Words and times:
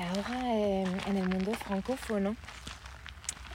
ahora 0.00 0.54
eh, 0.54 0.84
en 1.06 1.16
el 1.16 1.28
mundo 1.28 1.52
francófono 1.54 2.36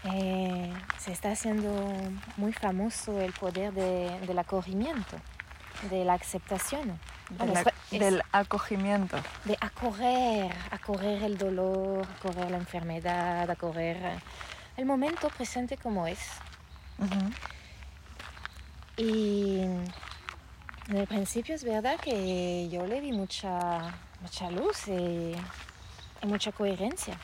eh, 0.05 0.73
se 0.97 1.11
está 1.11 1.31
haciendo 1.31 1.71
muy 2.37 2.53
famoso 2.53 3.19
el 3.19 3.33
poder 3.33 3.73
de- 3.73 4.19
del 4.25 4.39
acogimiento, 4.39 5.17
de 5.89 6.05
la 6.05 6.13
aceptación. 6.13 6.99
Ac- 7.37 7.73
es- 7.91 7.99
del 7.99 8.23
acogimiento. 8.31 9.17
de 9.45 9.57
acorrer, 9.61 10.51
acorrer 10.71 11.21
el 11.23 11.37
dolor, 11.37 12.07
acorrer 12.17 12.49
la 12.51 12.57
enfermedad, 12.57 13.49
acorrer 13.49 13.97
eh, 13.97 14.19
el 14.77 14.85
momento 14.85 15.29
presente 15.29 15.77
como 15.77 16.07
es. 16.07 16.19
Ujú. 16.97 17.31
Y 18.97 19.59
en 19.61 20.95
el 20.97 21.07
principio 21.07 21.55
es 21.55 21.63
verdad 21.63 21.97
que 21.99 22.67
yo 22.69 22.85
le 22.87 22.99
vi 22.99 23.11
mucha, 23.11 23.93
mucha 24.21 24.49
luz 24.51 24.87
y, 24.87 24.91
y 24.91 25.35
mucha 26.23 26.51
coherencia. 26.51 27.17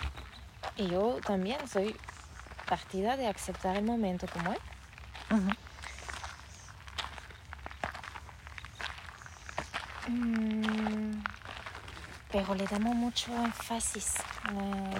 Y 0.77 0.87
yo 0.89 1.19
también 1.25 1.57
soy 1.67 1.95
partida 2.67 3.15
de 3.17 3.27
aceptar 3.27 3.75
el 3.77 3.83
momento 3.85 4.25
como 4.27 4.51
es. 4.53 4.59
Mm, 10.07 11.23
pero 12.31 12.55
le 12.55 12.65
damos 12.65 12.95
mucho 12.95 13.31
énfasis. 13.43 14.15
eh, 14.51 14.93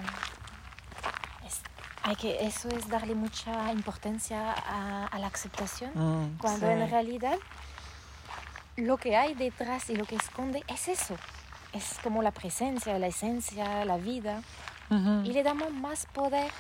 es- 1.45 1.61
hay 2.03 2.15
que, 2.15 2.45
eso 2.45 2.69
es 2.69 2.87
darle 2.89 3.13
mucha 3.15 3.71
importancia 3.71 4.51
a, 4.53 5.05
a 5.05 5.19
la 5.19 5.27
aceptación. 5.27 5.91
Mm, 5.93 6.37
Cuando 6.37 6.67
sí. 6.67 6.73
en 6.73 6.89
realidad 6.89 7.37
lo 8.77 8.97
que 8.97 9.15
hay 9.15 9.33
detrás 9.35 9.89
y 9.89 9.95
lo 9.95 10.05
que 10.05 10.15
esconde 10.15 10.63
es 10.67 10.87
eso. 10.87 11.15
Es 11.75 11.97
como 12.01 12.21
la 12.21 12.31
presencia, 12.31 12.97
la 12.99 13.07
esencia, 13.07 13.83
la 13.85 13.97
vida. 13.97 14.41
Y 15.25 15.33
le 15.33 15.43
damos 15.43 15.71
más 15.71 16.05
poder. 16.07 16.51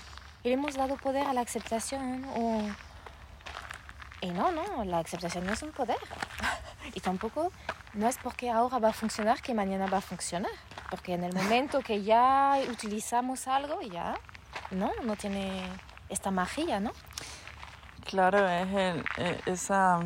Y 0.43 0.47
le 0.49 0.55
hemos 0.55 0.75
dado 0.75 0.97
poder 0.97 1.25
a 1.27 1.33
la 1.33 1.41
aceptación. 1.41 2.25
o- 2.35 2.69
Y 4.21 4.27
no, 4.31 4.51
no, 4.51 4.83
la 4.85 4.99
aceptación 4.99 5.45
no 5.45 5.53
es 5.53 5.63
un 5.63 5.71
poder. 5.71 5.97
Y 6.93 6.99
tampoco 6.99 7.51
no 7.95 8.07
es 8.07 8.17
porque 8.21 8.49
ahora 8.51 8.77
va 8.77 8.89
a 8.89 8.93
funcionar 8.93 9.41
que 9.41 9.53
mañana 9.55 9.87
va 9.87 9.97
a 9.97 10.01
funcionar. 10.01 10.51
Porque 10.91 11.13
en 11.13 11.23
el 11.23 11.33
momento 11.41 11.81
que 11.81 12.03
ya 12.03 12.59
utilizamos 12.69 13.47
algo, 13.47 13.81
ya 13.81 14.15
no, 14.71 14.91
no 15.03 15.15
tiene 15.15 15.63
esta 16.09 16.29
magia, 16.31 16.79
¿no? 16.79 16.91
Claro, 18.05 18.47
es 18.47 18.67
el- 18.73 19.05
eh, 19.17 19.41
esa 19.47 19.99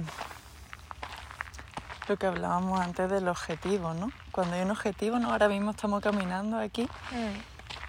lo 2.08 2.18
que 2.18 2.26
hablábamos 2.26 2.80
antes 2.80 3.10
del 3.10 3.28
objetivo, 3.28 3.94
¿no? 3.94 4.10
Cuando 4.40 4.56
hay 4.56 4.62
un 4.62 4.72
objetivo, 4.72 5.20
¿no? 5.20 5.32
Ahora 5.34 5.50
mismo 5.50 5.72
estamos 5.72 6.02
caminando 6.02 6.58
aquí. 6.58 6.88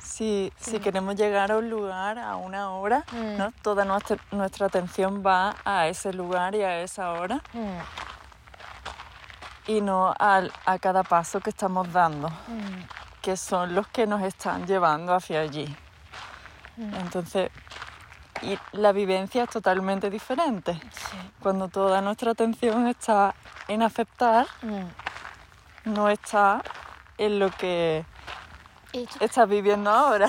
Si, 0.02 0.52
si 0.58 0.70
Sí. 0.72 0.80
queremos 0.80 1.14
llegar 1.14 1.52
a 1.52 1.58
un 1.58 1.70
lugar 1.70 2.18
a 2.18 2.34
una 2.34 2.70
hora, 2.70 3.04
Mm. 3.12 3.36
¿no? 3.38 3.52
Toda 3.62 3.84
nuestra, 3.84 4.16
nuestra 4.32 4.66
atención 4.66 5.22
va 5.24 5.54
a 5.64 5.86
ese 5.86 6.12
lugar 6.12 6.56
y 6.56 6.62
a 6.62 6.80
esa 6.80 7.12
hora 7.12 7.36
Mm, 7.52 7.78
y 9.68 9.80
no 9.80 10.12
al- 10.18 10.52
a 10.66 10.80
cada 10.80 11.04
paso 11.04 11.38
que 11.38 11.50
estamos 11.50 11.92
dando, 11.92 12.28
mm, 12.28 13.20
que 13.22 13.36
son 13.36 13.72
los 13.76 13.86
que 13.86 14.08
nos 14.08 14.20
están 14.22 14.66
llevando 14.66 15.14
hacia 15.14 15.42
allí. 15.42 15.72
mm. 16.76 16.94
Entonces, 16.96 17.48
y 18.42 18.58
la 18.72 18.90
vivencia 18.90 19.44
es 19.44 19.50
totalmente 19.50 20.10
diferente. 20.10 20.72
Sí. 20.90 21.16
Cuando 21.40 21.68
toda 21.68 22.00
nuestra 22.00 22.32
atención 22.32 22.88
está 22.88 23.36
en 23.68 23.82
aceptar, 23.82 24.48
Mm. 24.62 24.86
No 25.84 26.08
está 26.08 26.62
en 27.18 27.38
lo 27.38 27.50
que 27.50 28.04
estás 29.20 29.48
viviendo 29.48 29.90
ahora. 29.90 30.28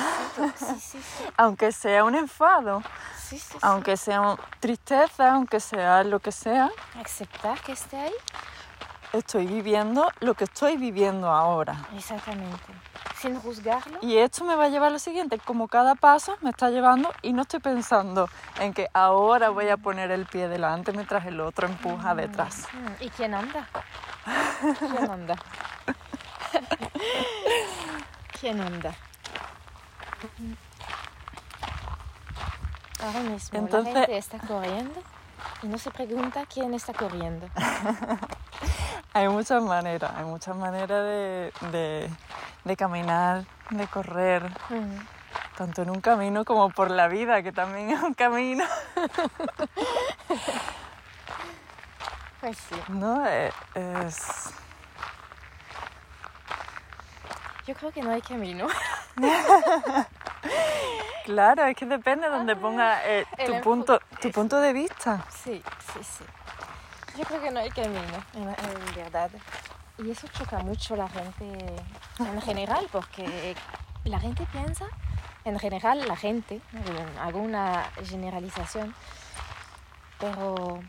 sí, 0.58 0.66
sí, 0.80 1.02
sí, 1.02 1.24
Aunque 1.38 1.72
sea 1.72 2.04
un 2.04 2.16
enfado, 2.16 2.82
aunque 3.62 3.96
sea 3.98 4.22
un- 4.22 4.38
tristeza, 4.60 5.34
aunque 5.34 5.60
sea 5.60 6.04
lo 6.04 6.20
que 6.20 6.32
sea, 6.32 6.70
Aceptar 7.00 7.60
que 7.62 7.72
esté 7.72 7.98
ahí. 7.98 8.14
estoy 9.14 9.48
viviendo 9.48 10.10
lo 10.20 10.34
que 10.36 10.44
estoy 10.46 10.78
viviendo 10.78 11.30
ahora. 11.32 11.76
Exactamente. 11.96 12.58
Sin 13.18 13.40
juzgarlo. 13.40 14.00
Y 14.02 14.18
esto 14.18 14.44
me 14.46 14.56
va 14.56 14.66
a 14.66 14.70
llevar 14.70 14.88
a 14.90 14.92
lo 14.94 15.00
siguiente, 15.00 15.38
como 15.40 15.68
cada 15.68 15.94
paso 15.96 16.38
me 16.42 16.50
está 16.50 16.70
llevando 16.72 17.14
y 17.22 17.34
no 17.34 17.44
estoy 17.44 17.60
pensando 17.60 18.28
en 18.60 18.74
que 18.74 18.88
ahora 18.94 19.50
voy 19.50 19.70
a 19.70 19.78
poner 19.78 20.10
el 20.12 20.26
pie 20.26 20.48
delante 20.48 20.92
mientras 20.92 21.26
el 21.28 21.40
otro 21.40 21.68
empuja 21.68 22.16
detrás. 22.16 22.68
Mm, 22.74 23.04
¿Y 23.04 23.10
quién 23.12 23.34
anda? 23.36 23.68
¿Quién 24.80 25.12
anda? 25.12 25.36
¿Quién 28.40 28.62
anda? 28.62 28.94
Ahora 33.04 33.20
mismo 33.22 33.58
Entonces- 33.60 33.94
la 33.94 34.00
gente 34.02 34.18
está 34.18 34.38
corriendo 34.40 35.02
y 35.64 35.68
no 35.68 35.78
se 35.78 35.90
pregunta 35.92 36.46
quién 36.52 36.74
está 36.74 36.94
corriendo. 36.94 37.48
Hay 39.14 39.28
muchas 39.28 39.62
maneras, 39.62 40.10
hay 40.16 40.24
muchas 40.24 40.56
maneras 40.56 41.04
de, 41.04 41.52
de- 41.72 42.10
de 42.64 42.78
caminar, 42.78 43.44
de 43.70 43.86
correr, 43.88 44.44
Mm. 44.70 45.00
tanto 45.58 45.82
en 45.82 45.90
un 45.90 46.00
camino 46.00 46.46
como 46.46 46.70
por 46.70 46.90
la 46.92 47.10
vida, 47.10 47.44
que 47.44 47.52
también 47.52 47.90
es 47.90 48.02
un 48.02 48.14
camino. 48.14 48.64
Pues 52.42 52.58
sí. 52.58 52.76
No, 52.90 53.26
Eh, 53.28 53.52
es... 54.06 54.52
Yo 57.68 57.76
creo 57.76 57.92
que 57.92 58.02
no 58.02 58.12
hay 58.12 58.22
camino. 58.22 58.68
Claro, 61.26 61.66
es 61.66 61.76
que 61.78 61.86
depende 61.86 62.28
de 62.28 62.36
donde 62.36 62.56
ponga 62.56 63.08
eh, 63.08 63.26
tu, 63.46 63.62
punto, 63.62 64.02
tu 64.20 64.32
punto 64.32 64.60
de 64.60 64.74
vista. 64.74 65.24
Sí, 65.30 65.62
sí, 65.94 66.00
sí. 66.04 66.24
Yo 67.16 67.24
creo 67.26 67.40
que 67.42 67.52
no 67.52 67.60
hay 67.60 67.70
camino, 67.70 68.02
en, 68.34 68.50
en 68.50 68.96
verdad. 68.96 69.30
Y 70.00 70.10
eso 70.10 70.28
choca 70.30 70.58
mucho 70.60 70.96
la 70.96 71.08
gente 71.08 71.46
en 72.20 72.42
general, 72.42 72.88
porque 72.92 73.56
la 74.04 74.20
gente 74.20 74.48
piensa, 74.52 74.86
en 75.46 75.60
general 75.60 76.08
la 76.08 76.16
gente, 76.16 76.60
hago 77.22 77.40
una 77.40 77.84
generalización, 78.04 78.96
pero 80.20 80.82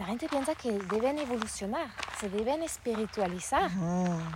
la 0.00 0.06
gente 0.06 0.30
piensa 0.30 0.54
que 0.54 0.72
deben 0.72 1.18
evolucionar, 1.18 1.90
se 2.18 2.30
deben 2.30 2.62
espiritualizar. 2.62 3.70
Mm, 3.70 4.32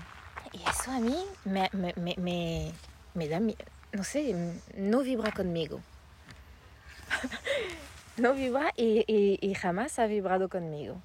Y 0.53 0.63
eso 0.69 0.91
a 0.93 1.01
mí 1.01 1.25
me, 1.47 1.71
me, 1.73 1.95
me, 2.19 2.73
me, 3.15 3.29
da, 3.29 3.41
no 3.41 4.05
sé, 4.05 4.35
no 4.77 5.01
vibra 5.01 5.33
conmigo. 5.33 5.81
no 8.19 8.35
vibra 8.35 8.73
y, 8.77 9.05
y- 9.07 9.39
y 9.41 9.55
jamás 9.55 9.99
ha 9.99 10.05
vibrado 10.07 10.51
conmigo. 10.51 10.97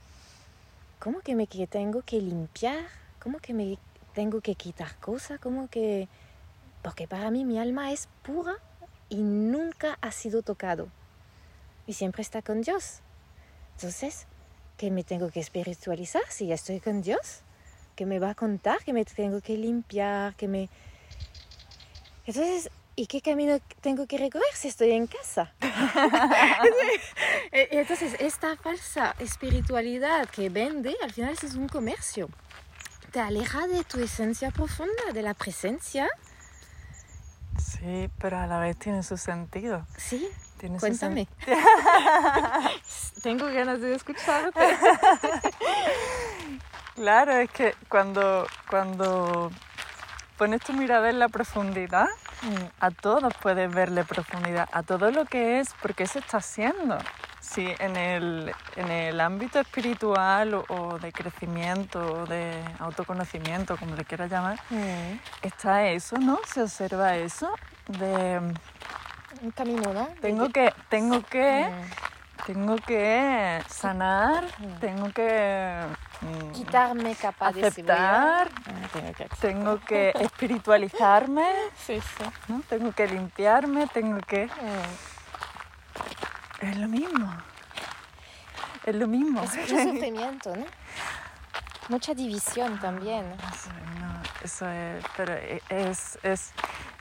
¿Cómo 1.00 1.22
que 1.22 1.36
me 1.36 1.48
que 1.48 1.66
tengo 1.66 2.02
que 2.02 2.20
limpiar? 2.20 2.84
¿Cómo 3.24 3.40
que 3.40 3.54
me 3.54 3.78
tengo 4.14 4.42
que 4.42 4.56
quitar 4.56 4.94
cosas? 4.98 5.40
¿Cómo 5.40 5.70
que...? 5.70 6.10
Porque 6.84 7.08
para 7.08 7.32
mí 7.32 7.46
mi 7.46 7.60
alma 7.60 7.94
es 7.94 8.10
pura 8.24 8.56
y 9.08 9.16
nunca 9.24 9.98
ha 10.02 10.12
sido 10.12 10.42
tocado. 10.42 10.90
Y 11.88 11.94
siempre 11.94 12.22
está 12.24 12.42
con 12.42 12.62
Dios. 12.62 13.00
Entonces, 13.78 14.28
¿qué 14.80 14.90
me 14.92 15.04
tengo 15.04 15.30
que 15.30 15.42
espiritualizar 15.42 16.24
si 16.30 16.48
ya 16.48 16.56
estoy 16.56 16.80
con 16.80 17.02
Dios? 17.04 17.42
que 17.96 18.06
me 18.06 18.18
va 18.18 18.30
a 18.30 18.34
contar 18.34 18.82
que 18.86 18.94
me 18.94 19.04
tengo 19.04 19.42
que 19.42 19.58
limpiar, 19.58 20.34
que 20.36 20.48
me... 20.48 20.70
Entonces, 22.26 22.70
¿y 22.96 23.08
qué 23.08 23.20
camino 23.22 23.60
tengo 23.82 24.08
que 24.08 24.18
recorrer 24.18 24.54
si 24.56 24.70
estoy 24.70 24.92
en 24.92 25.06
casa? 25.06 25.54
E- 27.52 27.68
Entonces, 27.72 28.16
esta 28.20 28.56
falsa 28.56 29.16
espiritualidad 29.20 30.30
que 30.30 30.48
vende, 30.50 30.96
al 31.04 31.12
final 31.12 31.36
es 31.44 31.56
un 31.56 31.68
comercio. 31.68 32.30
Te 33.12 33.20
aleja 33.20 33.68
de 33.68 33.84
tu 33.84 34.00
esencia 34.00 34.50
profunda, 34.52 35.12
de 35.14 35.22
la 35.22 35.34
presencia. 35.34 36.08
sí, 37.58 38.10
pero 38.20 38.38
a 38.38 38.48
la 38.48 38.60
vez 38.60 38.78
tiene 38.80 39.04
su 39.04 39.18
sentido. 39.18 39.86
Sí, 39.98 40.26
Cuéntame. 40.80 41.28
tengo 43.24 43.46
ganas 43.48 43.80
de 43.82 43.96
escucharte. 43.96 44.60
Claro, 46.96 47.32
es 47.32 47.50
que 47.52 47.76
cuando, 47.88 48.46
cuando 48.70 49.52
pones 50.38 50.60
tu 50.60 50.74
mirada 50.74 51.10
en 51.10 51.18
la 51.18 51.30
profundidad, 51.30 52.08
a 52.82 52.92
todos 52.92 53.34
puedes 53.42 53.74
verle 53.74 54.04
profundidad, 54.04 54.68
a 54.74 54.84
todo 54.84 55.10
lo 55.10 55.24
que 55.24 55.62
es, 55.62 55.74
porque 55.82 56.08
se 56.08 56.20
está 56.20 56.38
haciendo. 56.40 56.98
Si 57.40 57.74
en 57.80 57.96
el, 57.96 58.54
en 58.76 58.92
el 58.92 59.22
ámbito 59.22 59.62
espiritual 59.62 60.56
o, 60.56 60.66
o 60.68 61.00
de 61.00 61.14
crecimiento 61.14 62.00
o 62.06 62.26
de 62.26 62.62
autoconocimiento, 62.80 63.78
como 63.78 63.96
le 63.96 64.04
quieras 64.04 64.30
llamar, 64.30 64.60
Mm. 64.70 65.20
está 65.42 65.88
eso, 65.88 66.18
¿no? 66.18 66.38
Se 66.46 66.62
observa 66.64 67.16
eso 67.16 67.50
de 67.88 68.42
Un 69.42 69.52
camino, 69.52 69.94
¿no? 69.94 70.08
tengo 70.22 70.50
que, 70.50 70.74
tengo 70.90 71.22
que 71.24 71.70
Mm. 71.70 72.44
tengo 72.46 72.76
que 72.78 73.62
sanar, 73.70 74.44
Mm. 74.60 74.80
tengo 74.80 75.10
que 75.12 75.86
mm, 76.22 76.52
Quitarme 76.52 77.16
capa 77.16 77.52
de 77.52 77.68
aceptar. 77.68 78.50
Ah, 78.66 78.88
tengo 78.92 79.14
que 79.14 79.24
aceptar. 79.24 79.40
tengo 79.40 79.80
que 79.82 80.12
espiritualizarme, 80.20 81.48
Sí, 81.78 82.02
sí. 82.02 82.24
¿no? 82.48 82.62
tengo 82.68 82.92
que 82.92 83.08
limpiarme, 83.08 83.88
tengo 83.88 84.20
que... 84.22 84.50
Es 86.60 86.78
lo 86.78 86.88
mismo. 86.90 87.32
Es 88.86 88.96
lo 88.96 89.08
mismo. 89.08 89.42
Es 89.44 89.56
mucho 89.58 89.78
sufrimiento, 89.84 90.56
¿no? 90.56 90.66
Mucha 91.88 92.14
división 92.14 92.80
también. 92.80 93.26
Eso, 93.54 93.70
no, 94.00 94.22
eso 94.44 94.70
es, 94.70 95.04
pero 95.18 95.34
es, 95.70 96.20
es 96.24 96.52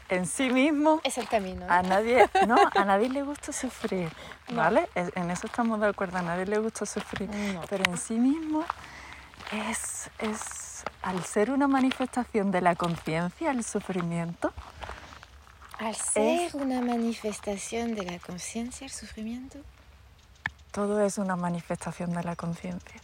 en 0.08 0.26
sí 0.26 0.50
mismo 0.50 1.00
Es 1.04 1.18
el 1.18 1.28
camino. 1.28 1.66
¿no? 1.66 1.72
A 1.72 1.82
nadie, 1.82 2.28
no, 2.46 2.56
a 2.74 2.84
nadie 2.84 3.08
le 3.10 3.22
gusta 3.22 3.52
sufrir, 3.52 4.08
¿vale? 4.52 4.88
Es- 4.94 5.10
En 5.16 5.30
eso 5.30 5.46
estamos 5.46 5.80
de 5.80 5.86
acuerdo, 5.88 6.18
a 6.18 6.22
nadie 6.22 6.46
le 6.46 6.58
gusta 6.58 6.86
sufrir, 6.86 7.28
No. 7.30 7.62
pero 7.68 7.84
en 7.90 7.96
sí 7.98 8.14
mismo 8.14 8.64
es, 9.52 10.10
es, 10.18 10.84
al 11.02 11.22
ser 11.24 11.50
una 11.50 11.68
manifestación 11.68 12.50
de 12.50 12.60
la 12.60 12.74
conciencia, 12.76 13.50
el 13.50 13.64
sufrimiento, 13.64 14.52
Al 15.78 15.94
ser 15.94 16.50
una 16.56 16.80
manifestación 16.80 17.94
de 17.94 18.04
la 18.04 18.18
conciencia, 18.18 18.84
el 18.86 18.90
sufrimiento. 18.92 19.58
todo 20.72 21.00
es 21.04 21.18
una 21.18 21.36
manifestación 21.36 22.12
de 22.14 22.22
la 22.24 22.34
conciencia. 22.36 23.00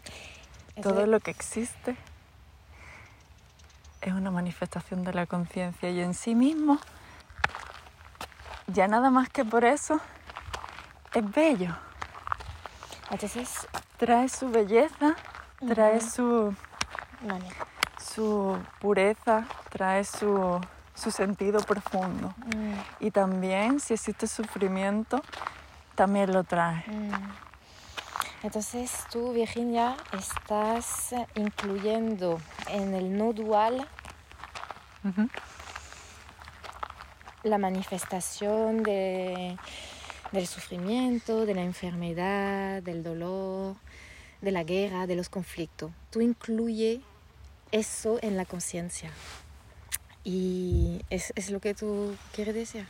Todo 0.83 1.03
es- 1.03 1.09
lo 1.09 1.21
que 1.21 1.31
existe 1.31 1.97
es 4.11 4.15
una 4.15 4.31
manifestación 4.31 5.05
de 5.05 5.13
la 5.13 5.27
conciencia 5.27 5.91
y 5.91 6.01
en 6.01 6.15
sí 6.15 6.35
mismo, 6.35 6.79
ya 8.67 8.89
nada 8.89 9.11
más 9.11 9.29
que 9.29 9.45
por 9.45 9.65
eso, 9.65 10.01
es 11.15 11.31
bello. 11.33 11.75
Entonces, 13.11 13.67
Trae 13.97 14.29
su 14.29 14.51
belleza, 14.51 15.15
trae 15.73 16.01
su, 16.01 16.53
vale. 17.23 17.47
su 17.99 18.59
pureza, 18.81 19.45
trae 19.71 20.05
su, 20.05 20.61
su 20.95 21.11
sentido 21.13 21.61
profundo. 21.61 22.35
Mm, 22.57 22.75
Y 23.07 23.11
también, 23.13 23.79
si 23.79 23.95
existe 23.95 24.27
sufrimiento, 24.27 25.23
también 25.95 26.33
lo 26.33 26.43
trae. 26.43 26.85
mm. 26.89 27.13
Entonces, 28.45 28.93
tú, 29.11 29.33
Virginia, 29.33 29.97
estás 30.13 31.15
incluyendo 31.35 32.39
en 32.69 32.93
el 32.93 33.17
no 33.17 33.33
dual 33.33 33.89
Ujú. 35.03 35.29
la 37.43 37.57
manifestación 37.57 38.83
de- 38.83 39.57
del 40.31 40.47
sufrimiento, 40.47 41.47
de 41.47 41.55
la 41.55 41.63
enfermedad, 41.63 42.83
del 42.83 43.03
dolor, 43.03 43.77
de 44.43 44.53
la 44.53 44.63
guerra, 44.63 45.07
de 45.07 45.17
los 45.17 45.31
conflictos. 45.31 45.91
Tú 46.11 46.21
incluyes 46.21 47.01
eso 47.73 48.19
en 48.21 48.37
la 48.37 48.45
conciencia. 48.45 49.11
Y 50.23 51.01
es, 51.09 51.33
es 51.35 51.49
lo 51.51 51.61
que 51.61 51.75
tú 51.75 52.15
quieres 52.35 52.55
decir. 52.55 52.87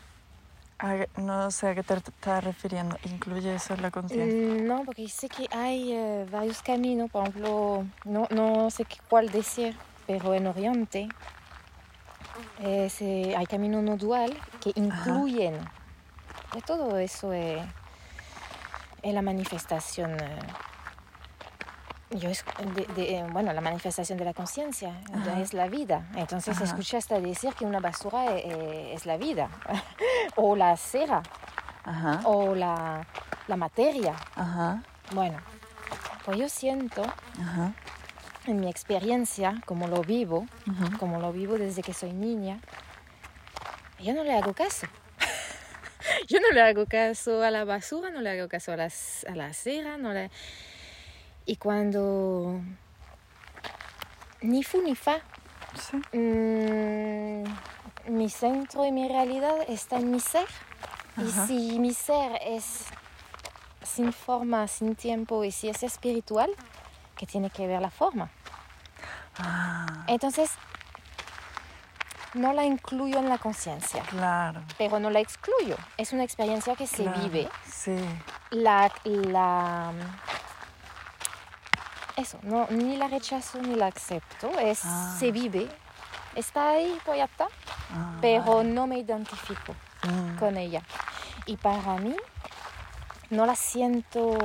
A- 0.85 1.09
no 1.21 1.51
sé 1.51 1.69
a 1.69 1.75
qué 1.75 1.83
te 1.83 1.95
estás 1.95 2.45
refiriendo. 2.45 2.97
Incluye 3.11 3.55
eso 3.55 3.73
en 3.73 3.81
la 3.83 3.91
conciencia. 3.91 4.37
Mm, 4.37 4.67
No, 4.67 4.85
porque 4.85 5.09
sé 5.09 5.29
que 5.29 5.47
hay 5.51 5.93
eh, 5.93 6.27
varios 6.31 6.61
caminos, 6.61 7.11
por 7.11 7.23
ejemplo, 7.23 7.87
no, 8.05 8.27
no 8.31 8.71
sé 8.71 8.85
qué- 8.85 8.99
cuál 9.09 9.31
decir, 9.31 9.75
pero 10.07 10.35
en 10.35 10.47
Oriente 10.47 11.09
eh, 12.59 12.89
se- 12.91 13.35
hay 13.35 13.47
caminos 13.47 13.83
no 13.83 13.97
dual 13.97 14.37
que 14.61 14.73
incluyen. 14.75 15.59
Y 16.55 16.61
todo 16.61 16.99
eso 16.99 17.33
es, 17.33 17.63
es 19.03 19.15
la 19.15 19.23
manifestación. 19.23 20.13
eh, 20.21 20.39
yo 22.11 22.29
es, 22.29 22.45
de- 22.75 22.87
de- 22.95 23.17
eh, 23.19 23.25
bueno, 23.31 23.53
la 23.53 23.61
manifestación 23.61 24.19
de 24.19 24.25
la 24.25 24.35
conciencia 24.35 25.01
es 25.41 25.53
la 25.53 25.67
vida. 25.69 26.07
Entonces 26.17 26.55
Ajá. 26.57 26.65
escuché 26.65 26.97
hasta 26.97 27.19
decir 27.21 27.53
que 27.55 27.65
una 27.65 27.81
basura 27.81 28.27
eh, 28.37 28.43
eh, 28.47 28.93
es 28.95 29.07
la 29.07 29.17
vida, 29.17 29.49
o 30.37 30.55
la 30.57 30.77
cera, 30.77 31.23
Ajá, 31.85 32.21
o 32.25 32.55
la, 32.55 33.07
la 33.49 33.57
materia. 33.57 34.15
ajá, 34.37 34.83
Bueno, 35.13 35.39
pues 36.25 36.39
yo 36.39 36.49
siento 36.49 37.05
en 38.47 38.61
mi 38.61 38.69
experiencia, 38.69 39.61
como 39.67 39.89
lo 39.89 40.03
vivo, 40.03 40.47
como 40.99 41.19
lo 41.21 41.33
vivo 41.33 41.57
desde 41.59 41.83
que 41.83 41.95
soy 41.95 42.13
niña, 42.13 42.61
yo 43.99 44.15
no 44.15 44.23
le 44.25 44.35
hago 44.37 44.53
caso. 44.55 44.87
yo 46.29 46.39
no 46.41 46.51
le 46.53 46.61
hago 46.63 46.87
caso 46.87 47.43
a 47.43 47.51
la 47.51 47.65
basura, 47.65 48.11
no 48.11 48.21
le 48.21 48.31
hago 48.31 48.49
caso 48.49 48.73
a 48.73 48.77
la, 48.77 48.85
a 49.29 49.35
la 49.37 49.53
cera, 49.55 49.97
no 49.99 50.13
le... 50.13 50.31
Y 51.47 51.57
cuando 51.57 52.61
ni 54.41 54.63
fu 54.63 54.81
ni 54.83 54.95
fa, 54.95 55.19
Sí. 55.79 55.97
mm, 56.17 57.45
mi 58.13 58.31
centro 58.31 58.85
y 58.85 58.93
mi 58.93 59.09
realidad 59.09 59.57
está 59.69 59.97
en 59.97 60.11
mi 60.11 60.21
ser. 60.21 60.47
Y 61.17 61.31
si 61.47 61.79
mi 61.79 61.93
ser 61.95 62.39
es 62.43 62.85
sin 63.83 64.13
forma, 64.13 64.67
sin 64.69 64.95
tiempo, 64.97 65.45
y 65.45 65.51
si 65.53 65.69
es 65.69 65.83
espiritual, 65.83 66.51
¿qué 67.17 67.27
tiene 67.27 67.51
que 67.51 67.67
ver 67.67 67.81
la 67.81 67.91
forma? 67.91 68.31
Ah, 69.39 70.05
Entonces, 70.07 70.51
no 72.35 72.53
la 72.53 72.65
incluyo 72.65 73.19
en 73.19 73.29
la 73.29 73.39
conciencia, 73.39 74.03
claro. 74.03 74.63
pero 74.79 74.99
no 74.99 75.11
la 75.11 75.21
excluyo. 75.21 75.77
Es 75.97 76.13
una 76.13 76.25
experiencia 76.25 76.75
que 76.77 76.87
se 76.87 77.03
claro, 77.05 77.21
vive. 77.23 77.49
Sí. 77.71 77.97
La, 78.51 78.91
la, 79.05 79.93
eso, 82.17 82.39
no, 82.43 82.67
ni 82.71 82.97
la 82.97 83.09
rechazo 83.09 83.61
ni 83.61 83.75
la 83.75 83.87
acepto. 83.89 84.51
Es, 84.59 84.83
Ah. 84.85 85.17
Se 85.19 85.33
vive. 85.33 85.69
Está 86.35 86.71
ahí, 86.71 86.99
pues 87.05 87.19
ya 87.19 87.25
está. 87.25 87.47
Ah, 87.93 88.17
Pero 88.21 88.57
vale. 88.57 88.71
no 88.71 88.87
me 88.87 88.99
identifico 88.99 89.75
Mm, 90.05 90.37
con 90.39 90.57
ella. 90.59 90.83
Y 91.47 91.57
para 91.57 91.97
mí, 91.97 92.15
no 93.31 93.47
la 93.47 93.55
siento 93.57 94.37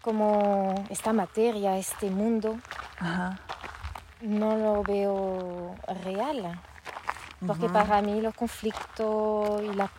como 0.00 0.74
esta 0.90 1.12
materia, 1.12 1.76
este 1.76 2.10
mundo, 2.10 2.58
Ajá. 2.98 3.38
no 4.20 4.56
lo 4.56 4.82
veo 4.82 5.74
real. 6.04 6.58
Porque 7.46 7.68
para 7.68 8.00
mí 8.00 8.20
los 8.22 8.34
conflictos 8.34 9.60
y 9.62 9.72
la, 9.74 9.90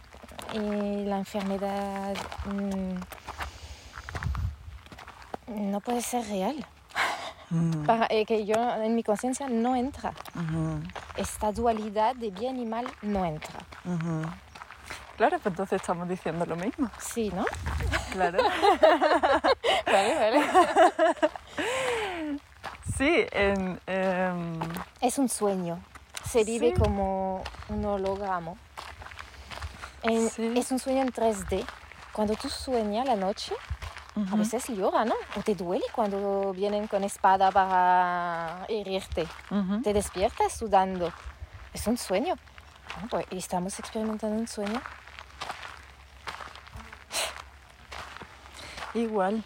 y 0.54 1.06
la 1.06 1.18
enfermedad 1.20 2.16
mm, 2.46 2.96
no 5.48 5.80
puede 5.82 6.02
ser 6.02 6.28
real. 6.28 6.66
Mm, 7.52 7.86
Para, 7.86 8.08
eh, 8.10 8.26
que 8.26 8.46
yo 8.46 8.56
en 8.82 8.96
mi 8.96 9.04
conciencia 9.04 9.48
no 9.48 9.76
entra. 9.76 10.14
Esta 11.16 11.52
dualidad 11.52 12.16
de 12.16 12.32
bien 12.32 12.58
y 12.60 12.66
mal 12.66 12.88
no 13.02 13.24
entra. 13.26 13.60
Claro, 15.18 15.38
pues 15.40 15.46
entonces 15.54 15.80
estamos 15.82 16.10
diciendo 16.10 16.46
lo 16.46 16.56
mismo. 16.56 16.90
Sí, 17.00 17.32
¿no? 17.34 17.46
Claro. 18.12 18.40
Vale, 19.86 20.16
vale. 20.16 20.42
Sí, 22.98 23.26
en, 23.32 23.80
em, 23.88 24.60
Es 25.02 25.18
un 25.20 25.30
sueño. 25.30 25.80
Se 26.30 26.44
vive 26.44 26.74
Sí. 26.74 26.82
como 26.82 27.44
un 27.70 27.86
holograma. 27.86 28.54
En- 30.04 30.30
Sí. 30.30 30.54
Es 30.58 30.72
un 30.72 30.80
sueño 30.80 31.02
en 31.02 31.12
3D. 31.12 31.66
Cuando 32.14 32.36
tú 32.36 32.50
sueñas 32.50 33.06
la 33.06 33.16
noche, 33.16 33.54
a 34.16 34.20
ujú, 34.22 34.38
veces 34.38 34.68
llora, 34.70 35.04
¿no? 35.06 35.16
O 35.36 35.42
te 35.42 35.56
duele 35.56 35.84
cuando 35.94 36.54
vienen 36.54 36.88
con 36.88 37.04
espada 37.04 37.52
para 37.52 38.66
herirte. 38.70 39.28
ujú. 39.52 39.82
Te 39.82 39.94
despiertas 39.94 40.54
sudando. 40.54 41.12
Es 41.74 41.86
un 41.88 41.98
sueño. 41.98 42.36
Bueno, 42.96 43.08
pues 43.10 43.26
estamos 43.32 43.78
experimentando 43.80 44.38
un 44.40 44.48
sueño. 44.48 44.82
Igual, 48.94 49.44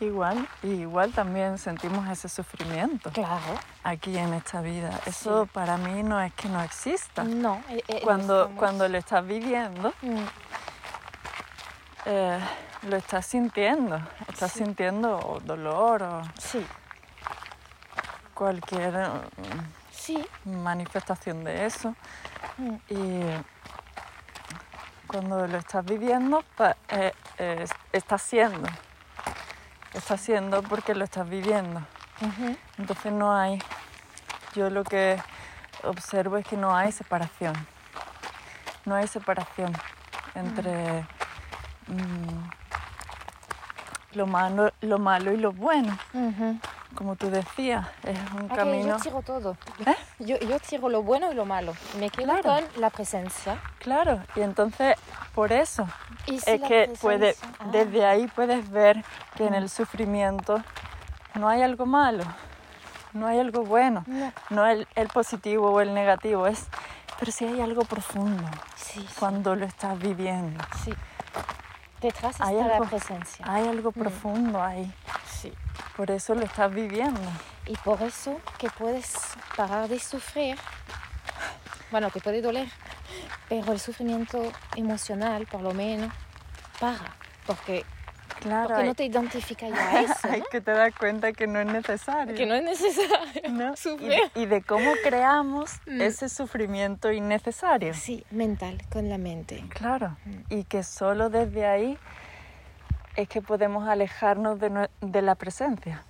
igual, 0.00 0.48
y 0.64 0.68
igual 0.68 1.12
también 1.12 1.56
sentimos 1.58 2.08
ese 2.08 2.28
sufrimiento 2.28 3.10
Claro. 3.12 3.54
aquí 3.84 4.16
en 4.18 4.34
esta 4.34 4.60
vida. 4.60 4.98
Eso 5.06 5.44
Sí. 5.44 5.50
para 5.52 5.76
mí 5.76 6.02
no 6.02 6.20
es 6.20 6.34
que 6.34 6.48
no 6.48 6.60
exista. 6.62 7.22
No. 7.22 7.62
eh, 7.68 7.80
eh, 7.86 8.00
Cuando, 8.02 8.40
estamos- 8.42 8.58
cuando 8.58 8.88
lo 8.88 8.98
estás 8.98 9.24
viviendo, 9.24 9.92
Mm, 10.02 10.16
eh, 12.06 12.40
lo 12.82 12.96
estás 12.96 13.26
sintiendo. 13.26 14.00
Estás 14.28 14.52
Sí. 14.52 14.60
sintiendo 14.60 15.40
dolor 15.44 16.02
o 16.02 16.22
Sí, 16.38 16.64
cualquier 18.34 18.94
sí. 19.90 20.24
mm, 20.44 20.56
manifestación 20.62 21.44
de 21.44 21.66
eso. 21.66 21.94
Mm, 22.56 22.74
Y 22.88 23.22
cuando 25.06 25.46
lo 25.46 25.58
estás 25.58 25.84
viviendo, 25.84 26.42
pa- 26.56 26.76
eh, 26.88 27.12
eh, 27.38 27.66
estás 27.92 28.22
siendo. 28.22 28.68
Estás 29.94 30.20
siendo 30.20 30.62
porque 30.62 30.94
lo 30.94 31.04
estás 31.04 31.28
viviendo. 31.28 31.80
Entonces 32.78 33.12
no 33.12 33.34
hay, 33.36 33.62
yo 34.54 34.70
lo 34.70 34.82
que 34.84 35.20
observo 35.84 36.36
es 36.36 36.46
que 36.46 36.56
no 36.56 36.74
hay 36.76 36.90
separación. 36.92 37.54
No 38.84 38.96
hay 38.96 39.06
separación 39.06 39.72
entre 40.34 41.06
mm, 41.86 42.50
lo, 44.12 44.26
malo, 44.26 44.72
lo 44.80 44.98
malo 44.98 45.32
y 45.32 45.36
lo 45.36 45.52
bueno. 45.52 45.96
Como 46.94 47.16
tú 47.16 47.30
decías, 47.30 47.86
es 48.02 48.18
un 48.32 48.46
Ah, 48.46 48.48
que 48.48 48.54
camino... 48.56 48.88
yo 48.88 48.96
tiro 48.96 49.22
todo. 49.22 49.56
¿Eh? 49.86 49.94
Yo, 50.20 50.38
yo 50.38 50.58
tiro 50.58 50.88
lo 50.88 51.02
bueno 51.02 51.30
y 51.30 51.34
lo 51.34 51.44
malo. 51.44 51.74
Me 51.98 52.10
quedo 52.10 52.38
Claro. 52.40 52.42
con 52.72 52.80
la 52.80 52.90
presencia. 52.90 53.58
Claro, 53.78 54.22
y 54.34 54.40
entonces 54.40 54.96
por 55.34 55.52
eso 55.52 55.86
si 56.26 56.36
es 56.36 56.44
que 56.62 56.90
puede, 57.00 57.36
Ah, 57.58 57.66
desde 57.70 58.04
ahí 58.06 58.26
puedes 58.28 58.68
ver 58.70 59.04
que 59.36 59.46
en 59.46 59.54
el 59.54 59.68
sufrimiento 59.68 60.60
no 61.34 61.48
hay 61.48 61.62
algo 61.62 61.86
malo, 61.86 62.24
no 63.12 63.26
hay 63.26 63.38
algo 63.38 63.62
bueno, 63.62 64.02
No. 64.06 64.32
no 64.50 64.66
el, 64.66 64.88
el 64.96 65.08
positivo 65.08 65.70
o 65.70 65.80
el 65.80 65.94
negativo, 65.94 66.46
es, 66.46 66.66
pero 67.20 67.30
sí 67.30 67.44
hay 67.44 67.60
algo 67.60 67.82
profundo 67.84 68.42
Sí, 68.76 69.00
sí, 69.00 69.14
cuando 69.18 69.54
lo 69.54 69.66
estás 69.66 69.96
viviendo. 69.98 70.64
sí. 70.84 70.92
Detrás 72.00 72.32
está 72.32 72.46
Hay 72.46 72.54
la 72.56 72.76
algo- 72.76 72.84
presencia. 72.88 73.44
Hay 73.48 73.66
algo 73.66 73.90
profundo 73.92 74.62
ahí, 74.62 74.92
Sí. 75.28 75.52
por 75.96 76.10
eso 76.10 76.34
lo 76.34 76.42
estás 76.44 76.72
viviendo. 76.72 77.20
Y 77.66 77.76
por 77.78 78.00
eso 78.02 78.40
que 78.58 78.70
puedes 78.70 79.14
parar 79.56 79.88
de 79.88 79.98
sufrir. 79.98 80.56
Bueno, 81.90 82.10
te 82.10 82.20
puede 82.20 82.40
doler, 82.40 82.68
pero 83.48 83.72
el 83.72 83.80
sufrimiento 83.80 84.40
emocional, 84.76 85.46
por 85.46 85.60
lo 85.62 85.72
menos, 85.74 86.12
para. 86.78 87.14
Porque, 87.46 87.84
Claro, 88.40 88.68
porque 88.68 88.82
hay, 88.82 88.88
no 88.88 88.94
te 88.94 89.04
identifica 89.04 89.68
ya 89.68 89.90
a 89.90 90.00
eso, 90.02 90.14
hay 90.30 90.40
¿no? 90.40 90.46
que 90.50 90.60
te 90.60 90.70
dar 90.70 90.94
cuenta 90.94 91.32
que 91.32 91.46
no 91.46 91.58
es 91.60 91.66
necesario. 91.66 92.34
que 92.36 92.46
no 92.46 92.54
es 92.54 92.62
necesario 92.64 93.50
¿no? 93.50 93.72
Y, 93.74 93.76
sufrir. 93.76 94.20
y 94.34 94.46
de 94.46 94.62
cómo 94.62 94.92
creamos 95.02 95.72
Mm. 95.86 96.00
ese 96.02 96.28
sufrimiento 96.28 97.10
innecesario. 97.12 97.94
Sí, 97.94 98.24
mental, 98.30 98.80
con 98.90 99.08
la 99.08 99.18
mente. 99.18 99.64
Claro, 99.70 100.16
Mm. 100.24 100.40
y 100.50 100.64
que 100.64 100.82
solo 100.82 101.30
desde 101.30 101.66
ahí 101.66 101.98
es 103.16 103.28
que 103.28 103.42
podemos 103.42 103.88
alejarnos 103.88 104.60
de, 104.60 104.88
de 105.00 105.22
la 105.22 105.34
presencia. 105.34 106.04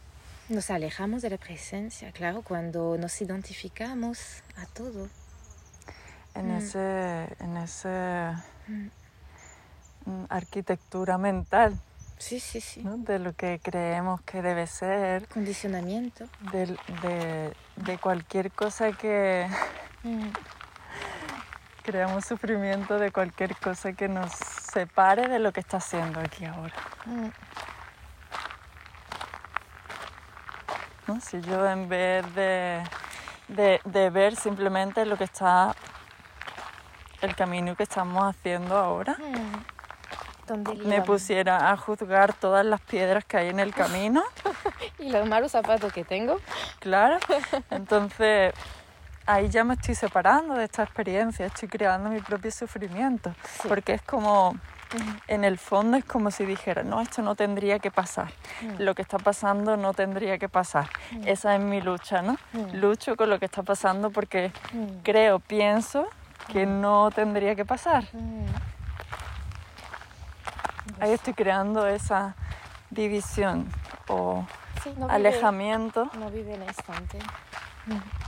Nos 0.50 0.70
alejamos 0.70 1.23
de 1.23 1.30
la 1.30 1.38
presencia, 1.38 2.11
claro, 2.12 2.42
cuando 2.42 2.97
nos 2.99 3.20
identificamos 3.23 4.42
a 4.56 4.66
todo. 4.66 5.08
En 6.35 6.49
Mm. 6.54 6.58
ese, 6.58 7.28
en 7.40 7.56
ese 7.56 8.32
mm, 10.06 10.25
arquitectura 10.28 11.18
mental, 11.18 11.78
Sí, 12.19 12.41
sí, 12.41 12.61
sí. 12.61 12.83
¿no? 12.83 12.97
de 12.99 13.19
lo 13.19 13.33
que 13.33 13.61
creemos 13.63 14.21
que 14.23 14.43
debe 14.43 14.67
ser, 14.67 15.27
Condicionamiento. 15.29 16.27
del- 16.53 16.79
de, 17.03 17.55
de 17.77 17.99
cualquier 17.99 18.51
cosa 18.51 18.93
que 18.93 19.49
Mm. 20.03 20.29
creamos 21.83 22.25
sufrimiento, 22.27 22.99
de 22.99 23.11
cualquier 23.13 23.57
cosa 23.57 23.93
que 23.93 24.09
nos 24.09 24.33
separe 24.33 25.29
de 25.29 25.39
lo 25.39 25.53
que 25.53 25.61
está 25.61 25.79
haciendo 25.79 26.21
aquí 26.21 26.45
ahora. 26.45 26.75
Mm. 27.07 27.29
¿no? 31.07 31.21
Si 31.21 31.41
yo 31.41 31.67
en 31.69 31.89
vez 31.89 32.35
de, 32.35 32.83
de, 33.49 33.81
de 33.85 34.11
ver 34.11 34.37
simplemente 34.37 35.07
lo 35.07 35.17
que 35.17 35.25
está, 35.25 35.75
el 37.23 37.35
camino 37.35 37.75
que 37.77 37.85
estamos 37.85 38.23
haciendo 38.37 38.77
ahora, 38.77 39.17
Mm. 39.19 39.77
¿Dónde 40.57 40.85
me 40.85 41.02
pusiera 41.02 41.71
a 41.71 41.76
juzgar 41.76 42.33
todas 42.33 42.64
las 42.64 42.81
piedras 42.81 43.25
que 43.25 43.37
hay 43.37 43.49
en 43.49 43.61
el 43.61 43.75
camino, 43.75 44.23
Y 44.99 45.11
los 45.11 45.26
malos 45.28 45.52
zapatos 45.52 45.93
que 45.93 46.05
tengo. 46.05 46.38
claro, 46.81 47.19
entonces 47.71 48.55
ahí 49.26 49.49
ya 49.50 49.62
me 49.64 49.75
estoy 49.75 49.95
separando 49.95 50.55
de 50.55 50.64
esta 50.64 50.83
experiencia, 50.83 51.47
estoy 51.47 51.69
creando 51.69 52.09
mi 52.11 52.21
propio 52.21 52.50
sufrimiento, 52.50 53.35
Sí. 53.61 53.69
porque 53.69 53.93
es 53.95 54.02
como, 54.02 54.57
en 55.26 55.45
el 55.45 55.59
fondo 55.59 55.99
es 55.99 56.05
como 56.07 56.31
si 56.31 56.47
dijera, 56.47 56.83
no, 56.83 57.00
esto 57.02 57.21
no 57.21 57.35
tendría 57.35 57.78
que 57.78 57.90
pasar, 57.90 58.28
Mm. 58.62 58.83
lo 58.83 58.95
que 58.95 59.02
está 59.02 59.19
pasando 59.19 59.76
no 59.76 59.93
tendría 59.93 60.38
que 60.38 60.49
pasar. 60.49 60.88
Esa 61.26 61.55
es 61.55 61.61
mi 61.61 61.81
lucha, 61.83 62.23
¿no? 62.23 62.37
Mm. 62.55 62.76
Lucho 62.81 63.17
con 63.17 63.28
lo 63.28 63.38
que 63.38 63.45
está 63.45 63.62
pasando 63.62 64.11
porque 64.11 64.50
Mm. 64.73 65.02
creo, 65.02 65.40
pienso 65.40 66.09
que 66.50 66.64
no 66.64 67.11
tendría 67.11 67.55
que 67.55 67.67
pasar. 67.67 68.05
Ahí 71.00 71.12
estoy 71.12 71.35
creando 71.35 71.87
esa 71.87 72.35
división 72.90 73.69
o 74.09 74.45
Sí, 74.83 74.90
no 74.97 75.07
vive- 75.07 75.14
alejamiento 75.14 76.11
no 76.19 76.31
vive 76.31 76.55
instante. 76.55 77.19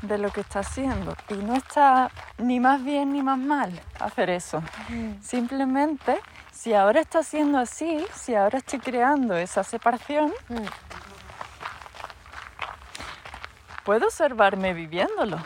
de 0.02 0.16
lo 0.18 0.30
que 0.32 0.40
está 0.40 0.60
haciendo. 0.60 1.14
Y 1.28 1.34
no 1.34 1.54
está 1.54 2.10
ni 2.38 2.58
más 2.60 2.82
bien 2.82 3.12
ni 3.12 3.22
más 3.22 3.38
mal 3.38 3.78
hacer 3.98 4.30
eso. 4.30 4.62
Mm. 4.88 5.20
Simplemente, 5.22 6.18
si 6.50 6.72
ahora 6.74 7.00
está 7.00 7.22
siendo 7.22 7.58
así, 7.58 8.06
si 8.14 8.34
ahora 8.34 8.58
estoy 8.58 8.78
creando 8.78 9.36
esa 9.36 9.62
separación, 9.62 10.32
Mm. 10.48 10.64
puedo 13.84 14.06
observarme 14.06 14.72
viviéndolo. 14.74 15.38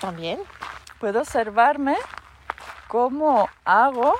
También. 0.00 0.40
Puedo 0.98 1.20
observarme 1.20 1.96
cómo 2.88 3.48
hago 3.64 4.14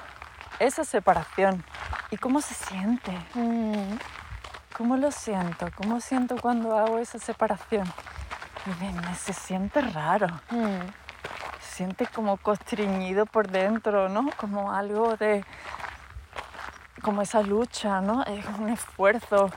esa 0.59 0.85
separación 0.85 1.65
y 2.11 2.17
cómo 2.17 2.41
se 2.41 2.55
siente. 2.55 3.13
Mm. 3.35 3.97
¿Cómo 4.77 4.97
lo 4.97 5.11
siento? 5.13 5.69
¿Cómo 5.77 6.01
siento 6.01 6.37
cuando 6.37 6.77
hago 6.77 6.99
esa 6.99 7.19
separación? 7.19 7.87
Y 8.67 9.15
se 9.15 9.33
siente 9.33 9.81
raro. 9.81 10.27
Mm. 10.51 10.81
Se 11.61 11.77
siente 11.77 12.07
como 12.07 12.37
constriñido 12.39 13.27
por 13.27 13.49
dentro, 13.49 14.09
¿no? 14.09 14.31
Como 14.37 14.73
algo 14.73 15.17
de... 15.17 15.45
como 17.03 17.23
esa 17.23 17.43
lucha, 17.43 18.01
¿no? 18.01 18.25
Es 18.25 18.45
un 18.59 18.69
esfuerzo 18.69 19.51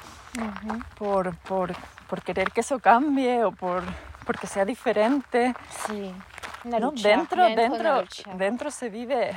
por, 0.97 1.35
por, 1.37 1.73
por 2.07 2.21
querer 2.21 2.51
que 2.51 2.61
eso 2.61 2.79
cambie 2.79 3.43
o 3.43 3.51
por 3.51 3.83
porque 4.27 4.45
sea 4.45 4.65
diferente. 4.65 5.55
Sí. 5.87 6.13
¿no? 6.65 6.79
lucha, 6.79 7.07
Dentro, 7.07 7.45
una 7.45 7.55
dentro, 7.55 8.01
lucha. 8.01 8.31
dentro 8.35 8.71
se 8.71 8.89
vive. 8.89 9.31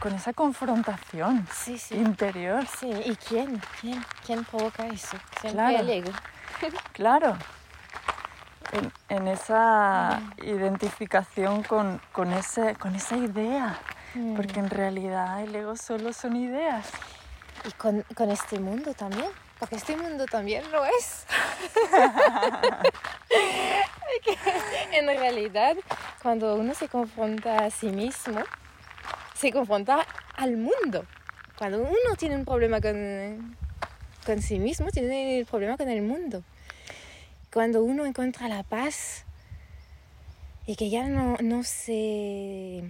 Con 0.00 0.14
esa 0.14 0.32
confrontación 0.32 1.46
Sí, 1.52 1.76
sí. 1.78 1.96
interior. 1.96 2.64
Sí, 2.78 2.88
¿y 3.04 3.16
quién? 3.16 3.60
¿Quién? 3.80 4.04
¿Quién 4.24 4.44
provoca 4.44 4.86
eso? 4.86 5.16
Siempre 5.40 5.52
Claro. 5.52 5.78
el 5.78 5.90
ego. 5.90 6.10
Claro. 6.92 7.36
En, 8.72 8.92
en 9.08 9.28
esa 9.28 10.20
identificación 10.38 11.62
con, 11.62 12.00
con, 12.12 12.32
ese, 12.32 12.74
con 12.76 12.94
esa 12.94 13.16
idea. 13.16 13.78
Mm. 14.14 14.34
Porque 14.36 14.60
en 14.60 14.68
realidad 14.70 15.42
el 15.42 15.54
ego 15.54 15.76
solo 15.76 16.12
son 16.12 16.36
ideas. 16.36 16.86
Y 17.66 17.72
con, 17.72 18.02
con 18.14 18.30
este 18.30 18.60
mundo 18.60 18.94
también, 18.94 19.30
porque 19.58 19.76
este 19.76 19.96
mundo 19.96 20.26
también 20.26 20.70
lo 20.70 20.84
es. 20.84 21.26
En 24.92 25.06
realidad, 25.06 25.76
cuando 26.22 26.56
uno 26.56 26.74
se 26.74 26.88
confronta 26.88 27.66
a 27.66 27.70
sí 27.70 27.88
mismo, 27.88 28.40
se 29.34 29.52
confronta 29.52 30.06
al 30.34 30.56
mundo. 30.56 31.04
Cuando 31.56 31.78
uno 31.82 32.16
tiene 32.18 32.36
un 32.36 32.44
problema 32.44 32.80
con, 32.80 33.56
con 34.24 34.42
sí 34.42 34.58
mismo, 34.58 34.90
tiene 34.90 35.38
el 35.38 35.46
problema 35.46 35.76
con 35.76 35.88
el 35.88 36.02
mundo. 36.02 36.42
Cuando 37.52 37.82
uno 37.82 38.06
encuentra 38.06 38.48
la 38.48 38.62
paz 38.62 39.24
y 40.66 40.76
que 40.76 40.90
ya 40.90 41.08
no, 41.08 41.36
no 41.40 41.62
se... 41.64 42.82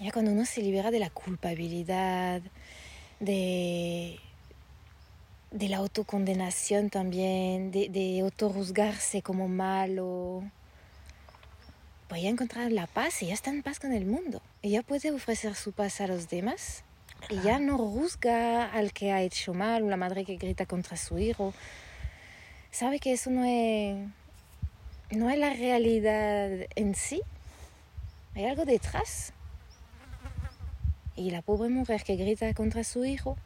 Ya 0.00 0.12
cuando 0.12 0.30
uno 0.30 0.44
se 0.44 0.62
libera 0.62 0.90
de 0.90 1.00
la 1.00 1.10
culpabilidad, 1.10 2.40
de, 3.18 4.20
de 5.50 5.68
la 5.68 5.78
autocondenación 5.78 6.90
también, 6.90 7.70
de, 7.70 7.88
de 7.88 8.20
autorruzgarse 8.20 9.22
como 9.22 9.48
malo. 9.48 10.42
Pues 12.08 12.22
ya 12.22 12.28
encontrar 12.28 12.70
la 12.72 12.86
paz 12.86 13.22
y 13.22 13.26
ya 13.26 13.34
está 13.34 13.50
en 13.50 13.62
paz 13.62 13.80
con 13.80 13.92
el 13.92 14.06
mundo. 14.06 14.42
Ya 14.62 14.82
puede 14.82 15.10
ofrecer 15.10 15.54
su 15.54 15.72
paz 15.72 16.00
a 16.00 16.06
los 16.06 16.28
demás. 16.28 16.84
Y 17.30 17.40
ya 17.40 17.58
no 17.58 17.76
juzga 17.76 18.70
al 18.70 18.92
que 18.92 19.12
ha 19.12 19.22
hecho 19.22 19.52
mal, 19.52 19.82
una 19.82 19.96
madre 19.96 20.24
que 20.24 20.36
grita 20.36 20.66
contra 20.66 20.96
su 20.96 21.18
hijo. 21.18 21.52
Sabe 22.70 23.00
que 23.00 23.12
eso 23.12 23.30
no 23.30 23.44
es, 23.44 23.96
no 25.10 25.28
es 25.28 25.38
la 25.38 25.52
realidad 25.52 26.50
en 26.76 26.94
sí. 26.94 27.22
Hay 28.34 28.46
algo 28.46 28.64
detrás. 28.64 29.32
Y 31.16 31.30
la 31.30 31.42
pobre 31.42 31.68
mujer 31.68 32.04
que 32.04 32.16
grita 32.16 32.54
contra 32.54 32.84
su 32.84 33.04
hijo 33.04 33.36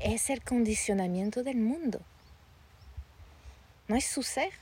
es 0.00 0.30
el 0.30 0.42
condicionamiento 0.42 1.42
del 1.42 1.56
mundo. 1.56 2.00
No 3.88 3.96
es 3.96 4.04
su 4.04 4.22
ser. 4.22 4.52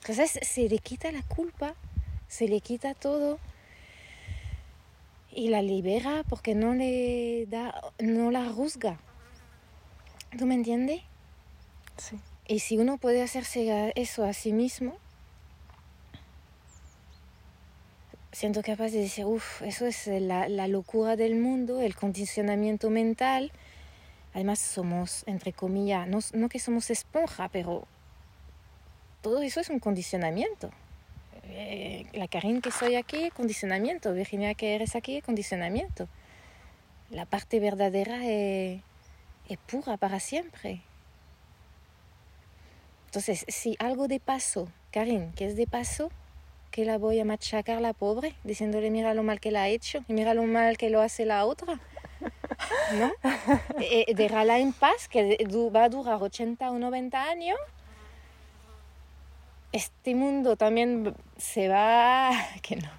Entonces 0.00 0.38
se 0.42 0.68
le 0.68 0.78
quita 0.78 1.10
la 1.10 1.22
culpa, 1.22 1.74
se 2.28 2.46
le 2.46 2.60
quita 2.60 2.94
todo 2.94 3.38
y 5.32 5.48
la 5.48 5.62
libera 5.62 6.22
porque 6.28 6.54
no 6.54 6.74
le 6.74 7.46
da, 7.46 7.74
no 7.98 8.30
la 8.30 8.48
juzga. 8.50 8.98
¿Tú 10.38 10.46
me 10.46 10.54
entiendes? 10.54 11.02
Sí. 11.96 12.18
Y 12.46 12.60
si 12.60 12.78
uno 12.78 12.98
puede 12.98 13.22
hacerse 13.22 13.92
eso 13.96 14.24
a 14.24 14.32
sí 14.32 14.52
mismo, 14.52 14.96
siento 18.32 18.62
capaz 18.62 18.90
de 18.90 19.00
decir, 19.00 19.24
uff, 19.24 19.62
eso 19.62 19.86
es 19.86 20.06
la, 20.06 20.48
la, 20.48 20.68
locura 20.68 21.16
del 21.16 21.36
mundo, 21.36 21.80
el 21.80 21.96
condicionamiento 21.96 22.90
mental. 22.90 23.50
Además 24.36 24.58
somos, 24.58 25.24
entre 25.26 25.54
comillas, 25.54 26.06
no, 26.06 26.18
no 26.34 26.50
que 26.50 26.58
somos 26.58 26.90
esponja, 26.90 27.48
pero 27.48 27.86
todo 29.22 29.40
eso 29.40 29.60
es 29.60 29.70
un 29.70 29.78
condicionamiento. 29.78 30.68
Eh, 31.44 32.04
la 32.12 32.28
Karin 32.28 32.60
que 32.60 32.70
soy 32.70 32.96
aquí, 32.96 33.30
condicionamiento. 33.30 34.12
Virginia 34.12 34.52
que 34.52 34.74
eres 34.74 34.94
aquí, 34.94 35.22
condicionamiento. 35.22 36.06
La 37.08 37.24
parte 37.24 37.60
verdadera 37.60 38.26
es, 38.26 38.82
es 39.48 39.56
pura 39.56 39.96
para 39.96 40.20
siempre. 40.20 40.82
Entonces, 43.06 43.46
si 43.48 43.74
algo 43.78 44.06
de 44.06 44.20
paso, 44.20 44.68
Karin, 44.90 45.32
que 45.32 45.46
es 45.46 45.56
de 45.56 45.66
paso, 45.66 46.10
que 46.70 46.84
la 46.84 46.98
voy 46.98 47.18
a 47.20 47.24
machacar 47.24 47.80
la 47.80 47.94
pobre, 47.94 48.34
diciéndole 48.44 48.90
mira 48.90 49.14
lo 49.14 49.22
mal 49.22 49.40
que 49.40 49.50
la 49.50 49.62
ha 49.62 49.68
hecho 49.68 50.04
y 50.08 50.12
mira 50.12 50.34
lo 50.34 50.42
mal 50.42 50.76
que 50.76 50.90
lo 50.90 51.00
hace 51.00 51.24
la 51.24 51.46
otra. 51.46 51.80
¿No? 52.92 53.12
Eh, 53.80 54.06
eh 54.08 54.14
déjala 54.14 54.58
en 54.58 54.72
paz, 54.72 55.08
que 55.08 55.38
va 55.74 55.84
a 55.84 55.88
durar 55.88 56.22
80 56.22 56.70
o 56.70 56.78
90 56.78 57.22
años. 57.22 57.58
Este 59.72 60.14
mundo 60.14 60.56
también 60.56 61.14
se 61.36 61.68
va, 61.68 62.30
que 62.62 62.76
no, 62.76 62.90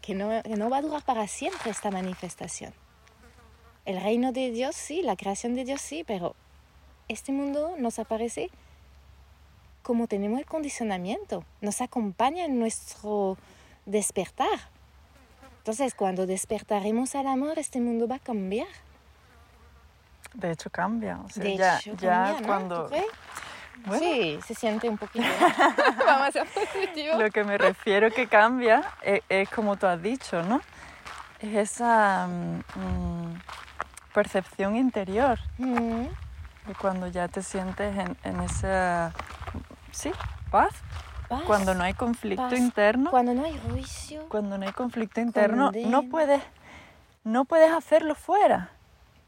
que 0.00 0.14
no, 0.14 0.42
que 0.42 0.56
no 0.56 0.70
va 0.70 0.78
a 0.78 0.82
durar 0.82 1.02
para 1.02 1.28
siempre 1.28 1.70
esta 1.70 1.90
manifestación. 1.90 2.72
El 3.84 4.00
reino 4.00 4.32
de 4.32 4.50
Dios 4.50 4.74
sí, 4.74 5.02
la 5.02 5.14
creación 5.14 5.54
de 5.54 5.64
Dios 5.64 5.80
sí, 5.80 6.04
pero 6.04 6.34
este 7.08 7.32
mundo 7.32 7.76
nos 7.78 7.98
aparece 7.98 8.50
como 9.84 10.06
tenemos 10.08 10.38
el 10.38 10.46
condicionamiento, 10.46 11.44
nos 11.60 11.82
acompaña 11.82 12.46
en 12.46 12.58
nuestro 12.58 13.36
despertar. 13.84 14.70
Entonces, 15.58 15.94
cuando 15.94 16.26
despertaremos 16.26 17.14
al 17.14 17.26
amor, 17.26 17.58
este 17.58 17.80
mundo 17.80 18.08
va 18.08 18.16
a 18.16 18.18
cambiar. 18.18 18.66
De 20.34 20.50
hecho, 20.50 20.68
cambia. 20.70 21.18
O 21.24 21.28
sea, 21.28 21.42
de 21.44 21.56
ya, 21.56 21.78
hecho, 21.78 21.94
ya 21.96 22.24
cambia, 22.24 22.46
cuando. 22.46 22.90
Bueno. 23.86 24.02
Sí, 24.02 24.38
se 24.46 24.54
siente 24.54 24.88
un 24.88 24.96
poquito. 24.98 25.24
Ser 26.32 26.46
positivos. 26.46 27.18
Lo 27.18 27.30
que 27.30 27.44
me 27.44 27.58
refiero 27.58 28.10
que 28.10 28.26
cambia 28.26 28.82
es, 29.02 29.20
es 29.28 29.48
como 29.50 29.76
tú 29.76 29.86
has 29.86 30.00
dicho, 30.02 30.42
¿no? 30.42 30.60
Es 31.40 31.54
esa 31.72 32.26
mm, 32.26 33.34
percepción 34.14 34.76
interior 34.76 35.38
Mm, 35.58 36.04
de 36.66 36.74
cuando 36.80 37.08
ya 37.08 37.28
te 37.28 37.42
sientes 37.42 37.96
en, 37.96 38.16
en 38.24 38.40
esa. 38.40 39.12
Sí, 39.92 40.10
paz. 40.50 40.72
paz. 41.28 41.42
Cuando 41.46 41.74
no 41.74 41.84
hay 41.84 41.94
conflicto 41.94 42.48
paz. 42.48 42.58
interno. 42.58 43.10
Cuando 43.10 43.34
no 43.34 43.44
hay 43.44 43.58
juicio. 43.70 44.26
Cuando 44.28 44.56
no 44.56 44.66
hay 44.66 44.72
conflicto 44.72 45.20
interno, 45.20 45.70
no 45.74 46.02
puedes, 46.04 46.40
no 47.24 47.44
puedes 47.44 47.70
hacerlo 47.72 48.14
fuera. 48.14 48.70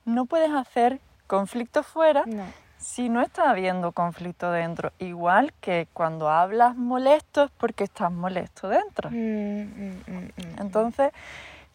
No 0.07 0.25
puedes 0.25 0.51
hacer 0.53 1.01
conflicto 1.27 1.83
fuera 1.83 2.23
No. 2.27 2.45
si 2.79 3.09
no 3.11 3.21
está 3.21 3.51
habiendo 3.51 3.93
conflicto 3.93 4.51
dentro. 4.53 4.93
Igual 4.99 5.53
que 5.61 5.89
cuando 5.93 6.31
hablas 6.31 6.77
molesto 6.77 7.45
es 7.45 7.51
porque 7.59 7.85
estás 7.85 8.11
molesto 8.13 8.69
dentro. 8.69 9.11
Mm, 9.11 9.63
mm, 9.63 10.03
mm. 10.07 10.31
Entonces, 10.61 11.11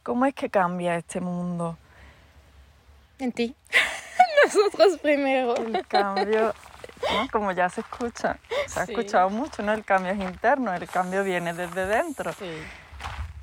¿cómo 0.02 0.26
es 0.26 0.34
que 0.34 0.50
cambia 0.50 0.96
este 0.96 1.20
mundo? 1.22 1.78
En 3.20 3.32
ti. 3.34 3.56
Nosotros 4.46 4.98
primero. 5.00 5.56
El 5.58 5.86
cambio, 5.86 6.54
¿no? 7.14 7.28
como 7.32 7.52
ya 7.52 7.70
se 7.70 7.82
escucha, 7.82 8.38
se 8.68 8.80
ha 8.80 8.86
Sí. 8.86 8.94
escuchado 8.94 9.30
mucho, 9.30 9.62
¿no? 9.62 9.74
El 9.74 9.84
cambio 9.84 10.14
es 10.14 10.20
interno, 10.20 10.74
el 10.74 10.88
cambio 10.88 11.24
viene 11.24 11.54
desde 11.54 11.86
dentro. 11.86 12.32
Sí. 12.34 12.50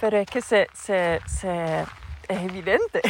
Pero 0.00 0.16
es 0.16 0.26
que 0.28 0.40
se, 0.40 0.66
se, 0.72 1.20
se- 1.26 1.84
es 2.28 2.38
evidente. 2.42 3.00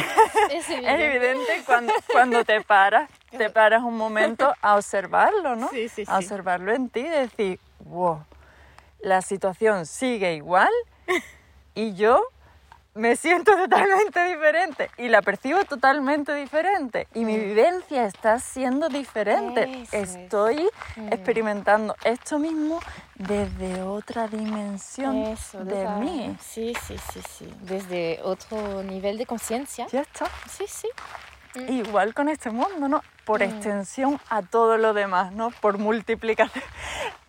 Es 0.51 0.69
Es 0.69 0.85
evidente 0.85 1.63
cuando, 1.65 1.93
cuando 2.11 2.45
te 2.45 2.61
paras, 2.61 3.09
te 3.37 3.49
paras 3.51 3.83
un 3.83 3.97
momento 3.97 4.53
a 4.61 4.75
observarlo, 4.75 5.55
¿no? 5.55 5.69
Sí, 5.69 5.89
sí, 5.89 6.03
A 6.07 6.17
sí. 6.19 6.25
observarlo 6.25 6.73
en 6.73 6.89
ti 6.89 7.01
y 7.01 7.09
decir, 7.09 7.59
wow, 7.79 8.23
la 9.01 9.21
situación 9.21 9.85
sigue 9.85 10.33
igual 10.35 10.69
y 11.75 11.93
yo 11.95 12.21
me 12.95 13.15
siento 13.15 13.51
totalmente 13.57 14.23
diferente 14.25 14.89
y 14.97 15.07
la 15.09 15.21
percibo 15.21 15.63
totalmente 15.65 16.33
diferente 16.33 17.07
y 17.13 17.23
mi 17.25 17.37
vivencia 17.37 18.05
está 18.05 18.39
siendo 18.39 18.89
diferente. 18.89 19.67
Mm. 19.67 19.83
Eso. 19.91 20.19
Estoy 20.19 20.69
Mm. 20.95 21.07
experimentando 21.13 21.95
esto 22.03 22.39
mismo 22.39 22.79
desde 23.15 23.81
otra 23.83 24.27
dimensión 24.27 25.15
Eso, 25.17 25.63
de 25.63 25.81
esa- 25.83 25.95
mí. 25.97 26.35
Sí, 26.41 26.73
sí, 26.87 26.95
sí, 27.13 27.21
sí. 27.37 27.53
Desde 27.61 28.19
otro 28.23 28.83
nivel 28.83 29.17
de 29.17 29.25
conciencia. 29.25 29.87
Ya 29.91 30.01
está. 30.01 30.25
Sí, 30.49 30.65
sí. 30.67 30.87
Igual 31.67 32.13
con 32.13 32.29
este 32.29 32.49
mundo, 32.51 32.87
¿no? 32.87 33.03
Por 33.25 33.39
Mm. 33.39 33.43
extensión 33.43 34.19
a 34.29 34.41
todo 34.41 34.77
lo 34.77 34.93
demás, 34.93 35.31
¿no? 35.31 35.51
Por 35.61 35.77
multiplicación 35.77 36.63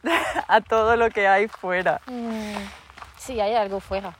a 0.48 0.60
todo 0.60 0.96
lo 0.96 1.10
que 1.10 1.26
hay 1.28 1.48
fuera. 1.48 2.00
Mm, 2.06 2.54
Sí, 3.18 3.38
hay 3.40 3.54
algo 3.54 3.80
fuera. 3.80 4.16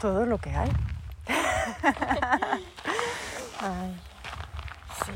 Todo 0.00 0.26
lo 0.26 0.38
que 0.38 0.50
hay. 0.50 0.70
Ay, 3.60 4.00
sí, 5.04 5.12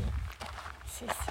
sí, 0.86 1.06
sí. 1.06 1.30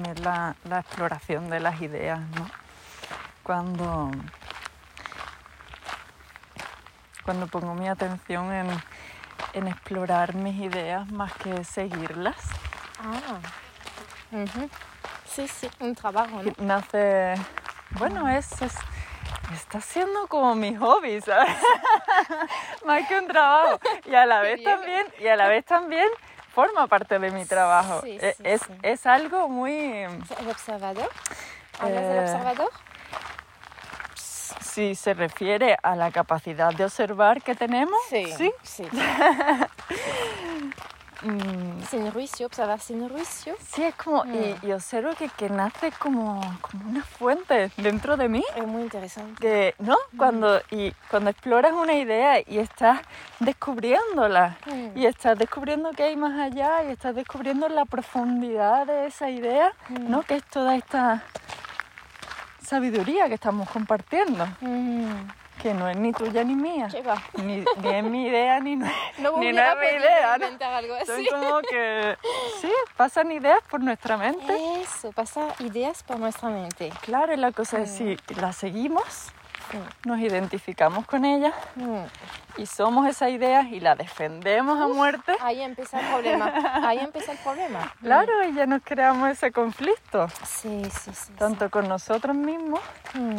También 0.00 0.22
la, 0.24 0.54
la 0.62 0.78
exploración 0.78 1.50
de 1.50 1.58
las 1.58 1.80
ideas, 1.82 2.20
¿no? 2.20 2.48
Cuando, 3.42 4.12
cuando 7.24 7.48
pongo 7.48 7.74
mi 7.74 7.88
atención 7.88 8.52
en, 8.52 8.68
en 9.54 9.66
explorar 9.66 10.34
mis 10.34 10.54
ideas 10.60 11.10
más 11.10 11.32
que 11.34 11.64
seguirlas, 11.64 12.36
Ah. 13.00 13.40
Ujú. 14.32 14.68
Sí, 15.24 15.48
sí, 15.48 15.68
un 15.80 15.94
trabajo, 15.96 16.42
¿no? 16.44 16.52
nace, 16.58 17.34
bueno, 17.98 18.28
es, 18.28 18.50
es- 18.62 18.74
está 19.52 19.80
siendo 19.80 20.28
como 20.28 20.54
mi 20.54 20.76
hobby, 20.76 21.20
¿sabes? 21.20 21.56
Más 22.86 23.06
que 23.08 23.18
un 23.18 23.26
trabajo. 23.28 23.80
Y 24.04 24.14
a 24.14 24.26
la 24.26 24.40
vez 24.42 24.62
también, 24.62 25.06
y 25.20 25.26
a 25.28 25.36
la 25.36 25.48
vez 25.48 25.64
también 25.64 26.08
forma 26.58 26.88
parte 26.88 27.20
de 27.20 27.30
mi 27.30 27.44
trabajo. 27.44 28.00
Sí, 28.00 28.18
E- 28.20 28.32
sí, 28.36 28.42
es, 28.42 28.62
sí. 28.62 28.72
es 28.82 29.06
algo 29.06 29.48
muy, 29.48 29.76
¿El 30.02 30.48
observador? 30.50 31.08
¿Hablas 31.78 32.08
del 32.08 32.16
Eh, 32.16 32.20
observador? 32.22 32.70
si 34.16 34.96
se 34.96 35.14
refiere 35.14 35.76
a 35.80 35.94
la 35.94 36.10
capacidad 36.10 36.72
de 36.74 36.84
observar 36.84 37.42
que 37.42 37.54
tenemos, 37.54 37.96
sí. 38.10 38.50
sí. 38.64 38.88
Mm, 41.22 41.82
Sin 41.90 42.10
juicio, 42.12 42.46
observar 42.46 42.78
sin 42.80 43.08
juicio. 43.08 43.56
sí, 43.72 43.82
es 43.82 43.94
como, 43.96 44.24
y, 44.26 44.28
Mm. 44.62 44.66
y 44.66 44.72
observo 44.72 45.10
que, 45.18 45.28
que 45.30 45.50
nace 45.50 45.90
como, 45.98 46.40
como 46.60 46.88
una 46.90 47.02
fuente 47.02 47.72
dentro 47.76 48.16
de 48.16 48.28
mí. 48.28 48.44
Es 48.54 48.66
muy 48.66 48.82
interesante. 48.82 49.34
que 49.40 49.74
no 49.80 49.96
cuando 50.16 50.60
y 50.70 50.92
cuando 51.10 51.30
exploras 51.30 51.72
una 51.72 51.94
idea 51.94 52.38
y 52.40 52.58
estás 52.58 53.00
descubriéndola 53.40 54.56
Mm. 54.66 54.96
y 54.98 55.06
estás 55.06 55.36
descubriendo 55.38 55.90
que 55.90 56.04
hay 56.04 56.16
más 56.16 56.38
allá 56.38 56.84
y 56.84 56.92
estás 56.92 57.14
descubriendo 57.16 57.68
la 57.68 57.84
profundidad 57.84 58.86
de 58.86 59.06
esa 59.06 59.28
idea 59.28 59.72
Mm. 59.88 60.10
no 60.10 60.22
que 60.22 60.36
es 60.36 60.44
toda 60.44 60.76
esta 60.76 61.24
sabiduría 62.62 63.28
que 63.28 63.34
estamos 63.34 63.68
compartiendo 63.70 64.46
Mm. 64.60 65.12
Que 65.62 65.74
no 65.74 65.88
es 65.88 65.96
ni 65.96 66.12
tuya 66.12 66.44
ni 66.44 66.54
mía 66.54 66.88
ni, 67.34 67.64
ni 67.82 67.88
es 67.88 68.04
mi 68.04 68.26
idea 68.26 68.60
ni 68.60 68.76
no, 68.76 68.86
No 69.18 69.38
ni 69.38 69.52
no 69.52 69.62
es 69.62 69.76
mi 69.80 69.98
idea 69.98 70.38
¿no? 70.38 70.66
algo 70.66 70.94
Son 71.04 71.14
así. 71.16 71.26
como 71.28 71.60
que 71.62 72.16
sí 72.60 72.70
pasan 72.96 73.30
ideas 73.32 73.58
por 73.70 73.80
nuestra 73.80 74.16
mente 74.16 74.56
Eso, 74.80 75.12
pasa 75.12 75.48
ideas 75.60 76.02
por 76.02 76.18
nuestra 76.18 76.48
mente. 76.48 76.92
claro 77.02 77.32
y 77.32 77.36
la 77.36 77.52
cosa 77.52 77.80
es 77.80 77.90
si 77.90 78.16
las 78.40 78.56
seguimos 78.56 79.32
nos 80.06 80.18
identificamos 80.20 81.04
con 81.06 81.24
ellas 81.26 81.52
Mm. 81.76 82.04
y 82.56 82.64
somos 82.66 83.06
esas 83.06 83.28
ideas 83.30 83.66
y 83.66 83.80
la 83.80 83.94
defendemos 83.94 84.80
a 84.80 84.88
muerte, 84.88 85.36
Ahí 85.40 85.60
empieza 85.60 86.00
el 86.00 86.06
problema. 86.06 86.52
Ahí 86.88 86.98
empieza 86.98 87.32
el 87.32 87.38
problema. 87.38 87.92
claro, 88.00 88.32
y 88.48 88.54
ya 88.54 88.64
nos 88.66 88.80
creamos 88.82 89.28
ese 89.28 89.52
conflicto, 89.52 90.26
Sí, 90.44 90.82
sí, 90.90 91.10
sí. 91.12 91.32
tanto 91.36 91.68
con 91.70 91.86
nosotros 91.86 92.34
mismos. 92.34 92.80
Mm. 93.12 93.36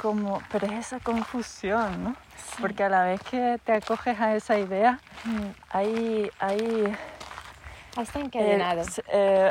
Como, 0.00 0.42
pero 0.50 0.66
es 0.66 0.86
esa 0.86 1.00
confusión, 1.00 2.04
¿no? 2.04 2.16
Porque 2.60 2.84
a 2.84 2.88
la 2.88 3.04
vez 3.04 3.20
que 3.30 3.58
te 3.64 3.72
acoges 3.72 4.18
a 4.20 4.34
esa 4.34 4.56
idea, 4.58 5.00
Mm. 5.24 5.46
hay, 5.70 6.30
hay 6.38 6.96
Está 8.00 8.20
eh, 8.20 8.22
encadenado. 8.24 8.80
s- 8.82 9.02
eh, 9.12 9.50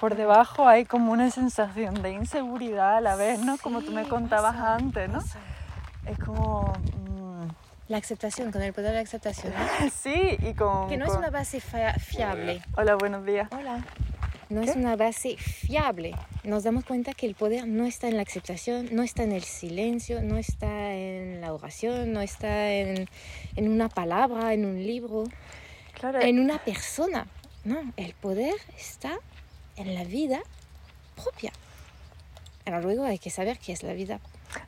por 0.00 0.16
debajo 0.16 0.66
hay 0.66 0.84
como 0.84 1.12
una 1.12 1.30
sensación 1.30 2.02
de 2.02 2.10
inseguridad 2.12 2.96
a 2.96 3.00
la 3.00 3.16
vez, 3.16 3.38
¿no? 3.40 3.56
Como 3.58 3.82
tú 3.82 3.92
me 3.92 4.04
Sí, 4.04 4.10
contabas 4.10 4.54
pasa, 4.56 4.74
antes, 4.74 5.08
¿no? 5.08 5.20
pasa. 5.20 5.38
Es 6.06 6.18
como... 6.18 6.72
mm, 7.08 7.48
La 7.88 7.98
aceptación, 7.98 8.50
con 8.50 8.62
el 8.62 8.72
poder 8.72 8.90
de 8.92 8.96
la 8.96 9.02
aceptación. 9.02 9.52
¿no? 9.52 9.90
sí, 10.02 10.38
y 10.40 10.54
con... 10.54 10.88
Que 10.88 10.96
no 10.96 11.04
es 11.04 11.10
con- 11.10 11.18
una 11.20 11.30
base 11.30 11.60
fiable. 11.60 12.62
Hola, 12.76 12.94
buenos 12.96 13.24
días. 13.26 13.48
Hola. 13.52 13.78
No 14.50 14.62
es 14.62 14.76
una 14.76 14.96
base 14.96 15.36
fiable. 15.36 16.14
Nos 16.44 16.64
damos 16.64 16.84
cuenta 16.84 17.12
que 17.14 17.26
el 17.26 17.34
poder 17.34 17.66
no 17.66 17.86
está 17.86 18.08
en 18.08 18.16
la 18.16 18.22
aceptación, 18.22 18.88
no 18.92 19.02
está 19.02 19.22
en 19.22 19.32
el 19.32 19.42
silencio, 19.44 20.22
no 20.22 20.36
está 20.38 20.94
en 20.94 21.40
la 21.40 21.52
oración, 21.52 22.12
no 22.12 22.20
está 22.20 22.72
en, 22.72 23.08
en 23.56 23.68
una 23.68 23.88
palabra, 23.88 24.52
en 24.52 24.64
un 24.66 24.82
libro, 24.86 25.24
Claro, 25.98 26.20
en 26.20 26.38
una 26.38 26.58
persona. 26.64 27.26
No, 27.64 27.92
el 27.96 28.12
poder 28.14 28.54
está 28.78 29.16
en 29.76 29.94
la 29.94 30.04
vida 30.04 30.40
propia. 31.16 31.52
Ahora 32.66 32.80
luego 32.80 33.04
hay 33.04 33.18
que 33.18 33.30
saber 33.30 33.58
qué 33.58 33.72
es 33.72 33.82
la 33.82 33.94
vida. 33.94 34.20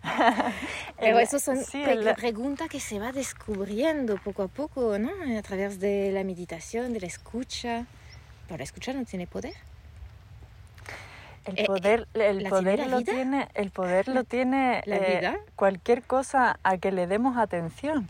Pero 0.98 1.18
eso 1.18 1.38
son 1.38 1.62
sí, 1.64 1.82
el- 1.82 2.14
preguntas 2.14 2.68
que 2.68 2.80
se 2.80 2.98
va 2.98 3.12
descubriendo 3.12 4.16
poco 4.16 4.42
a 4.44 4.48
poco, 4.48 4.98
¿no? 4.98 5.10
A 5.38 5.42
través 5.42 5.78
de 5.80 6.10
la 6.12 6.24
meditación, 6.24 6.92
de 6.92 7.00
la 7.00 7.06
escucha. 7.06 7.86
Pero 8.46 8.58
la 8.58 8.64
escucha 8.64 8.92
no 8.92 9.04
tiene 9.04 9.26
poder. 9.26 9.54
El 11.46 11.58
Eh, 11.60 11.64
poder, 11.66 12.08
el 12.14 12.42
¿la 12.42 12.48
poder 12.50 12.76
tiene 12.76 12.90
lo 12.90 12.98
vida? 12.98 13.12
tiene, 13.12 13.48
el 13.54 13.70
poder 13.70 14.08
lo 14.08 14.24
tiene 14.24 14.82
¿La 14.84 14.96
eh, 14.96 15.18
vida? 15.20 15.36
cualquier 15.54 16.02
cosa 16.02 16.58
a 16.64 16.76
que 16.78 16.90
le 16.92 17.06
demos 17.06 17.36
atención, 17.36 18.08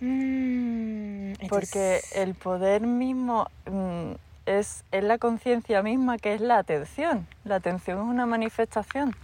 Mm, 0.00 1.32
porque 1.48 2.00
el 2.14 2.34
poder 2.34 2.82
mismo 2.82 3.46
mm, 3.64 4.12
es, 4.46 4.84
es 4.92 5.02
la 5.04 5.18
conciencia 5.18 5.82
misma 5.82 6.18
que 6.18 6.34
es 6.34 6.40
la 6.40 6.58
atención. 6.58 7.26
La 7.44 7.56
atención 7.56 7.98
es 8.00 8.04
una 8.04 8.26
manifestación, 8.26 9.14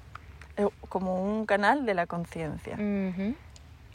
es 0.56 0.66
como 0.88 1.22
un 1.22 1.44
canal 1.46 1.84
de 1.86 1.94
la 1.94 2.06
conciencia. 2.06 2.76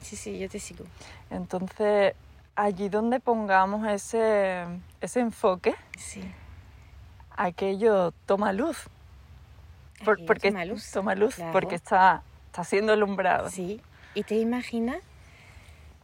Sí, 0.01 0.15
sí, 0.15 0.37
yo 0.37 0.47
te 0.49 0.59
sigo. 0.59 0.85
Entonces, 1.31 2.13
allí 2.55 2.89
donde 2.89 3.19
pongamos 3.19 3.87
ese, 3.87 4.63
ese 5.01 5.19
enfoque, 5.19 5.75
Sí. 5.97 6.21
aquello 7.31 8.11
toma 8.25 8.53
luz. 8.53 8.87
Por- 10.03 10.25
porque 10.25 10.49
toma 10.51 10.65
luz, 10.65 10.91
toma 10.91 11.15
luz, 11.15 11.35
claro. 11.35 11.51
porque 11.51 11.75
está, 11.75 12.23
está 12.47 12.63
siendo 12.63 12.93
alumbrado. 12.93 13.49
Sí. 13.49 13.81
Y 14.13 14.23
te 14.23 14.35
imaginas, 14.35 14.97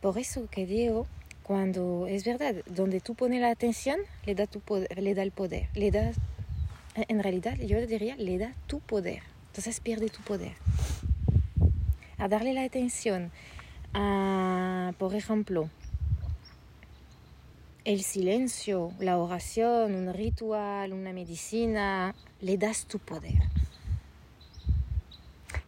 por 0.01 0.17
eso 0.17 0.47
que 0.49 0.65
digo, 0.65 1.07
cuando 1.43 2.07
es 2.07 2.23
verdad, 2.25 2.55
donde 2.65 3.01
tú 3.01 3.15
pones 3.15 3.41
la 3.41 3.49
atención, 3.51 3.99
le 4.25 4.35
da, 4.35 4.47
tu 4.47 4.59
poder, 4.61 5.01
le 5.01 5.13
da 5.13 5.23
el 5.23 5.31
poder. 5.31 5.69
Le 5.73 5.91
da, 5.91 6.11
en 6.95 7.21
realidad, 7.23 7.55
yo 7.57 7.85
diría, 7.85 8.15
le 8.15 8.37
da 8.37 8.53
tu 8.67 8.79
poder. 8.79 9.23
Entonces 9.47 9.79
pierde 9.81 10.09
tu 10.09 10.21
poder. 10.21 10.53
A 12.17 12.27
darle 12.27 12.53
la 12.53 12.63
atención 12.63 13.31
a, 13.93 14.93
por 14.97 15.13
ejemplo, 15.15 15.69
el 17.85 18.03
silencio, 18.03 18.91
la 18.99 19.17
oración, 19.17 19.95
un 19.95 20.13
ritual, 20.13 20.93
una 20.93 21.13
medicina, 21.13 22.13
le 22.39 22.57
das 22.57 22.85
tu 22.85 22.99
poder. 22.99 23.41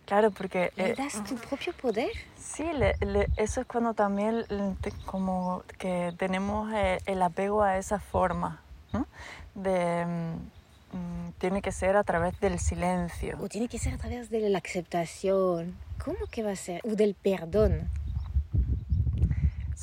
Claro, 0.06 0.32
porque 0.32 0.72
Le 0.76 0.92
eh, 0.92 0.96
das 0.98 1.24
tu 1.24 1.36
propio 1.36 1.74
poder. 1.74 2.12
sí, 2.38 2.64
le- 2.74 2.96
le- 3.06 3.28
eso 3.38 3.62
es 3.62 3.68
cuando 3.68 3.94
también 3.94 4.46
l- 4.50 4.76
te- 4.82 4.92
como 5.06 5.64
que 5.80 6.14
tenemos 6.18 6.72
eh, 6.74 7.00
el 7.06 7.22
apego 7.22 7.64
a 7.64 7.78
esa 7.78 8.00
forma, 8.00 8.62
¿no? 8.92 9.08
De 9.56 10.06
mm, 10.06 10.98
mm, 10.98 11.32
tiene 11.40 11.62
que 11.62 11.72
ser 11.72 11.96
a 11.96 12.04
través 12.04 12.40
del 12.42 12.60
silencio. 12.60 13.38
O 13.42 13.48
tiene 13.50 13.68
que 13.68 13.80
ser 13.80 13.94
a 13.94 13.98
través 13.98 14.30
de 14.30 14.48
la 14.50 14.60
aceptación. 14.60 15.74
¿Cómo 16.04 16.28
que 16.30 16.44
va 16.44 16.52
a 16.52 16.56
ser? 16.58 16.82
O 16.84 16.96
del 16.96 17.16
perdón. 17.16 17.90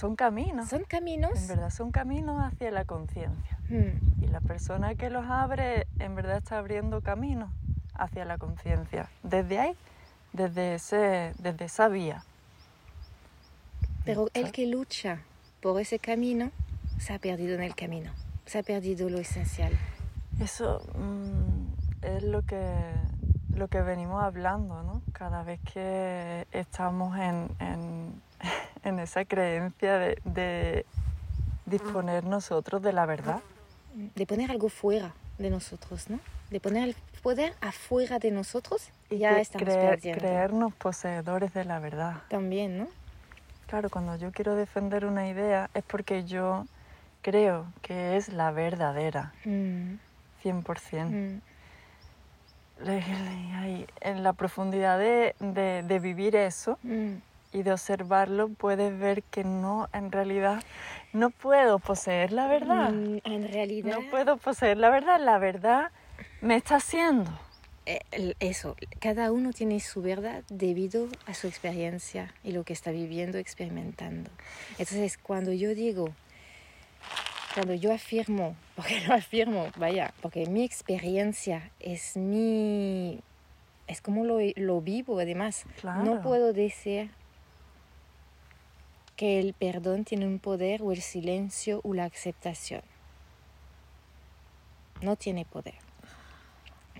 Son 0.00 0.16
caminos, 0.16 0.70
Son 0.70 0.84
caminos. 0.84 1.32
en 1.36 1.48
verdad, 1.48 1.68
son 1.70 1.90
caminos 1.90 2.42
hacia 2.42 2.70
la 2.70 2.86
conciencia. 2.86 3.58
Mm, 3.68 4.24
Y 4.24 4.26
la 4.28 4.40
persona 4.40 4.94
que 4.94 5.10
los 5.10 5.26
abre, 5.26 5.86
en 5.98 6.14
verdad 6.14 6.38
está 6.38 6.56
abriendo 6.56 7.02
caminos 7.02 7.50
hacia 7.94 8.24
la 8.24 8.38
conciencia. 8.38 9.10
Desde 9.22 9.58
ahí, 9.58 9.76
desde, 10.32 10.74
ese, 10.76 11.34
desde 11.38 11.66
esa 11.66 11.88
vía. 11.88 12.24
Pero 14.06 14.28
el 14.32 14.52
que 14.52 14.66
lucha 14.66 15.18
por 15.60 15.78
ese 15.78 15.98
camino 15.98 16.50
se 16.98 17.12
ha 17.12 17.18
perdido 17.18 17.54
en 17.54 17.62
el 17.62 17.74
camino. 17.74 18.10
Se 18.46 18.58
ha 18.58 18.62
perdido 18.62 19.10
lo 19.10 19.18
esencial. 19.18 19.72
Eso 20.40 20.80
mm, 20.94 22.06
es 22.06 22.22
lo 22.22 22.40
que, 22.40 22.74
lo 23.54 23.68
que 23.68 23.82
venimos 23.82 24.22
hablando, 24.22 24.82
¿no? 24.82 25.02
Cada 25.12 25.42
vez 25.42 25.60
que 25.72 26.46
estamos 26.52 27.18
en, 27.18 27.50
en, 27.60 28.22
en 28.84 28.98
esa 28.98 29.24
creencia 29.24 29.98
de, 29.98 30.18
de 30.24 30.86
disponer 31.66 32.24
nosotros 32.24 32.82
de 32.82 32.92
la 32.92 33.06
verdad. 33.06 33.40
De 34.14 34.26
poner 34.26 34.50
algo 34.50 34.68
fuera 34.68 35.12
de 35.38 35.50
nosotros, 35.50 36.08
¿no? 36.10 36.20
De 36.50 36.60
poner 36.60 36.88
el 36.88 36.96
poder 37.22 37.54
afuera 37.60 38.18
de 38.18 38.30
nosotros 38.30 38.88
y 39.10 39.18
ya 39.18 39.38
estamos 39.40 39.68
creer- 39.68 39.90
perdiendo. 39.90 40.20
creernos 40.20 40.74
poseedores 40.74 41.52
de 41.54 41.64
la 41.64 41.78
verdad. 41.80 42.22
También, 42.28 42.78
¿no? 42.78 42.88
Claro, 43.66 43.88
cuando 43.90 44.16
yo 44.16 44.32
quiero 44.32 44.54
defender 44.56 45.04
una 45.04 45.28
idea 45.28 45.70
es 45.74 45.84
porque 45.84 46.24
yo 46.24 46.66
creo 47.22 47.66
que 47.82 48.16
es 48.16 48.28
la 48.32 48.50
verdadera, 48.50 49.32
Mm, 49.44 49.94
100%. 50.42 51.10
mm. 51.10 51.40
Ahí, 52.88 53.86
En 54.00 54.22
la 54.22 54.32
profundidad 54.32 54.98
de, 54.98 55.34
de- 55.38 55.82
de 55.82 55.98
vivir 55.98 56.34
eso 56.36 56.78
Mm. 56.82 57.16
Y 57.52 57.62
de 57.62 57.72
observarlo, 57.72 58.48
puedes 58.48 58.96
ver 58.98 59.22
que 59.24 59.44
no, 59.44 59.88
en 59.92 60.12
realidad, 60.12 60.62
no 61.12 61.30
puedo 61.30 61.78
poseer 61.78 62.32
la 62.32 62.46
verdad. 62.46 62.92
Mm, 62.92 63.18
en 63.24 63.52
realidad, 63.52 63.96
No 63.96 64.08
puedo 64.10 64.36
poseer 64.36 64.76
la 64.76 64.90
verdad. 64.90 65.20
La 65.20 65.38
verdad 65.38 65.90
me 66.40 66.56
está 66.56 66.76
haciendo. 66.76 67.30
eh, 67.86 68.34
eso, 68.38 68.76
cada 69.00 69.32
uno 69.32 69.52
tiene 69.52 69.80
su 69.80 70.00
verdad 70.02 70.44
debido 70.48 71.08
a 71.26 71.34
su 71.34 71.48
experiencia 71.48 72.32
y 72.44 72.52
lo 72.52 72.62
que 72.62 72.72
está 72.72 72.92
viviendo, 72.92 73.38
experimentando. 73.38 74.30
Entonces, 74.78 75.18
cuando 75.18 75.52
yo 75.52 75.74
digo, 75.74 76.10
cuando 77.54 77.74
yo 77.74 77.92
afirmo, 77.92 78.54
porque 78.76 79.00
lo 79.08 79.14
afirmo, 79.14 79.66
vaya, 79.76 80.14
porque 80.22 80.46
mi 80.46 80.62
experiencia 80.62 81.70
es 81.80 82.16
mi, 82.16 83.18
es 83.88 84.00
como 84.00 84.24
lo, 84.24 84.38
lo 84.54 84.80
vivo 84.80 85.18
además. 85.18 85.64
Claro. 85.80 86.04
No 86.04 86.22
puedo 86.22 86.52
decir 86.52 87.10
que 89.20 89.38
el 89.38 89.52
perdón 89.52 90.04
tiene 90.06 90.26
un 90.26 90.38
poder 90.38 90.80
o 90.80 90.92
el 90.92 91.02
silencio 91.02 91.82
o 91.84 91.92
la 91.92 92.06
aceptación. 92.06 92.80
No 95.02 95.16
tiene 95.16 95.44
poder. 95.44 95.74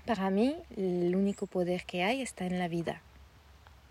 Para 0.05 0.29
mí, 0.29 0.55
el 0.77 1.15
único 1.15 1.47
poder 1.47 1.83
que 1.83 2.03
hay 2.03 2.21
está 2.21 2.45
en 2.45 2.59
la 2.59 2.67
vida, 2.67 3.01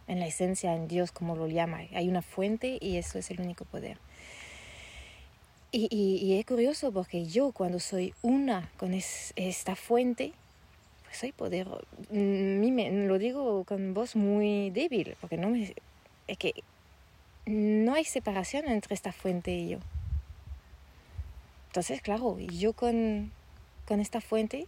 en 0.07 0.21
la 0.21 0.29
esencia, 0.29 0.77
en 0.77 0.87
Dios, 0.87 1.11
como 1.11 1.35
lo 1.35 1.49
llama. 1.49 1.81
Hay 1.93 2.09
una 2.09 2.23
fuente 2.23 2.79
y 2.81 2.99
eso 2.99 3.19
es 3.19 3.33
el 3.33 3.41
único 3.41 3.65
poder. 3.65 3.99
Y, 5.73 5.89
y- 5.91 6.39
es 6.39 6.47
curioso 6.47 6.93
porque 6.93 7.27
yo 7.27 7.51
cuando 7.51 7.81
soy 7.81 8.15
una 8.23 8.71
con 8.77 8.95
es- 8.95 9.33
esta 9.35 9.75
fuente, 9.75 10.35
pues 11.03 11.19
soy 11.19 11.33
poder. 11.33 11.67
mm, 12.11 12.73
me- 12.75 12.93
lo 13.09 13.19
digo 13.19 13.65
con 13.65 13.93
voz 13.93 14.15
muy 14.15 14.71
débil, 14.71 15.17
porque 15.21 15.37
no 15.37 15.49
me, 15.51 15.75
es 16.29 16.39
que 16.39 16.55
no 17.51 17.95
hay 17.95 18.05
separación 18.05 18.69
entre 18.69 18.95
esta 18.95 19.13
fuente 19.13 19.51
y 19.53 19.71
yo. 19.71 19.79
Entonces, 21.69 22.01
claro, 22.01 22.39
yo 22.39 22.73
con, 22.73 23.33
con 23.87 24.01
esta 24.01 24.21
fuente 24.21 24.67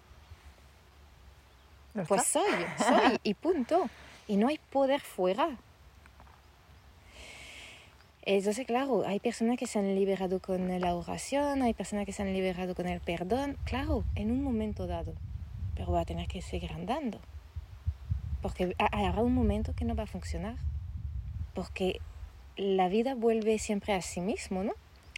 ¿Ya 1.95 2.05
pues 2.05 2.27
soy, 2.27 2.42
soy 2.79 3.18
y 3.23 3.35
punto. 3.35 3.88
Y 4.27 4.37
no 4.37 4.49
hay 4.49 4.59
poder 4.71 5.01
fuera. 5.01 5.59
Entonces, 8.25 8.66
claro, 8.66 9.05
hay 9.07 9.18
personas 9.21 9.59
que 9.59 9.66
se 9.66 9.79
han 9.79 9.95
liberado 9.95 10.40
con 10.40 10.81
la 10.81 10.95
oración, 10.95 11.62
hay 11.62 11.75
personas 11.75 12.07
que 12.07 12.12
se 12.12 12.23
han 12.23 12.33
liberado 12.33 12.75
con 12.75 12.87
el 12.87 13.01
perdón, 13.01 13.59
claro, 13.64 14.05
en 14.14 14.31
un 14.31 14.42
momento 14.45 14.87
dado. 14.87 15.14
Pero 15.75 15.90
va 15.92 16.01
a 16.03 16.05
tener 16.05 16.29
que 16.29 16.40
seguir 16.40 16.73
andando. 16.73 17.21
Porque 18.40 18.75
ha- 18.79 19.07
habrá 19.09 19.23
un 19.23 19.35
momento 19.35 19.75
que 19.75 19.85
no 19.85 19.95
va 19.97 20.05
a 20.05 20.07
funcionar. 20.07 20.57
Porque 21.55 22.01
la 22.57 22.88
vida 22.88 23.15
vuelve 23.15 23.59
siempre 23.59 23.93
a 23.93 24.03
sí 24.03 24.21
mismo, 24.21 24.62
¿no? 24.62 24.73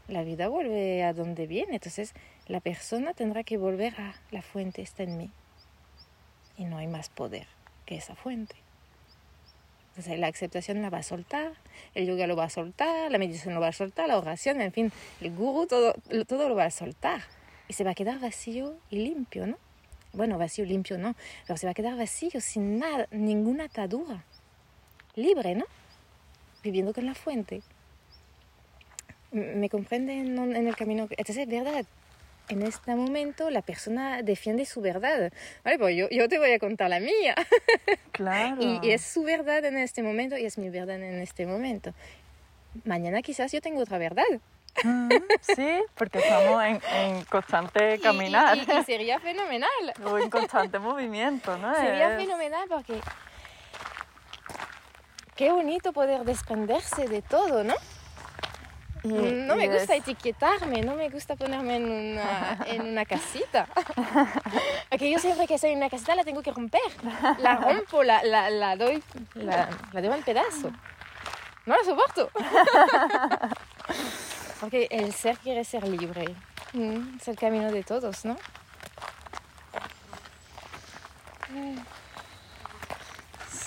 La 0.08 0.22
vida 0.22 0.48
vuelve 0.48 1.02
a 1.02 1.12
donde 1.12 1.46
viene. 1.46 1.74
Entonces, 1.74 2.14
la 2.46 2.60
persona 2.60 3.14
tendrá 3.14 3.42
que 3.42 3.56
volver 3.56 3.94
a 4.00 4.14
la 4.30 4.42
fuente 4.42 4.82
está 4.82 5.02
en 5.02 5.16
mí 5.16 5.30
y 6.56 6.64
no 6.64 6.78
hay 6.78 6.86
más 6.86 7.08
poder 7.08 7.46
que 7.86 7.96
esa 7.96 8.14
fuente. 8.14 8.56
Entonces 9.90 10.18
la 10.18 10.26
aceptación 10.26 10.82
la 10.82 10.90
va 10.90 10.98
a 10.98 11.02
soltar, 11.04 11.52
el 11.94 12.06
yoga 12.06 12.26
lo 12.26 12.34
va 12.34 12.44
a 12.44 12.50
soltar, 12.50 13.12
la 13.12 13.18
meditación 13.18 13.54
lo 13.54 13.60
va 13.60 13.68
a 13.68 13.72
soltar, 13.72 14.08
la 14.08 14.18
oración, 14.18 14.60
en 14.60 14.72
fin, 14.72 14.92
el 15.20 15.34
gurú 15.34 15.66
todo, 15.66 15.94
todo 16.26 16.48
lo 16.48 16.56
va 16.56 16.64
a 16.64 16.70
soltar. 16.70 17.22
Y 17.68 17.74
se 17.74 17.84
va 17.84 17.92
a 17.92 17.94
quedar 17.94 18.18
vacío 18.18 18.76
y 18.90 18.98
limpio, 18.98 19.46
¿no? 19.46 19.56
Bueno, 20.12 20.36
vacío, 20.36 20.64
limpio, 20.64 20.98
no, 20.98 21.14
pero 21.46 21.56
se 21.56 21.66
va 21.66 21.70
a 21.70 21.74
quedar 21.74 21.96
vacío, 21.96 22.40
sin 22.40 22.78
nada, 22.78 23.06
ninguna 23.10 23.64
atadura. 23.64 24.24
Libre, 25.14 25.54
¿no? 25.54 25.64
Viviendo 26.64 26.92
con 26.92 27.06
la 27.06 27.14
fuente. 27.14 27.62
¿Me 29.30 29.68
comprenden 29.68 30.38
en 30.38 30.66
el 30.66 30.76
camino? 30.76 31.08
Entonces 31.10 31.38
es 31.38 31.48
verdad, 31.48 31.84
en 32.48 32.62
este 32.62 32.94
momento 32.94 33.50
la 33.50 33.62
persona 33.62 34.22
defiende 34.22 34.64
su 34.64 34.80
verdad. 34.80 35.32
Vale, 35.64 35.78
pues 35.78 35.96
yo, 35.96 36.08
yo 36.10 36.28
te 36.28 36.38
voy 36.38 36.52
a 36.52 36.58
contar 36.58 36.90
la 36.90 37.00
mía. 37.00 37.34
Claro. 38.12 38.58
y, 38.60 38.92
es 38.92 39.02
su 39.02 39.24
verdad 39.24 39.64
en 39.64 39.76
este 39.76 40.04
momento 40.04 40.38
y 40.38 40.44
es 40.44 40.56
mi 40.56 40.70
verdad 40.70 41.02
en 41.02 41.20
este 41.20 41.46
momento. 41.46 41.92
Mañana 42.84 43.22
quizás 43.22 43.50
yo 43.50 43.60
tengo 43.60 43.80
otra 43.80 43.98
verdad. 43.98 44.22
Mm, 44.84 45.08
sí, 45.40 45.82
porque 45.96 46.18
estamos 46.18 46.62
en, 46.62 46.80
en 46.92 47.24
constante 47.24 47.98
caminar. 48.02 48.56
Y, 48.56 48.60
y, 48.60 48.84
sería 48.84 49.18
fenomenal. 49.18 49.68
O 50.04 50.16
en 50.16 50.30
constante 50.30 50.78
movimiento, 50.78 51.58
¿no? 51.58 51.74
Sería 51.74 52.16
fenomenal 52.16 52.68
porque 52.68 53.00
qué 55.36 55.50
bonito 55.50 55.92
poder 55.92 56.24
desprenderse 56.24 57.08
de 57.08 57.22
todo, 57.22 57.64
¿no? 57.64 57.74
no 59.04 59.56
me 59.56 59.68
gusta 59.68 59.96
etiquetarme, 59.96 60.80
no 60.80 60.94
me 60.94 61.10
gusta 61.10 61.36
ponerme 61.36 61.76
en 61.76 61.90
una, 61.90 62.58
en 62.66 62.80
una 62.82 63.04
casita. 63.04 63.68
Porque 64.90 65.10
yo 65.10 65.18
siempre 65.18 65.46
que 65.46 65.56
estoy 65.56 65.72
en 65.72 65.78
una 65.78 65.90
casita 65.90 66.14
la 66.14 66.24
tengo 66.24 66.40
que 66.42 66.52
romper. 66.52 66.80
La 67.38 67.56
rompo, 67.56 68.02
la, 68.02 68.24
la, 68.24 68.48
la 68.48 68.76
doy, 68.76 69.02
la, 69.34 69.68
la 69.92 70.00
doy 70.00 70.10
en 70.10 70.22
pedazo. 70.22 70.72
No 71.66 71.76
la 71.76 71.84
soporto. 71.84 72.30
Porque 74.60 74.88
el 74.90 75.12
ser 75.12 75.36
quiere 75.38 75.64
ser 75.64 75.86
libre. 75.86 76.34
Mm, 76.72 77.18
es 77.20 77.28
el 77.28 77.36
camino 77.36 77.70
de 77.70 77.84
todos, 77.84 78.24
¿no? 78.24 78.36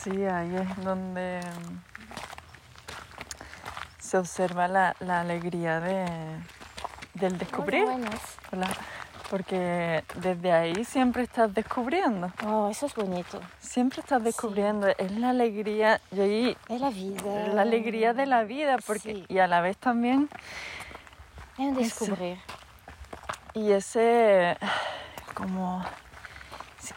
Sí, 0.10 0.26
ahí 0.26 0.56
es 0.56 0.84
donde 0.86 1.42
se 4.00 4.18
observa 4.18 4.70
la, 4.70 4.96
la 5.02 5.20
alegría 5.20 5.82
de, 5.82 6.06
del 7.16 7.38
descubrir. 7.38 7.86
Porque 9.30 10.06
desde 10.16 10.54
ahí 10.54 10.86
siempre 10.86 11.24
estás 11.24 11.54
descubriendo. 11.54 12.32
Oh, 12.46 12.70
eso 12.70 12.86
es 12.86 12.96
bonito. 12.96 13.42
Siempre 13.60 14.00
estás 14.00 14.24
descubriendo. 14.24 14.88
Es 14.88 15.12
la 15.12 15.32
alegría. 15.32 16.00
Y 16.14 16.20
ahí, 16.22 16.58
es 16.70 16.80
la 16.80 16.90
vida. 16.90 17.48
La 17.50 17.64
alegría 17.64 18.14
de 18.14 18.28
la 18.28 18.44
vida. 18.44 18.78
Porque, 18.88 19.26
Y 19.28 19.40
a 19.40 19.48
la 19.48 19.60
vez 19.60 19.76
también. 19.76 20.30
Es 21.58 21.76
descubrir. 21.76 22.38
y 23.54 23.72
ese. 23.72 24.58
Como 25.34 25.84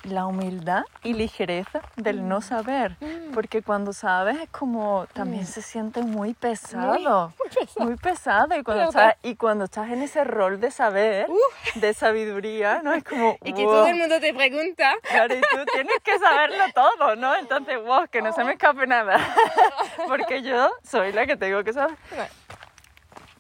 la 0.04 0.26
humildad 0.26 0.84
y 1.02 1.14
ligereza 1.14 1.80
del 1.96 2.26
no 2.26 2.38
mm. 2.38 2.42
saber, 2.42 2.96
mm. 3.00 3.32
porque 3.32 3.62
cuando 3.62 3.92
sabes 3.92 4.38
es 4.38 4.48
como 4.50 5.06
también 5.12 5.42
mm. 5.42 5.46
se 5.46 5.62
siente 5.62 6.02
muy 6.02 6.34
pesado, 6.34 7.32
muy, 7.78 7.96
pesado, 7.96 8.56
y 8.56 8.62
cuando 8.62 8.84
estás 8.84 9.16
y 9.22 9.36
cuando 9.36 9.64
estás 9.64 9.90
en 9.90 10.02
ese 10.02 10.24
rol 10.24 10.60
de 10.60 10.70
saber, 10.70 11.26
de 11.74 11.94
sabiduría, 11.94 12.80
no 12.82 12.94
es 12.94 13.04
como 13.04 13.36
y 13.44 13.52
que 13.52 13.64
todo 13.64 13.86
el 13.86 13.96
mundo 13.96 14.20
te 14.20 14.32
pregunta, 14.32 14.94
claro, 15.02 15.34
y 15.34 15.40
tú 15.40 15.64
tienes 15.72 15.96
que 16.02 16.18
saberlo 16.18 16.64
todo, 16.74 17.16
¿no? 17.16 17.36
Entonces, 17.36 17.76
wow, 17.82 18.06
que 18.10 18.22
no 18.22 18.32
se 18.32 18.44
me 18.44 18.52
escape 18.52 18.86
nada, 18.86 19.18
porque 20.08 20.42
yo 20.42 20.70
soy 20.82 21.12
la 21.12 21.26
que 21.26 21.36
tengo 21.36 21.62
que 21.62 21.72
saber. 21.72 21.96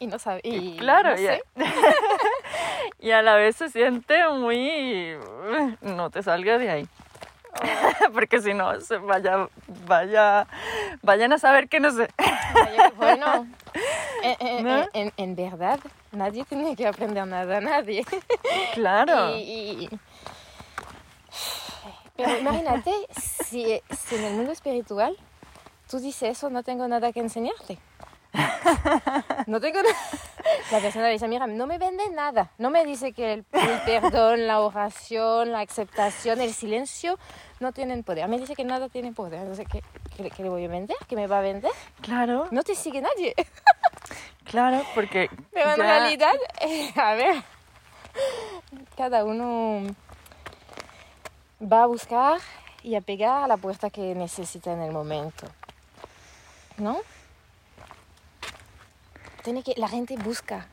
Y 0.00 0.06
no 0.06 0.18
sabe. 0.18 0.40
Y, 0.44 0.78
claro, 0.78 1.10
no 1.10 1.64
y 3.00 3.10
a 3.12 3.22
la 3.22 3.34
vez 3.36 3.56
se 3.56 3.70
siente 3.70 4.28
muy... 4.28 5.16
No 5.80 6.10
te 6.10 6.22
salgas 6.22 6.60
de 6.60 6.70
ahí. 6.70 6.88
Oh. 7.52 8.12
Porque 8.12 8.40
si 8.40 8.54
no, 8.54 8.80
se 8.80 8.98
vaya, 8.98 9.48
vaya, 9.86 10.46
vayan 11.02 11.32
a 11.32 11.38
saber 11.38 11.68
que 11.68 11.80
no 11.80 11.90
sé. 11.90 12.08
bueno, 12.96 13.46
en, 14.22 15.12
en, 15.16 15.36
verdad, 15.36 15.80
nadie 16.12 16.44
tiene 16.44 16.76
que 16.76 16.86
aprender 16.86 17.26
nada, 17.26 17.60
nadie. 17.60 18.04
Claro. 18.74 19.34
Pero 22.16 22.38
imagínate, 22.38 22.92
si, 23.18 23.80
si 23.90 24.16
en 24.16 24.24
el 24.24 24.34
mundo 24.34 24.52
espiritual 24.52 25.16
tú 25.88 25.98
dices 25.98 26.36
eso, 26.36 26.50
no 26.50 26.62
tengo 26.62 26.86
nada 26.86 27.12
que 27.12 27.20
enseñarte. 27.20 27.78
No 29.46 29.60
tengo 29.60 29.80
La 30.70 30.78
persona 30.78 31.08
dice, 31.08 31.26
mira, 31.28 31.46
no 31.46 31.66
me 31.66 31.78
vende 31.78 32.08
nada. 32.10 32.50
No 32.58 32.70
me 32.70 32.84
dice 32.84 33.12
que 33.12 33.32
el, 33.32 33.44
perdón, 33.84 34.46
la 34.46 34.60
oración, 34.60 35.52
la 35.52 35.60
aceptación, 35.60 36.40
el 36.40 36.52
silencio 36.52 37.18
no 37.58 37.72
tienen 37.72 38.02
poder. 38.02 38.28
Me 38.28 38.38
dice 38.38 38.54
que 38.54 38.64
nada 38.64 38.88
tiene 38.88 39.12
poder. 39.12 39.40
Entonces, 39.40 39.66
¿qué, 39.70 39.82
qué, 40.30 40.42
le 40.42 40.48
voy 40.48 40.64
a 40.64 40.68
vender? 40.68 40.96
¿Qué 41.08 41.16
me 41.16 41.26
va 41.26 41.38
a 41.38 41.42
vender? 41.42 41.72
Claro. 42.00 42.48
No 42.50 42.62
te 42.62 42.74
sigue 42.74 43.00
nadie. 43.00 43.34
Claro, 44.44 44.82
porque... 44.94 45.30
Pero 45.52 45.70
en 45.70 45.76
realidad, 45.76 46.34
eh, 46.60 46.92
a 46.96 47.14
ver, 47.14 47.42
cada 48.96 49.24
uno 49.24 49.94
va 51.60 51.84
a 51.84 51.86
buscar 51.86 52.40
y 52.82 52.94
a 52.94 53.00
pegar 53.00 53.44
a 53.44 53.46
la 53.46 53.56
puerta 53.56 53.90
que 53.90 54.14
necesita 54.14 54.72
en 54.72 54.82
el 54.82 54.92
momento. 54.92 55.46
¿No? 56.78 56.98
Tiene 59.42 59.62
que, 59.62 59.74
la 59.76 59.88
gente 59.88 60.16
busca. 60.16 60.66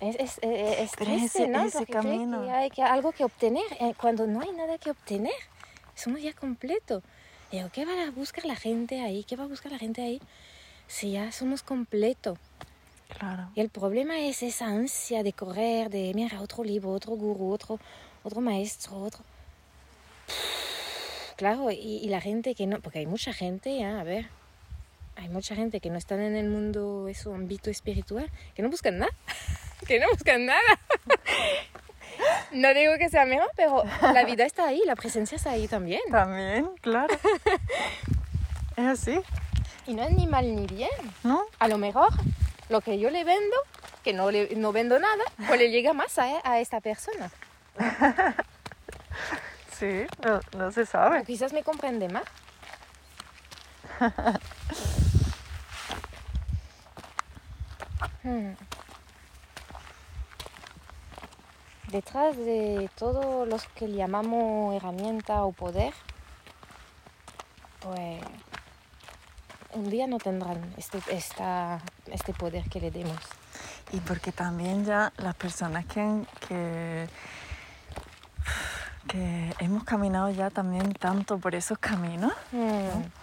Es, 0.00 0.16
es, 0.16 0.38
es, 0.42 0.92
triste, 0.92 1.46
¿no? 1.48 1.62
Ese 1.64 1.86
camino. 1.86 2.42
Que 2.42 2.50
hay 2.50 2.70
que, 2.70 2.82
algo 2.82 3.12
que 3.12 3.24
obtener. 3.24 3.64
Eh, 3.80 3.94
cuando 4.00 4.26
no 4.26 4.40
hay 4.40 4.52
nada 4.52 4.78
que 4.78 4.90
obtener, 4.90 5.34
somos 5.94 6.22
ya 6.22 6.32
completo. 6.32 7.02
Digo, 7.52 7.68
¿qué 7.72 7.84
va 7.84 8.04
a 8.04 8.10
buscar 8.10 8.44
la 8.46 8.56
gente 8.56 9.02
ahí? 9.02 9.24
¿Qué 9.24 9.36
va 9.36 9.44
a 9.44 9.48
buscar 9.48 9.72
la 9.72 9.78
gente 9.78 10.02
ahí? 10.02 10.20
Si 10.86 11.12
ya 11.12 11.32
somos 11.32 11.62
completo. 11.62 12.38
Claro. 13.18 13.50
Y 13.54 13.60
el 13.60 13.68
problema 13.68 14.18
es 14.20 14.42
esa 14.42 14.66
ansia 14.66 15.22
de 15.22 15.32
correr, 15.32 15.90
de 15.90 16.12
mira, 16.14 16.40
otro 16.40 16.64
libro, 16.64 16.90
otro 16.90 17.16
gurú, 17.16 17.52
otro, 17.52 17.78
otro 18.22 18.40
maestro, 18.40 18.96
otro. 18.96 19.22
Claro, 21.36 21.70
y, 21.70 21.76
y 21.76 22.08
la 22.08 22.20
gente 22.20 22.54
que 22.54 22.66
no, 22.66 22.80
porque 22.80 23.00
hay 23.00 23.06
mucha 23.06 23.32
gente, 23.32 23.76
ya, 23.76 24.00
a 24.00 24.04
ver, 24.04 24.28
hay 25.16 25.28
mucha 25.28 25.54
gente 25.54 25.80
que 25.80 25.90
no 25.90 25.98
está 25.98 26.14
en 26.14 26.36
el 26.36 26.48
mundo, 26.48 27.08
eso, 27.08 27.34
ámbito 27.34 27.70
espiritual, 27.70 28.30
que 28.54 28.62
no 28.62 28.70
buscan 28.70 28.98
nada, 28.98 29.12
que 29.86 30.00
no 30.00 30.08
buscan 30.10 30.46
nada. 30.46 30.80
No 32.52 32.74
digo 32.74 32.92
que 32.98 33.08
sea 33.08 33.24
mejor, 33.24 33.50
pero 33.56 33.84
la 34.02 34.24
vida 34.24 34.44
está 34.44 34.66
ahí, 34.66 34.82
la 34.84 34.96
presencia 34.96 35.36
está 35.36 35.52
ahí 35.52 35.68
también. 35.68 36.00
También, 36.10 36.70
claro. 36.80 37.14
Es 38.76 38.86
así. 38.86 39.20
Y 39.86 39.92
no 39.92 40.04
es 40.04 40.16
ni 40.16 40.26
mal 40.26 40.56
ni 40.56 40.66
bien. 40.66 40.90
¿No? 41.22 41.44
A 41.58 41.68
lo 41.68 41.76
mejor 41.76 42.08
lo 42.70 42.80
que 42.80 42.98
yo 42.98 43.10
le 43.10 43.24
vendo, 43.24 43.56
que 44.02 44.14
no, 44.14 44.30
le, 44.30 44.54
no 44.56 44.72
vendo 44.72 44.98
nada, 44.98 45.22
pues 45.46 45.58
le 45.60 45.70
llega 45.70 45.92
más 45.92 46.18
a, 46.18 46.40
a 46.44 46.60
esta 46.60 46.80
persona. 46.80 47.30
Sí, 49.80 50.04
no, 50.22 50.40
no 50.58 50.70
se 50.72 50.84
sabe. 50.84 51.20
O 51.20 51.24
quizás 51.24 51.54
me 51.54 51.62
comprende 51.62 52.10
más. 52.10 52.24
Hmm. 58.22 58.54
Detrás 61.92 62.36
de 62.36 62.88
todo 62.96 63.44
lo 63.46 63.56
que 63.74 63.88
llamamos 63.88 64.74
herramienta 64.74 65.42
o 65.44 65.52
poder, 65.52 65.92
pues 67.80 68.22
un 69.72 69.90
día 69.90 70.06
no 70.06 70.18
tendrán 70.18 70.72
este, 70.76 71.00
este 71.10 72.32
poder 72.32 72.68
que 72.70 72.80
le 72.80 72.90
demos. 72.90 73.18
Y 73.92 73.98
porque 74.00 74.30
también 74.32 74.84
ya 74.84 75.12
las 75.16 75.34
personas 75.34 75.84
que, 75.86 76.24
que, 76.46 77.08
que 79.08 79.54
hemos 79.58 79.82
caminado 79.84 80.30
ya 80.30 80.48
también 80.48 80.92
tanto 80.94 81.38
por 81.38 81.56
esos 81.56 81.78
caminos, 81.78 82.32
hmm. 82.52 83.19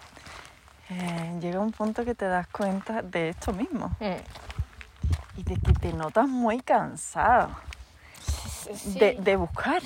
Eh, 0.89 1.37
llega 1.41 1.59
un 1.59 1.71
punto 1.71 2.05
que 2.05 2.15
te 2.15 2.25
das 2.25 2.47
cuenta 2.47 3.01
de 3.01 3.29
esto 3.29 3.53
mismo. 3.53 3.95
Hmm 3.99 4.21
y 5.37 5.43
de 5.43 5.55
que 5.55 5.73
te 5.73 5.93
notas 5.93 6.27
muy 6.27 6.59
cansado 6.59 7.49
de, 8.85 9.35
buscar 9.37 9.81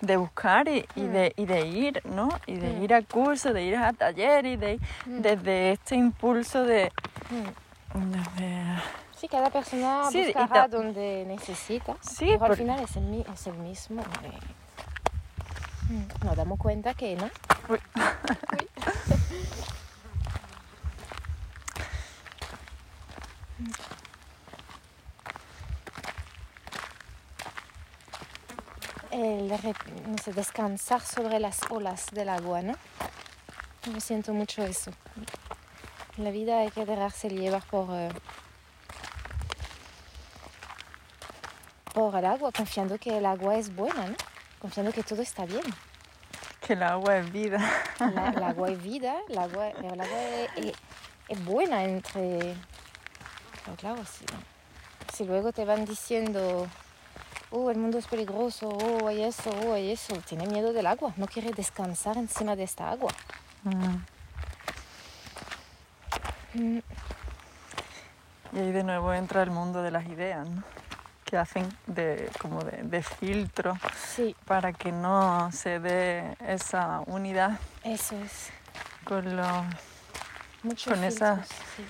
de 0.00 0.16
buscar 0.16 0.66
y, 0.66 0.84
mm. 0.96 1.00
de, 1.00 1.32
y, 1.36 1.46
de, 1.46 1.66
ir, 1.66 2.02
¿no? 2.04 2.28
Y 2.46 2.56
de 2.56 2.70
mm. 2.70 2.82
ir 2.82 2.94
a 2.94 3.02
curso, 3.02 3.52
de 3.52 3.62
ir 3.62 3.76
a 3.76 3.92
taller 3.92 4.46
y 4.46 4.56
de 4.56 4.80
mm. 5.06 5.20
desde 5.20 5.72
este 5.72 5.94
impulso 5.94 6.64
de... 6.64 6.90
sí, 9.16 9.28
cada 9.28 9.50
persona 9.50 10.10
sí, 10.10 10.24
buscará 10.24 10.68
donde 10.68 11.24
necesita. 11.26 11.96
Sí, 12.00 12.30
pero 12.32 12.46
al 12.46 12.56
final 12.56 12.80
es 12.80 12.96
el, 12.96 13.26
es 13.32 13.46
el 13.46 13.54
mismo. 13.54 14.02
Nos 16.24 16.36
damos 16.36 16.58
cuenta 16.58 16.94
que 16.94 17.14
no. 17.16 17.30
el 29.52 29.74
no 30.10 30.18
sé, 30.18 30.32
descansar 30.32 31.00
sobre 31.00 31.38
las 31.40 31.60
olas 31.70 32.06
del 32.12 32.28
agua, 32.28 32.62
¿no? 32.62 32.74
Yo 33.92 34.00
siento 34.00 34.32
mucho 34.32 34.64
eso. 34.64 34.90
En 36.18 36.24
la 36.24 36.30
vida 36.30 36.60
hay 36.60 36.70
que 36.70 36.84
dejarse 36.84 37.28
llevar 37.28 37.62
por, 37.64 37.88
eh, 37.92 38.08
por 41.92 42.16
el 42.16 42.24
agua, 42.24 42.50
confiando 42.52 42.98
que 42.98 43.18
el 43.18 43.26
agua 43.26 43.56
es 43.56 43.74
buena, 43.74 44.08
¿no? 44.08 44.16
Confiando 44.58 44.92
que 44.92 45.02
todo 45.02 45.22
está 45.22 45.44
bien. 45.46 45.62
Que 46.60 46.72
el 46.72 46.82
agua 46.82 47.18
es 47.18 47.30
vida. 47.30 47.58
el 48.00 48.42
agua 48.42 48.70
es 48.70 48.82
vida, 48.82 49.16
el 49.28 49.38
agua, 49.38 49.68
el 49.68 50.00
agua 50.00 50.18
es, 51.28 51.44
buena 51.44 51.84
entre... 51.84 52.54
Pero 53.64 53.76
claro, 53.76 54.04
si, 54.04 54.24
si 55.14 55.24
luego 55.24 55.52
te 55.52 55.64
van 55.64 55.84
diciendo 55.84 56.66
oh, 57.50 57.70
el 57.70 57.78
mundo 57.78 57.98
es 57.98 58.06
peligroso, 58.06 58.68
oh, 58.68 59.08
hay 59.08 59.22
eso, 59.22 59.50
oh, 59.66 59.74
hay 59.74 59.90
eso. 59.90 60.16
Tiene 60.26 60.46
miedo 60.46 60.72
del 60.72 60.86
agua, 60.86 61.12
no 61.16 61.26
quiere 61.26 61.52
descansar 61.52 62.16
encima 62.16 62.56
de 62.56 62.64
esta 62.64 62.90
agua. 62.90 63.12
Mm. 63.64 63.96
Mm. 66.54 66.82
Y 68.52 68.58
ahí 68.58 68.72
de 68.72 68.84
nuevo 68.84 69.12
entra 69.12 69.42
el 69.42 69.50
mundo 69.50 69.82
de 69.82 69.90
las 69.90 70.06
ideas, 70.06 70.48
¿no? 70.48 70.62
que 71.26 71.36
hacen 71.36 71.68
de, 71.86 72.30
como 72.40 72.62
de, 72.62 73.02
filtro 73.02 73.76
para 74.44 74.72
que 74.72 74.92
no 74.92 75.50
se 75.52 75.80
dé 75.80 76.36
esa 76.46 77.02
unidad. 77.06 77.58
Eso 77.82 78.16
es. 78.22 78.50
Con, 79.04 79.36
lo, 79.36 79.64
con 80.84 81.04
esa... 81.04 81.44
Sí. 81.76 81.84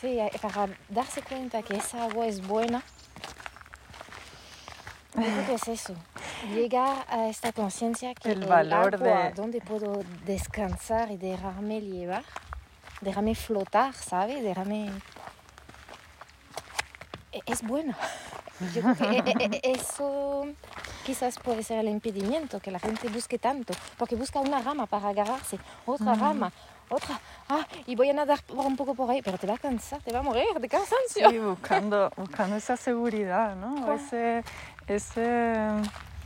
sí, 0.00 0.18
para 0.42 0.68
darse 0.88 1.22
cuenta 1.22 1.62
que 1.62 1.76
esa 1.76 2.02
agua 2.04 2.26
es 2.26 2.44
buena, 2.44 2.82
yo 5.20 5.32
creo 5.32 5.46
que 5.46 5.54
es 5.54 5.68
eso. 5.68 5.94
Llegar 6.54 7.04
a 7.08 7.28
esta 7.28 7.52
conciencia 7.52 8.14
que 8.14 8.32
el, 8.32 8.46
valor 8.46 8.98
de 8.98 9.32
donde 9.34 9.60
puedo 9.60 10.02
descansar 10.24 11.10
y 11.10 11.16
dejarme 11.16 11.80
llevar, 11.80 12.24
dejarme 13.00 13.34
flotar, 13.34 13.94
¿sabes? 13.94 14.42
Dejarme 14.42 14.90
e, 17.32 17.40
es 17.46 17.62
bueno. 17.62 17.94
Yo 18.74 18.82
creo 18.82 18.94
que 18.94 19.04
e, 19.04 19.60
e, 19.62 19.72
eso 19.72 20.46
quizás 21.04 21.38
puede 21.38 21.62
ser 21.62 21.78
el 21.78 21.88
impedimento, 21.88 22.60
que 22.60 22.70
la 22.70 22.78
gente 22.78 23.08
busque 23.08 23.38
tanto, 23.38 23.74
porque 23.96 24.16
busca 24.16 24.40
una 24.40 24.60
rama 24.60 24.86
para 24.86 25.08
agarrarse, 25.08 25.58
otra 25.86 26.14
rama, 26.14 26.52
otra, 26.90 27.20
ah, 27.48 27.66
y 27.86 27.94
voy 27.94 28.10
a 28.10 28.12
nadar 28.12 28.40
un 28.48 28.76
poco 28.76 28.94
por 28.94 29.10
ahí, 29.10 29.22
pero 29.22 29.38
te 29.38 29.46
va 29.46 29.54
a 29.54 29.58
cansar, 29.58 30.02
te 30.02 30.12
va 30.12 30.18
a 30.18 30.22
morir 30.22 30.44
de 30.58 30.68
cansancio. 30.68 31.30
Sí, 31.30 31.38
buscando, 31.38 32.10
buscando 32.16 32.56
esa 32.56 32.76
seguridad, 32.76 33.56
¿no? 33.56 33.92
Ese, 33.92 34.44
ese... 34.94 35.68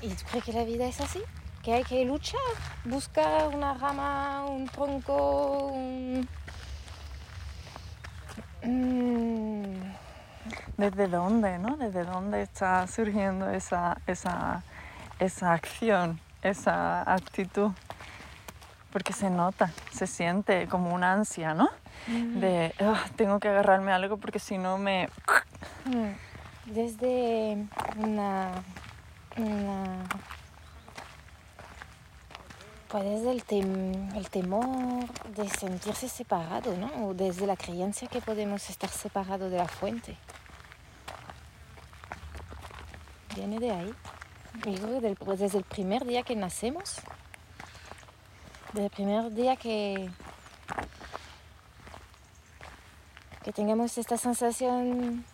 ¿Y 0.02 0.08
tú 0.08 0.24
crees 0.30 0.44
que 0.44 0.52
la 0.52 0.64
vida 0.64 0.86
es 0.86 1.00
así? 1.00 1.22
Que 1.62 1.74
hay 1.74 1.84
que 1.84 2.04
luchar, 2.04 2.40
buscar 2.84 3.48
una 3.48 3.74
rama, 3.74 4.44
un 4.46 4.68
tronco, 4.68 5.68
un... 5.68 6.28
Mm, 8.62 9.94
¿Desde 10.76 11.08
dónde, 11.08 11.58
no? 11.58 11.76
¿Desde 11.76 12.04
dónde 12.04 12.42
está 12.42 12.86
surgiendo 12.86 13.50
esa, 13.50 13.98
esa, 14.06 14.62
esa 15.18 15.52
acción, 15.52 16.18
esa 16.42 17.02
actitud? 17.12 17.70
Porque 18.92 19.12
se 19.12 19.30
nota, 19.30 19.70
se 19.92 20.06
siente 20.06 20.66
como 20.68 20.94
una 20.94 21.12
ansia, 21.12 21.54
¿no? 21.54 21.68
Mm. 22.06 22.40
De, 22.40 22.74
tengo 23.16 23.40
que 23.40 23.48
agarrarme 23.48 23.92
a 23.92 23.96
algo 23.96 24.16
porque 24.16 24.38
si 24.38 24.58
no 24.58 24.78
me... 24.78 25.08
Mm. 25.84 26.33
Desde 26.66 27.66
una, 27.98 28.62
pues 32.88 33.04
desde 33.04 33.32
el, 33.32 34.28
temor 34.30 35.06
de 35.34 35.48
sentirse 35.48 36.08
separado, 36.08 36.76
¿no? 36.76 37.08
O 37.08 37.14
desde 37.14 37.46
la 37.46 37.56
creencia 37.56 38.08
que 38.08 38.20
podemos 38.20 38.70
estar 38.70 38.88
separados 38.88 39.50
de 39.50 39.58
la 39.58 39.68
fuente. 39.68 40.16
viene 43.34 43.58
de 43.58 43.70
ahí. 43.70 43.94
Pues, 44.62 45.40
desde 45.40 45.58
el 45.58 45.64
primer 45.64 46.04
día 46.04 46.22
que 46.22 46.36
nacemos, 46.36 47.00
desde 48.72 48.86
el 48.86 48.92
primer 48.92 49.32
día 49.32 49.56
que, 49.56 50.08
que 53.42 53.52
tengamos 53.52 53.98
esta 53.98 54.16
sensación 54.16 55.24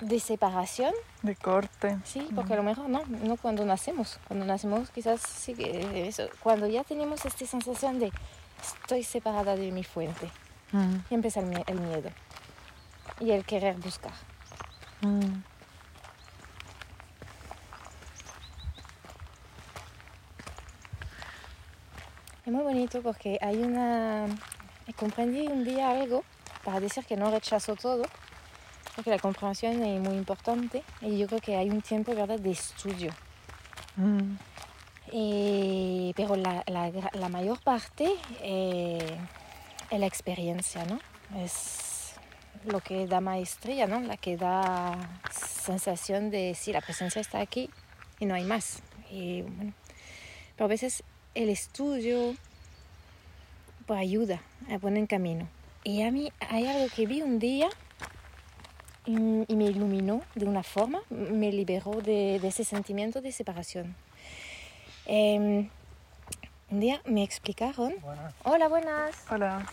de 0.00 0.20
separación. 0.20 0.94
De 1.22 1.36
corte. 1.36 1.98
Sí, 2.04 2.28
porque 2.34 2.54
a 2.54 2.56
lo 2.56 2.62
mejor 2.62 2.88
no, 2.88 3.04
no 3.06 3.36
cuando 3.36 3.64
nacemos. 3.64 4.18
Cuando 4.26 4.46
nacemos 4.46 4.90
quizás 4.90 5.20
sí 5.20 5.54
que 5.54 6.08
eso. 6.08 6.28
Cuando 6.42 6.66
ya 6.66 6.84
tenemos 6.84 7.24
esta 7.24 7.46
sensación 7.46 7.98
de 7.98 8.12
estoy 8.62 9.02
separada 9.02 9.56
de 9.56 9.70
mi 9.72 9.84
fuente. 9.84 10.30
Y 11.10 11.14
empieza 11.14 11.40
el, 11.40 11.46
miedo 11.80 12.10
y 13.18 13.32
el 13.32 13.44
querer 13.44 13.76
buscar. 13.76 14.12
Es 22.46 22.52
muy 22.52 22.62
bonito 22.62 23.02
porque 23.02 23.36
hay 23.40 23.56
una... 23.58 24.26
Comprendí 24.96 25.46
un 25.48 25.64
día 25.64 25.90
algo 25.90 26.24
para 26.64 26.78
decir 26.78 27.04
que 27.04 27.16
no 27.16 27.30
rechazo 27.30 27.74
todo, 27.74 28.02
porque 28.94 29.10
la 29.10 29.18
comprensión 29.18 29.82
es 29.82 30.00
muy 30.00 30.16
importante 30.16 30.82
y 31.00 31.18
yo 31.18 31.26
creo 31.26 31.40
que 31.40 31.56
hay 31.56 31.70
un 31.70 31.82
tiempo 31.82 32.14
¿verdad? 32.14 32.38
de 32.38 32.50
estudio. 32.50 33.12
Mm. 33.96 34.36
Pero 36.14 36.36
la, 36.36 36.62
la, 36.66 36.92
la, 37.12 37.28
mayor 37.28 37.60
parte 37.60 38.12
eh, 38.42 39.18
es 39.90 39.98
la 39.98 40.06
experiencia, 40.06 40.84
¿no? 40.84 41.00
Es 41.36 42.14
lo 42.64 42.80
que 42.80 43.06
da 43.06 43.20
maestría, 43.20 43.86
¿no? 43.86 44.00
La 44.00 44.16
que 44.16 44.36
da 44.36 44.96
sensación 45.32 46.30
de 46.30 46.54
sí, 46.54 46.72
la 46.72 46.80
presencia 46.80 47.20
está 47.20 47.40
aquí 47.40 47.70
y 48.20 48.26
no 48.26 48.34
hay 48.34 48.44
más. 48.44 48.82
Y, 49.10 49.42
bueno, 49.42 49.72
pero 50.54 50.66
a 50.66 50.68
veces 50.68 51.02
el 51.34 51.48
estudio 51.48 52.36
pues 53.86 54.00
ayuda 54.00 54.40
a 54.72 54.78
poner 54.78 54.98
en 54.98 55.06
camino. 55.06 55.48
Y 55.82 56.02
a 56.02 56.10
mí 56.10 56.30
hay 56.48 56.66
algo 56.66 56.86
que 56.94 57.06
vi 57.06 57.22
un 57.22 57.38
día 57.38 57.68
y, 59.06 59.16
me 59.16 59.64
iluminó 59.64 60.22
de 60.34 60.46
una 60.46 60.62
forma, 60.62 61.02
me 61.10 61.52
liberó 61.52 62.00
de, 62.00 62.36
ese 62.36 62.64
sentimiento 62.64 63.20
de 63.20 63.32
separación. 63.32 63.94
Em, 65.06 65.68
un 66.70 66.80
día 66.80 67.00
me 67.04 67.22
explicaron... 67.22 67.94
Hola, 68.44 68.68
buenas. 68.68 69.16
Hola. 69.30 69.66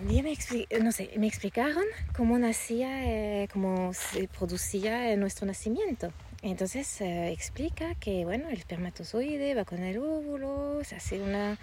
Un 0.00 0.08
día 0.08 0.22
me, 0.22 0.36
no 0.82 0.92
sé, 0.92 1.10
me 1.16 1.26
explicaron 1.26 1.84
cómo 2.14 2.38
nacía, 2.38 3.04
eh, 3.04 3.48
cómo 3.52 3.94
se 3.94 4.28
producía 4.28 5.16
nuestro 5.16 5.46
nacimiento. 5.46 6.12
Entonces 6.42 7.00
eh, 7.00 7.32
explica 7.32 7.94
que 7.94 8.24
bueno, 8.24 8.48
el 8.48 8.58
espermatozoide 8.58 9.54
va 9.54 9.64
con 9.64 9.82
el 9.82 9.98
óvulo, 9.98 10.84
se 10.84 10.96
hace 10.96 11.20
una... 11.20 11.58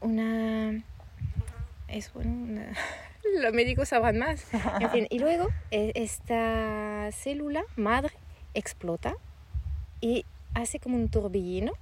una 0.00 0.82
es 1.88 2.12
bueno, 2.12 2.62
los 3.40 3.52
médicos 3.52 3.88
sabrán 3.88 4.18
más. 4.18 4.46
En 4.80 4.90
fin, 4.90 5.06
y 5.10 5.18
luego 5.18 5.48
e, 5.70 5.92
esta 5.94 7.10
célula 7.12 7.64
madre 7.76 8.14
explota 8.54 9.14
y 10.00 10.24
hace 10.54 10.78
como 10.78 10.96
un 10.96 11.08
torbellino 11.08 11.72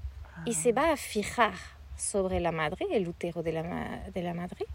y 0.46 0.54
se 0.54 0.72
va 0.72 0.92
a 0.92 0.96
fijar 0.96 1.54
sobre 1.96 2.40
la 2.40 2.52
madre, 2.52 2.86
el 2.90 3.06
útero 3.06 3.42
de 3.42 3.52
la, 3.52 4.08
de 4.12 4.22
la 4.22 4.34
madre. 4.34 4.66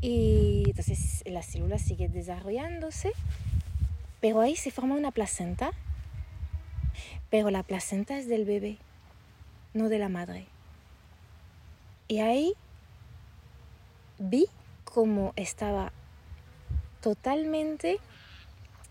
Y 0.00 0.64
entonces 0.66 1.22
la 1.26 1.42
célula 1.42 1.78
sigue 1.78 2.08
desarrollándose 2.08 3.12
pero 4.20 4.40
ahí 4.40 4.56
se 4.56 4.70
forma 4.70 4.94
una 4.94 5.10
placenta, 5.10 5.70
pero 7.30 7.50
la 7.50 7.62
placenta 7.62 8.18
es 8.18 8.28
del 8.28 8.44
bebé, 8.44 8.78
no 9.74 9.88
de 9.88 9.98
la 9.98 10.08
madre. 10.08 10.46
Y 12.08 12.18
ahí 12.18 12.54
vi 14.18 14.46
cómo 14.84 15.32
estaba 15.36 15.92
totalmente 17.00 17.98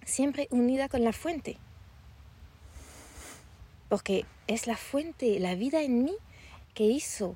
siempre 0.05 0.47
unida 0.51 0.87
con 0.87 1.03
la 1.03 1.13
fuente. 1.13 1.57
Porque 3.89 4.25
es 4.47 4.67
la 4.67 4.77
fuente, 4.77 5.39
la 5.39 5.55
vida 5.55 5.81
en 5.81 6.03
mí 6.03 6.15
que 6.73 6.83
hizo 6.83 7.35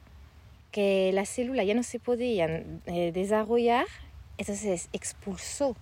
que 0.72 1.12
la 1.14 1.26
célula 1.26 1.64
ya 1.64 1.74
no 1.74 1.84
se 1.84 2.00
podía 2.00 2.64
eh, 2.86 3.12
desarrollar, 3.12 3.88
entonces 4.38 4.90
expulsó 4.94 5.76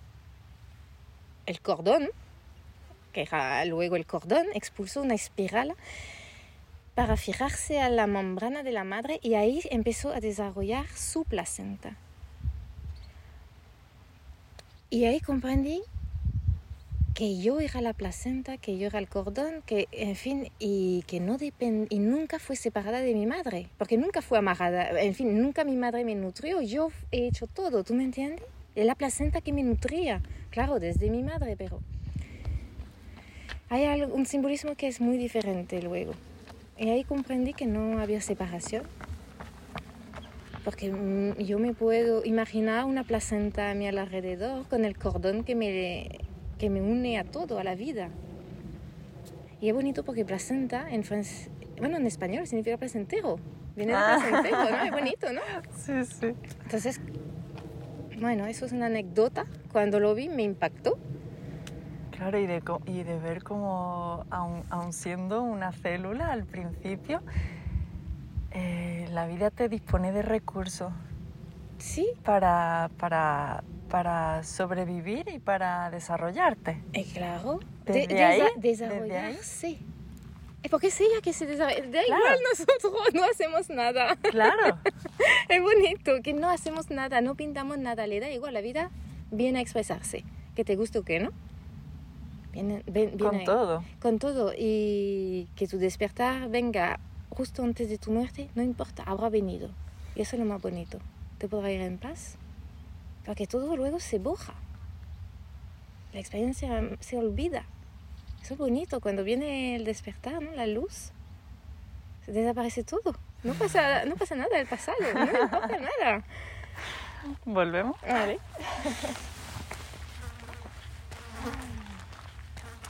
el 1.45 1.59
cordón, 1.61 2.09
que 3.11 3.21
era 3.21 3.65
luego 3.65 3.95
el 3.95 4.05
cordón, 4.05 4.47
expulsó 4.53 5.01
una 5.01 5.15
espiral 5.15 5.75
para 6.97 7.15
fijarse 7.15 7.79
a 7.79 7.91
la 7.91 8.07
membrana 8.07 8.63
de 8.63 8.71
la 8.71 8.83
madre 8.83 9.19
y 9.21 9.35
ahí 9.35 9.61
empezó 9.69 10.11
a 10.11 10.19
desarrollar 10.19 10.87
su 10.87 11.25
placenta. 11.25 11.95
Y 14.89 15.05
ahí 15.05 15.19
comprendí 15.19 15.83
que 17.13 17.39
yo 17.39 17.59
era 17.59 17.81
la 17.81 17.93
placenta, 17.93 18.57
que 18.57 18.79
yo 18.79 18.87
era 18.87 18.97
el 18.97 19.07
cordón, 19.07 19.61
que 19.67 19.87
en 19.91 20.15
fin, 20.15 20.49
y 20.57 21.03
que 21.03 21.19
no 21.19 21.37
depend 21.37 21.85
y 21.91 21.99
nunca 21.99 22.39
fue 22.39 22.55
separada 22.55 23.01
de 23.01 23.13
mi 23.13 23.27
madre, 23.27 23.69
porque 23.77 23.95
nunca 23.95 24.23
fue 24.23 24.39
amarrada, 24.39 24.99
en 24.99 25.13
fin, 25.13 25.39
nunca 25.39 25.63
mi 25.65 25.75
madre 25.75 26.03
me 26.03 26.15
nutrió, 26.15 26.61
yo 26.61 26.89
he 27.11 27.27
hecho 27.27 27.45
todo, 27.45 27.83
¿tú 27.83 27.93
me 27.93 28.05
entiendes? 28.05 28.41
Es 28.73 28.87
la 28.87 28.95
placenta 28.95 29.41
que 29.41 29.53
me 29.53 29.61
nutría, 29.61 30.23
claro, 30.49 30.79
desde 30.79 31.11
mi 31.11 31.21
madre, 31.21 31.55
pero 31.57 31.79
hay 33.69 34.01
un 34.01 34.25
simbolismo 34.25 34.73
que 34.73 34.87
es 34.87 34.99
muy 34.99 35.19
diferente 35.19 35.79
luego. 35.83 36.15
Y 36.77 36.89
ahí 36.89 37.03
comprendí 37.03 37.53
que 37.53 37.65
no 37.65 37.99
había 37.99 38.21
separación, 38.21 38.83
porque 40.63 40.91
mm, 40.91 41.37
yo 41.39 41.59
me 41.59 41.73
puedo 41.73 42.23
imaginar 42.23 42.85
una 42.85 43.03
placenta 43.03 43.71
a 43.71 43.73
mi 43.73 43.87
alrededor 43.87 44.67
con 44.67 44.85
el 44.85 44.97
cordón 44.97 45.43
que 45.43 45.55
me 45.55 46.09
que 46.57 46.69
me 46.69 46.81
une 46.81 47.17
a 47.17 47.23
todo, 47.23 47.59
a 47.59 47.63
la 47.63 47.75
vida. 47.75 48.09
Y 49.61 49.69
es 49.69 49.75
bonito 49.75 50.03
porque 50.03 50.25
placenta 50.25 50.89
en 50.91 51.03
francés, 51.03 51.49
bueno, 51.79 51.97
en 51.97 52.05
español 52.05 52.45
significa 52.47 52.77
placentero. 52.77 53.39
Viene 53.75 53.93
de 53.93 53.97
ah. 53.97 54.17
placentero, 54.19 54.69
¿no? 54.69 54.83
Es 54.83 54.91
bonito, 54.91 55.33
¿no? 55.33 55.41
Sí, 55.77 55.93
sí. 56.03 56.33
Entonces, 56.63 56.99
bueno, 58.19 58.45
eso 58.47 58.65
es 58.65 58.71
una 58.71 58.87
anécdota. 58.87 59.45
Cuando 59.71 59.99
lo 59.99 60.15
vi 60.15 60.29
me 60.29 60.43
impactó. 60.43 60.97
Claro, 62.17 62.39
y 62.39 62.47
de, 62.47 62.61
y 62.85 63.03
de 63.03 63.19
ver 63.19 63.43
cómo, 63.43 64.25
aun, 64.29 64.91
siendo 64.91 65.43
una 65.43 65.71
célula 65.71 66.31
al 66.31 66.45
principio, 66.45 67.21
eh, 68.51 69.07
la 69.11 69.27
vida 69.27 69.51
te 69.51 69.69
dispone 69.69 70.11
de 70.11 70.23
recursos. 70.23 70.91
Sí. 71.77 72.09
Para, 72.23 72.89
para 72.97 73.63
para 73.87 74.43
sobrevivir 74.43 75.27
y 75.29 75.39
para 75.39 75.89
desarrollarte. 75.89 76.83
Eh, 76.93 77.05
claro, 77.13 77.59
desde 77.85 78.07
de, 78.07 78.23
ahí, 78.23 78.41
desarrollarse. 78.57 79.79
Es 80.63 80.71
porque 80.71 80.87
es 80.87 80.99
ella 80.99 81.21
que 81.23 81.33
se 81.33 81.45
desarrolla. 81.45 81.87
Da 81.87 82.03
igual, 82.03 82.39
nosotros 82.49 82.93
no 83.13 83.23
hacemos 83.23 83.69
nada. 83.69 84.15
Claro. 84.17 84.77
es 85.49 85.61
bonito 85.61 86.21
que 86.23 86.33
no 86.33 86.49
hacemos 86.49 86.89
nada, 86.89 87.21
no 87.21 87.35
pintamos 87.35 87.77
nada, 87.77 88.07
le 88.07 88.19
da 88.19 88.29
igual, 88.29 88.53
la 88.53 88.61
vida 88.61 88.91
viene 89.31 89.59
a 89.59 89.61
expresarse. 89.61 90.23
Que 90.55 90.65
te 90.65 90.75
guste 90.75 90.99
o 90.99 91.03
que 91.03 91.19
no. 91.19 91.31
Viene, 92.63 93.17
con 93.17 93.43
todo. 93.43 93.83
Con 94.01 94.19
todo. 94.19 94.53
Y 94.57 95.47
que 95.55 95.67
tu 95.67 95.77
despertar 95.77 96.49
venga 96.49 96.99
justo 97.29 97.63
antes 97.63 97.89
de 97.89 97.97
tu 97.97 98.11
muerte, 98.11 98.49
no 98.55 98.63
importa, 98.63 99.03
habrá 99.03 99.29
venido. 99.29 99.69
Y 100.15 100.21
eso 100.21 100.35
es 100.35 100.39
lo 100.39 100.45
más 100.45 100.61
bonito. 100.61 100.99
Te 101.37 101.47
podrá 101.47 101.71
ir 101.71 101.81
en 101.81 101.97
paz 101.97 102.37
porque 103.27 103.45
todo 103.45 103.75
luego 103.75 103.99
se 103.99 104.19
borra. 104.19 104.55
La 106.13 106.19
experiencia 106.19 106.81
se 107.01 107.17
olvida. 107.17 107.65
Eso 108.41 108.53
es 108.53 108.57
bonito 108.57 109.01
cuando 109.01 109.23
viene 109.23 109.75
el 109.75 109.83
despertar, 109.83 110.41
¿no? 110.41 110.51
La 110.53 110.65
luz. 110.65 111.11
Se 112.25 112.31
desaparece 112.31 112.83
todo. 112.83 113.15
No 113.43 113.53
pasa, 113.53 114.05
no 114.05 114.15
pasa 114.15 114.35
nada 114.35 114.57
del 114.57 114.65
pasado, 114.65 114.97
no 115.13 115.21
importa 115.43 115.77
nada. 115.77 116.23
Volvemos. 117.45 117.97
Vale. 118.01 118.39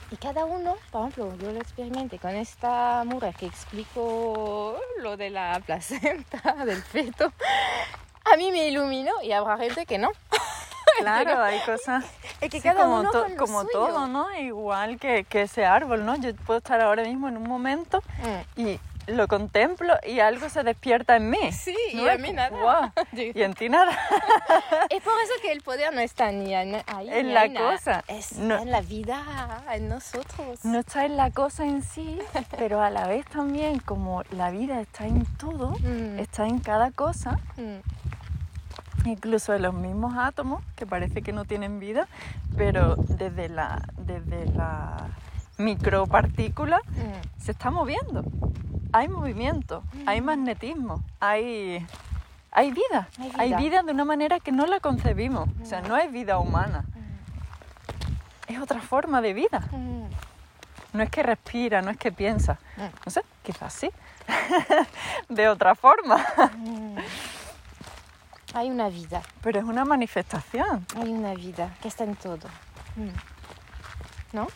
Y 0.09 0.15
cada 0.15 0.45
uno, 0.45 0.77
por 0.91 1.01
ejemplo, 1.01 1.35
yo 1.37 1.51
lo 1.51 1.59
experimenté 1.59 2.17
con 2.17 2.35
esta 2.35 3.03
mujer 3.05 3.35
que 3.35 3.45
explicó 3.45 4.79
lo 5.01 5.17
de 5.17 5.29
la 5.29 5.61
placenta, 5.65 6.53
del 6.65 6.81
feto 6.81 7.33
a 8.33 8.37
mí 8.37 8.51
me 8.51 8.67
iluminó 8.67 9.11
y 9.23 9.31
habrá 9.31 9.57
gente 9.57 9.85
que 9.85 9.97
no. 9.97 10.11
Claro, 10.99 11.43
hay 11.43 11.59
cosas. 11.59 12.05
Es 12.41 12.49
que 12.49 12.59
cada 12.59 12.85
como, 12.85 13.01
uno 13.01 13.11
como 13.37 13.65
todo, 13.65 14.07
¿no? 14.07 14.35
Igual 14.35 14.99
que, 14.99 15.25
que, 15.25 15.43
ese 15.43 15.63
árbol, 15.63 16.03
¿no? 16.03 16.15
Yo 16.15 16.33
puedo 16.35 16.57
estar 16.57 16.81
ahora 16.81 17.03
mismo 17.03 17.27
en 17.27 17.37
un 17.37 17.47
momento 17.47 18.01
mm. 18.23 18.59
y 18.61 18.79
lo 19.07 19.27
contemplo 19.27 19.93
y 20.05 20.19
algo 20.19 20.49
se 20.49 20.63
despierta 20.63 21.15
en 21.15 21.29
mí. 21.29 21.51
Sí, 21.51 21.75
y 21.93 22.07
a 22.07 22.17
mí 22.17 22.31
nada. 22.31 22.93
y 23.13 23.41
en 23.41 23.53
ti 23.53 23.69
nada. 23.69 23.91
es 24.89 25.01
por 25.01 25.13
eso 25.21 25.33
que 25.41 25.51
el 25.51 25.61
poder 25.61 25.93
no 25.93 26.01
está 26.01 26.31
ni 26.31 26.53
ahí. 26.53 26.83
En 27.09 27.33
la 27.33 27.51
cosa. 27.53 28.03
Es 28.07 28.33
en 28.33 28.71
la 28.71 28.81
vida, 28.81 29.63
en 29.73 29.89
nosotros. 29.89 30.63
No 30.63 30.79
está 30.79 31.05
en 31.05 31.17
la 31.17 31.31
cosa 31.31 31.65
en 31.65 31.81
sí, 31.81 32.19
pero 32.57 32.81
a 32.81 32.89
la 32.89 33.07
vez 33.07 33.25
también 33.25 33.79
como 33.79 34.23
la 34.31 34.51
vida 34.51 34.81
está 34.81 35.07
en 35.07 35.25
todo, 35.37 35.71
mm. 35.79 36.19
está 36.19 36.45
en 36.45 36.59
cada 36.59 36.91
cosa. 36.91 37.39
Mm 37.55 37.79
incluso 39.05 39.53
de 39.53 39.59
los 39.59 39.73
mismos 39.73 40.15
átomos 40.17 40.63
que 40.75 40.85
parece 40.85 41.21
que 41.21 41.31
no 41.31 41.45
tienen 41.45 41.79
vida, 41.79 42.07
pero 42.57 42.95
desde 42.95 43.49
la, 43.49 43.87
desde 43.97 44.45
la 44.53 45.07
micropartícula 45.57 46.77
mm. 46.77 47.41
se 47.41 47.51
está 47.51 47.71
moviendo. 47.71 48.23
Hay 48.93 49.07
movimiento, 49.07 49.83
hay 50.05 50.21
mm. 50.21 50.25
magnetismo, 50.25 51.03
hay, 51.19 51.85
hay, 52.51 52.71
vida. 52.71 53.09
hay, 53.37 53.53
vida. 53.55 53.83
de 53.83 53.91
una 53.91 54.05
manera 54.05 54.39
que 54.39 54.51
no 54.51 54.65
la 54.65 54.79
concebimos. 54.79 55.49
O 55.61 55.65
sea, 55.65 55.81
no 55.81 55.97
es 55.97 56.11
vida 56.11 56.39
humana. 56.39 56.85
Mm. 56.87 58.53
Es 58.53 58.59
otra 58.59 58.81
forma 58.81 59.21
de 59.21 59.33
vida. 59.33 59.67
No 60.93 61.03
es 61.03 61.09
que 61.09 61.21
respira, 61.21 61.81
no 61.81 61.91
es 61.91 61.97
que 61.97 62.11
piensa. 62.11 62.59
No 63.05 63.11
sé, 63.11 63.21
quizás 63.43 63.73
sí. 63.73 63.89
de 65.29 65.49
otra 65.49 65.75
forma. 65.75 66.25
Hay 68.53 68.69
una 68.69 68.89
vida. 68.89 69.21
Pero 69.41 69.59
es 69.59 69.65
una 69.65 69.85
manifestación. 69.85 70.85
Hay 70.95 71.11
una 71.11 71.33
vida 71.33 71.75
que 71.81 71.89
está 71.89 72.05
en 72.05 72.15
todo. 72.15 72.47
Mm. 72.95 73.09
¿No? 74.33 74.47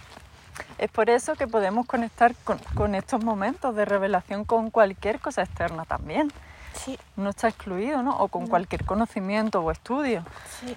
Es 0.78 0.90
por 0.90 1.10
eso 1.10 1.36
que 1.36 1.48
podemos 1.48 1.86
conectar 1.86 2.34
con, 2.76 2.96
estos 2.96 3.24
momentos 3.24 3.76
de 3.76 3.86
revelación 3.86 4.46
con 4.46 4.72
cualquier 4.72 5.20
cosa 5.20 5.44
externa 5.44 5.86
también. 5.86 6.32
Sí. 6.74 6.98
No 7.16 7.30
está 7.30 7.50
excluido, 7.50 8.02
¿no? 8.02 8.18
O 8.18 8.28
con 8.30 8.48
cualquier 8.48 8.86
conocimiento 8.86 9.62
o 9.62 9.72
estudio. 9.72 10.26
Sí. 10.60 10.76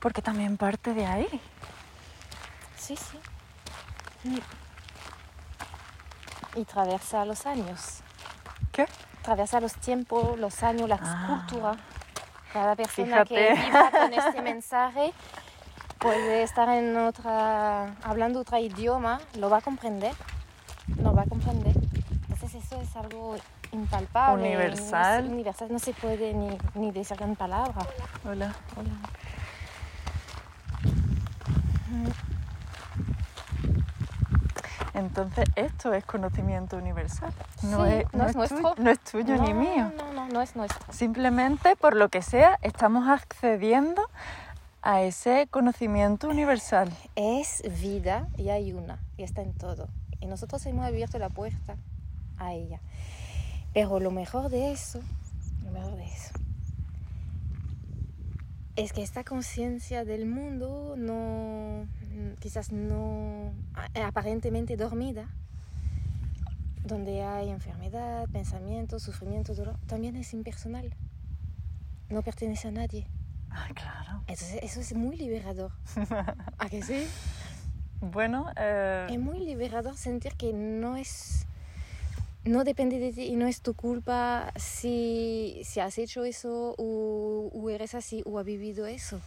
Porque 0.00 0.20
también 0.22 0.56
parte 0.56 0.92
de 0.92 1.06
ahí. 1.06 1.40
Sí, 2.76 2.96
sí. 2.96 3.18
Y, 4.24 4.42
y 6.60 6.64
traversa 6.64 7.24
los 7.24 7.46
años. 7.46 8.00
¿Qué? 8.72 8.86
Traversa 9.22 9.60
los 9.60 9.74
tiempos, 9.74 10.38
los 10.38 10.62
años, 10.62 10.88
la 10.88 10.98
ah. 11.00 11.46
cultura. 11.46 11.76
Cada 12.52 12.76
persona 12.76 13.24
que 13.24 13.54
viva 13.54 13.90
con 13.90 14.12
este 14.12 14.42
mensaje 14.42 15.12
puede 15.98 16.42
estar 16.42 16.68
en 16.68 16.96
otra, 16.96 17.94
hablando 18.02 18.40
otro 18.40 18.58
idioma, 18.58 19.20
lo 19.38 19.50
va 19.50 19.58
a 19.58 19.60
comprender, 19.60 20.14
lo 21.00 21.14
va 21.14 21.22
a 21.22 21.26
comprender. 21.26 21.74
Entonces 22.28 22.64
eso 22.64 22.80
es 22.80 22.96
algo 22.96 23.36
impalpable. 23.72 24.42
Universal. 24.42 25.26
No, 25.26 25.32
universal, 25.34 25.68
no 25.70 25.78
se 25.78 25.92
puede 25.92 26.32
ni, 26.34 26.58
ni 26.74 26.90
decir 26.90 27.20
en 27.22 27.36
palabras. 27.36 27.86
Hola. 28.24 28.54
Hola. 28.76 28.90
Entonces 34.94 35.44
esto 35.56 35.92
es 35.92 36.04
conocimiento 36.04 36.76
universal. 36.76 37.32
No, 37.62 37.84
es, 37.84 38.06
no, 38.12 38.26
es, 38.26 38.36
nuestro. 38.36 38.74
no 38.78 38.90
es 38.90 39.00
tuyo 39.00 39.36
ni 39.36 39.52
mío. 39.52 39.90
No, 39.96 40.12
no, 40.12 40.28
no 40.28 40.40
es 40.40 40.54
nuestro. 40.54 40.92
Simplemente 40.92 41.74
por 41.74 41.96
lo 41.96 42.08
que 42.08 42.22
sea 42.22 42.58
estamos 42.62 43.08
accediendo 43.08 44.08
a 44.84 45.00
ese 45.02 45.48
conocimiento 45.50 46.28
universal. 46.28 46.92
Es 47.16 47.62
vida 47.80 48.28
y 48.36 48.50
hay 48.50 48.72
una 48.72 49.02
y 49.16 49.22
está 49.22 49.40
en 49.40 49.54
todo. 49.54 49.88
Y 50.20 50.26
nosotros 50.26 50.64
hemos 50.66 50.84
abierto 50.84 51.18
la 51.18 51.30
puerta 51.30 51.76
a 52.36 52.52
ella. 52.52 52.80
Pero 53.72 53.98
lo 53.98 54.10
mejor 54.10 54.50
de 54.50 54.72
eso, 54.72 55.00
lo 55.64 55.70
mejor 55.70 55.96
de 55.96 56.04
eso, 56.04 56.34
es 58.76 58.92
que 58.92 59.02
esta 59.02 59.24
conciencia 59.24 60.04
del 60.04 60.26
mundo 60.26 60.96
no, 60.98 61.86
quizás 62.40 62.70
no 62.70 63.52
aparentemente 63.94 64.76
dormida, 64.76 65.30
donde 66.84 67.22
hay 67.22 67.48
enfermedad, 67.48 68.28
pensamiento, 68.30 68.98
sufrimiento, 68.98 69.54
dolor, 69.54 69.78
también 69.86 70.14
es 70.16 70.34
impersonal. 70.34 70.94
No 72.10 72.20
pertenece 72.20 72.68
a 72.68 72.70
nadie. 72.70 73.06
Ah, 73.54 73.68
claro. 73.72 74.20
Entonces, 74.26 74.58
eso 74.62 74.80
es 74.80 74.94
muy 74.94 75.16
liberador. 75.16 75.70
¿A 76.58 76.68
que 76.68 76.82
sí? 76.82 77.06
Bueno, 78.00 78.50
eh... 78.56 79.06
es 79.10 79.18
muy 79.18 79.38
liberador 79.38 79.96
sentir 79.96 80.34
que 80.34 80.52
no 80.52 80.96
es 80.96 81.46
no 82.44 82.64
depende 82.64 82.98
de 82.98 83.12
ti 83.12 83.22
y 83.22 83.36
no 83.36 83.46
es 83.46 83.62
tu 83.62 83.72
culpa 83.72 84.52
si, 84.56 85.62
si 85.64 85.80
has 85.80 85.96
hecho 85.96 86.24
eso 86.24 86.74
o, 86.76 87.50
o 87.54 87.70
eres 87.70 87.94
así 87.94 88.22
o 88.26 88.38
has 88.38 88.44
vivido 88.44 88.86
eso. 88.86 89.20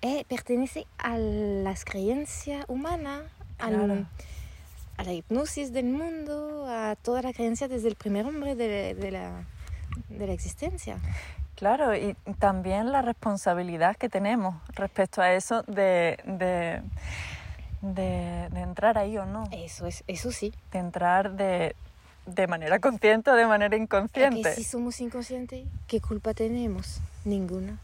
Eh, 0.00 0.24
pertenece 0.26 0.86
a 0.98 1.18
las 1.18 1.84
creencias 1.84 2.64
humanas, 2.68 3.22
a 3.58 3.70
la 3.70 5.12
hipnosis 5.12 5.72
del 5.72 5.86
mundo, 5.86 6.66
a 6.66 6.96
toda 6.96 7.22
la 7.22 7.32
creencia 7.32 7.68
desde 7.68 7.88
el 7.88 7.94
primer 7.94 8.26
hombre 8.26 8.56
de, 8.56 8.94
de, 8.94 9.10
la, 9.10 9.44
de 10.08 10.26
la 10.26 10.32
existencia. 10.32 10.98
Claro, 11.62 11.94
y 11.94 12.16
también 12.40 12.90
la 12.90 13.02
responsabilidad 13.02 13.94
que 13.96 14.08
tenemos 14.08 14.56
respecto 14.74 15.22
a 15.22 15.32
eso 15.32 15.62
de, 15.68 16.18
de 16.24 16.82
de, 17.82 18.48
de 18.50 18.60
entrar 18.62 18.98
ahí 18.98 19.16
o 19.16 19.26
no. 19.26 19.44
Eso, 19.52 19.86
es, 19.86 20.02
eso 20.08 20.32
sí. 20.32 20.52
De 20.72 20.80
entrar 20.80 21.30
de, 21.34 21.76
de 22.26 22.46
manera 22.48 22.80
consciente 22.80 23.30
o 23.30 23.34
de 23.36 23.46
manera 23.46 23.76
inconsciente. 23.76 24.42
que 24.42 24.54
si 24.56 24.64
somos 24.64 25.00
inconscientes, 25.00 25.64
¿qué 25.86 26.00
culpa 26.00 26.34
tenemos? 26.34 26.98
Ninguna. 27.24 27.78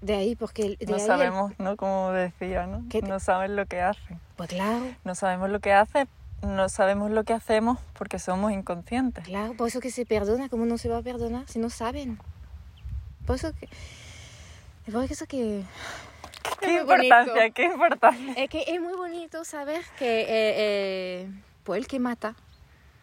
De 0.00 0.14
ahí, 0.14 0.36
porque... 0.36 0.76
De 0.78 0.86
no 0.86 0.94
ahí 0.94 1.00
el- 1.00 1.06
sabemos, 1.08 1.52
¿no? 1.58 1.76
Como 1.76 2.12
decía, 2.12 2.68
¿no? 2.68 2.84
¿Qué 2.88 3.00
te- 3.00 3.08
No 3.08 3.18
saben 3.18 3.56
lo 3.56 3.66
que 3.66 3.80
hacen. 3.82 4.20
Pues 4.36 4.48
claro, 4.50 4.94
No 5.02 5.16
sabemos 5.16 5.50
lo 5.50 5.58
que 5.58 5.72
hacen, 5.72 6.08
no 6.42 6.68
sabemos 6.68 7.10
lo 7.10 7.24
que 7.24 7.32
hacemos 7.32 7.78
porque 7.94 8.18
somos 8.18 8.52
inconscientes. 8.52 9.24
claro. 9.24 9.54
Por 9.54 9.68
eso 9.68 9.80
que 9.80 9.90
se 9.90 10.06
perdona. 10.06 10.48
¿Cómo 10.48 10.66
no 10.66 10.78
se 10.78 10.88
va 10.88 10.98
a 10.98 11.02
perdonar 11.02 11.48
si 11.48 11.58
no 11.58 11.70
saben? 11.70 12.18
Por 13.26 13.36
eso 13.36 13.52
que... 13.52 13.68
Por 14.90 15.04
eso 15.04 15.26
que... 15.26 15.64
¿Qué 16.60 16.66
muy 16.66 16.80
importancia? 16.80 17.34
bonito. 17.34 17.54
¿Qué 17.54 17.64
importancia? 17.64 18.32
Es 18.36 18.50
que 18.50 18.64
es 18.66 18.80
muy 18.80 18.94
bonito 18.96 19.44
saber 19.44 19.84
que 19.98 20.20
eh, 20.22 20.26
eh, 20.30 21.30
pues 21.64 21.78
el 21.78 21.86
que 21.86 21.98
mata 21.98 22.34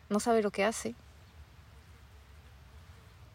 no 0.09 0.19
sabe 0.19 0.41
lo 0.41 0.51
que 0.51 0.65
hace. 0.65 0.95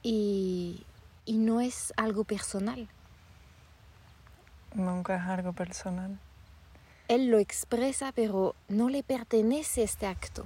Y, 0.03 0.85
y 1.25 1.39
no 1.39 1.61
es 1.61 1.93
algo 1.97 2.25
personal. 2.25 2.89
Nunca 4.75 5.17
es 5.17 5.23
algo 5.23 5.53
personal. 5.53 6.19
Él 7.11 7.27
lo 7.27 7.39
expresa, 7.41 8.13
pero 8.15 8.55
no 8.69 8.89
le 8.89 9.03
pertenece 9.03 9.83
este 9.83 10.07
acto. 10.07 10.45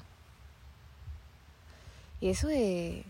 Y 2.23 2.31
eso 2.31 2.49
es, 2.49 3.05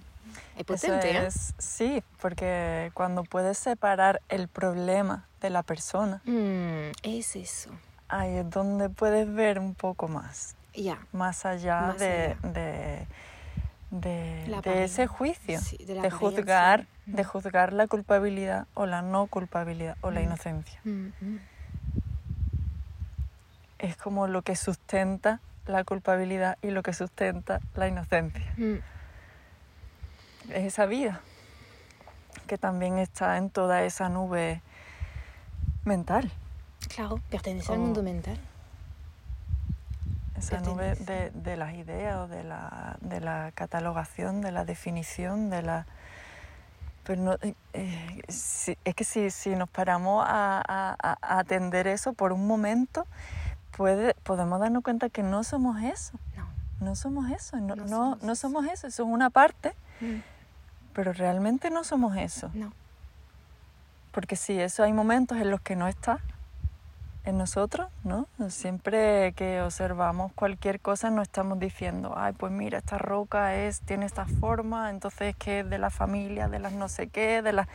es 0.56 0.64
potente, 0.66 1.16
Eso 1.24 1.28
¿eh? 1.28 1.54
sí, 1.58 2.02
porque 2.20 2.90
cuando 2.94 3.22
puedes 3.22 3.56
separar 3.56 4.20
el 4.28 4.48
problema 4.48 5.28
de 5.40 5.50
la 5.50 5.62
persona, 5.62 6.20
Mm, 6.24 6.90
es 7.04 7.36
eso. 7.36 7.70
ahí 8.08 8.38
es 8.38 8.50
donde 8.50 8.88
puedes 8.88 9.32
ver 9.32 9.60
un 9.60 9.76
poco 9.76 10.08
más, 10.08 10.56
Ya. 10.74 10.98
más 11.12 11.46
allá, 11.46 11.80
Más 11.82 11.98
de, 12.00 12.36
allá. 12.42 12.50
de, 12.50 13.06
de- 13.92 14.82
ese 14.84 15.06
juicio, 15.06 15.60
Sí, 15.60 15.76
de 15.76 15.94
la 15.94 16.02
de 16.02 16.10
juzgar, 16.10 16.88
de 17.06 17.22
Mm. 17.22 17.26
juzgar 17.26 17.72
la 17.72 17.86
culpabilidad 17.86 18.66
o 18.74 18.86
la 18.86 19.00
no 19.02 19.28
culpabilidad 19.28 19.96
o 20.00 20.10
la 20.10 20.18
Mm. 20.18 20.24
inocencia. 20.24 20.80
Mm. 20.82 21.08
Es 23.84 23.96
como 23.98 24.26
lo 24.28 24.40
que 24.40 24.56
sustenta 24.56 25.40
la 25.66 25.84
culpabilidad 25.84 26.56
y 26.62 26.70
lo 26.70 26.82
que 26.82 26.94
sustenta 26.94 27.60
la 27.74 27.86
inocencia. 27.86 28.52
Mm. 28.56 28.76
es 30.50 30.64
esa 30.64 30.86
vida 30.86 31.20
que 32.46 32.56
también 32.58 32.98
está 32.98 33.36
en 33.36 33.50
toda 33.50 33.82
esa 33.82 34.08
nube 34.08 34.62
mental, 35.84 36.30
Claro, 36.94 37.20
pertenece 37.30 37.72
al 37.72 37.78
mundo 37.78 38.02
mental. 38.02 38.38
esa 40.38 40.60
nube 40.60 40.94
de, 40.96 41.30
de 41.30 41.56
las 41.56 41.74
ideas 41.74 42.16
o 42.16 42.28
de 42.28 42.42
la, 42.44 42.96
de 43.02 43.20
la 43.20 43.52
catalogación, 43.54 44.40
de 44.40 44.50
la 44.52 44.64
definición, 44.64 45.50
de 45.50 45.62
la... 45.62 45.86
Pero 47.04 47.20
no, 47.22 47.32
eh, 47.42 47.54
eh, 47.74 48.22
si- 48.28 48.78
es 48.84 48.94
que 48.94 49.04
si, 49.04 49.30
si 49.30 49.56
nos 49.56 49.68
paramos 49.68 50.24
a, 50.26 50.62
a- 50.66 50.96
a- 51.02 51.18
a 51.20 51.38
atender 51.38 51.86
eso 51.86 52.12
por 52.14 52.32
un 52.32 52.46
momento, 52.46 53.06
puede, 53.76 54.14
podemos 54.22 54.60
darnos 54.60 54.82
cuenta 54.82 55.08
que 55.08 55.22
no 55.22 55.44
somos 55.44 55.82
eso, 55.82 56.18
No. 56.36 56.46
no 56.86 56.94
somos 56.96 57.30
eso, 57.30 57.56
no, 57.56 57.74
No 57.76 57.84
no, 57.84 57.88
somos 57.88 58.22
no 58.22 58.32
eso. 58.32 58.40
somos 58.40 58.66
eso, 58.66 58.86
eso 58.86 59.02
es 59.02 59.08
una 59.08 59.30
parte, 59.30 59.74
Mm, 60.00 60.20
pero 60.92 61.12
realmente 61.12 61.70
no 61.70 61.84
somos 61.84 62.16
eso. 62.16 62.50
No. 62.54 62.72
Porque 64.12 64.36
sí, 64.36 64.58
eso 64.60 64.82
hay 64.82 64.92
momentos 64.92 65.38
en 65.38 65.50
los 65.50 65.60
que 65.60 65.76
no 65.76 65.88
está 65.88 66.18
en 67.24 67.38
nosotros, 67.38 67.88
¿no? 68.04 68.26
Siempre 68.50 69.32
que 69.32 69.62
observamos 69.62 70.32
cualquier 70.34 70.78
cosa 70.78 71.08
no 71.10 71.22
estamos 71.22 71.58
diciendo, 71.58 72.12
ay, 72.16 72.32
pues 72.34 72.52
mira, 72.52 72.78
esta 72.78 72.98
roca 72.98 73.54
es, 73.56 73.80
tiene 73.80 74.04
esta 74.04 74.26
forma, 74.26 74.90
entonces 74.90 75.30
es 75.30 75.36
que 75.36 75.60
es 75.60 75.70
de 75.70 75.78
la 75.78 75.88
familia, 75.90 76.48
de 76.48 76.58
las 76.58 76.72
no 76.74 76.88
sé 76.88 77.08
qué, 77.08 77.40
de 77.40 77.52
las... 77.54 77.66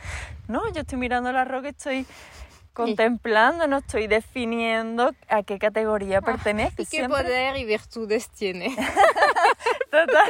No, 0.46 0.70
yo 0.72 0.82
estoy 0.82 0.98
mirando 0.98 1.32
la 1.32 1.44
roca 1.44 1.66
y 1.66 1.70
estoy 1.70 2.06
contemplando, 2.72 3.66
no 3.66 3.78
estoy 3.78 4.06
definiendo 4.06 5.12
a 5.28 5.42
qué 5.42 5.58
categoría 5.58 6.20
pertenece. 6.22 6.74
¿Y 6.82 6.86
qué 6.86 6.90
Siempre- 6.98 7.22
poder 7.24 7.56
y 7.56 7.64
virtudes 7.64 8.28
tiene? 8.30 8.74
Total, 9.90 10.28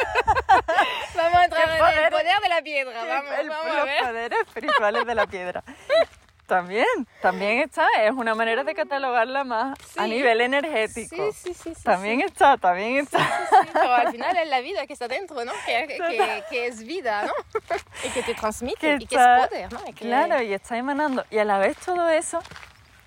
Vamos 1.16 1.38
a 1.38 1.44
entrar 1.44 1.66
¿Qué 1.68 1.72
en 1.74 1.78
poder? 1.78 2.04
el 2.04 2.10
poder 2.10 2.40
de 2.42 2.48
la 2.48 2.62
piedra. 2.62 3.04
Vamos, 3.04 3.30
el- 3.38 3.48
vamos 3.48 3.66
a 3.72 3.76
los 3.76 3.84
ver. 3.86 4.00
poderes 4.04 4.38
espirituales 4.46 5.06
de 5.06 5.14
la 5.14 5.26
piedra. 5.26 5.62
También, 6.50 6.86
también 7.22 7.60
está, 7.60 7.86
es 8.02 8.10
una 8.10 8.34
manera 8.34 8.64
de 8.64 8.74
catalogarla 8.74 9.44
más 9.44 9.78
a 9.96 10.06
nivel 10.08 10.40
energético. 10.40 11.32
Sí, 11.32 11.54
sí, 11.54 11.54
sí. 11.54 11.74
sí, 11.76 11.82
También 11.84 12.18
sí. 12.20 12.26
está, 12.26 12.56
también 12.58 12.96
está. 12.98 13.18
Sí, 13.18 13.68
pero 13.72 13.94
al 13.94 14.10
final 14.10 14.36
es 14.36 14.48
la 14.48 14.60
vida 14.60 14.84
que 14.86 14.92
está 14.92 15.06
dentro, 15.06 15.44
¿no? 15.44 15.52
Que, 15.64 15.86
que, 15.86 16.44
que 16.50 16.66
es 16.66 16.82
vida, 16.84 17.24
¿no? 17.26 17.32
Y 18.04 18.08
que 18.10 18.22
te 18.24 18.34
transmite, 18.34 18.78
Que 18.80 18.96
y 19.00 19.06
que 19.06 19.14
es 19.16 19.48
poder, 19.48 19.72
¿no? 19.72 19.80
Y 19.86 19.92
Claro, 19.92 20.42
y 20.42 20.52
está 20.52 20.76
emanando. 20.76 21.24
Y 21.30 21.38
a 21.38 21.44
la 21.44 21.58
vez 21.58 21.76
todo 21.78 22.08
eso, 22.08 22.40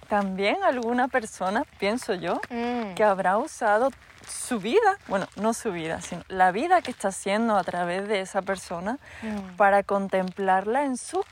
también 0.07 0.63
alguna 0.63 1.07
persona, 1.09 1.63
pienso 1.79 2.13
yo, 2.13 2.39
Mm. 2.49 2.93
que 2.95 3.03
habrá 3.03 3.37
usado 3.37 3.89
su 4.33 4.59
vida, 4.59 4.97
bueno, 5.07 5.27
no 5.35 5.53
su 5.53 5.71
vida, 5.71 6.01
sino 6.01 6.23
la 6.27 6.51
vida 6.51 6.81
que 6.81 6.91
está 6.91 7.09
haciendo 7.09 7.55
a 7.55 7.63
través 7.63 8.07
de 8.07 8.21
esa 8.21 8.41
persona 8.41 8.97
Mm. 9.21 9.55
para 9.57 9.83
contemplarla 9.83 10.83
en 10.85 10.97
sus, 10.97 11.23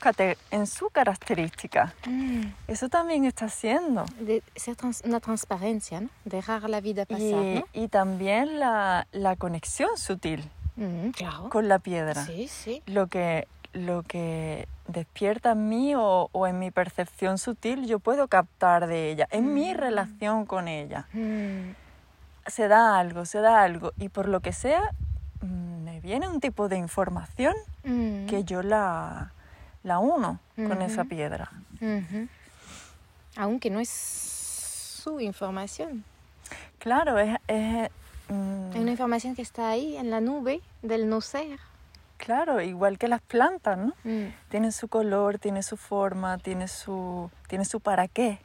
en 0.50 0.66
su 0.66 0.88
característica. 0.90 1.94
Mm. 2.06 2.42
Eso 2.68 2.88
también 2.88 3.24
está 3.24 3.46
haciendo. 3.46 4.04
De 4.20 4.42
ser 4.56 4.76
trans- 4.76 5.02
una 5.04 5.20
transparencia, 5.20 6.00
¿no? 6.00 6.08
Dejar 6.24 6.68
la 6.70 6.80
vida 6.80 7.04
pasar, 7.04 7.20
Y, 7.22 7.32
¿no? 7.56 7.64
y 7.72 7.88
también 7.88 8.58
la, 8.60 9.06
la 9.12 9.36
conexión 9.36 9.96
sutil 9.98 10.48
Mm, 10.76 11.10
claro. 11.10 11.50
con 11.50 11.68
la 11.68 11.78
piedra. 11.78 12.24
Sí, 12.24 12.48
sí. 12.48 12.82
Lo 12.86 13.06
que, 13.08 13.46
lo 13.74 14.02
que 14.04 14.66
despierta 14.88 15.52
en 15.52 15.68
mí 15.68 15.94
o, 15.94 16.28
o 16.32 16.46
en 16.46 16.58
mi 16.58 16.70
percepción 16.70 17.38
sutil, 17.38 17.86
yo 17.86 17.98
puedo 17.98 18.26
captar 18.28 18.86
de 18.86 19.10
ella, 19.10 19.28
en 19.30 19.52
mi 19.54 19.72
Mm. 19.74 19.76
relación 19.76 20.46
con 20.46 20.68
ella. 20.68 21.06
Se 22.46 22.68
da 22.68 22.98
algo, 22.98 23.24
se 23.24 23.40
da 23.40 23.62
algo, 23.62 23.92
y 23.98 24.08
por 24.08 24.28
lo 24.28 24.40
que 24.40 24.52
sea, 24.52 24.82
mm, 25.40 25.84
me 25.84 26.00
viene 26.00 26.28
un 26.28 26.40
tipo 26.40 26.68
de 26.68 26.76
información 26.76 27.54
Mm. 27.84 28.26
que 28.26 28.44
yo 28.44 28.62
la, 28.62 29.32
la 29.82 29.98
uno 29.98 30.38
con 30.56 30.82
esa 30.82 31.04
piedra. 31.04 31.50
Aunque 33.36 33.70
no 33.70 33.80
es 33.80 33.88
su 33.88 35.20
información. 35.20 36.04
Claro, 36.78 37.18
es... 37.18 37.36
es, 37.48 37.90
mm, 38.28 38.76
una 38.76 38.90
información 38.90 39.34
que 39.34 39.42
está 39.42 39.68
ahí 39.70 39.96
en 39.96 40.10
la 40.10 40.20
nube 40.20 40.60
del 40.82 41.08
no 41.08 41.20
ser. 41.20 41.58
Claro, 42.18 42.60
igual 42.60 42.98
que 42.98 43.08
las 43.08 43.20
plantas, 43.20 43.76
¿no? 43.76 43.94
Mm. 44.04 44.32
Tiene 44.48 44.70
su 44.70 44.86
color, 44.86 45.38
tiene 45.40 45.64
su 45.64 45.76
forma, 45.76 46.38
tiene 46.38 46.68
su, 46.68 47.30
tiene 47.48 47.64
su 47.64 47.80
para 47.80 48.06
qué. 48.06 48.38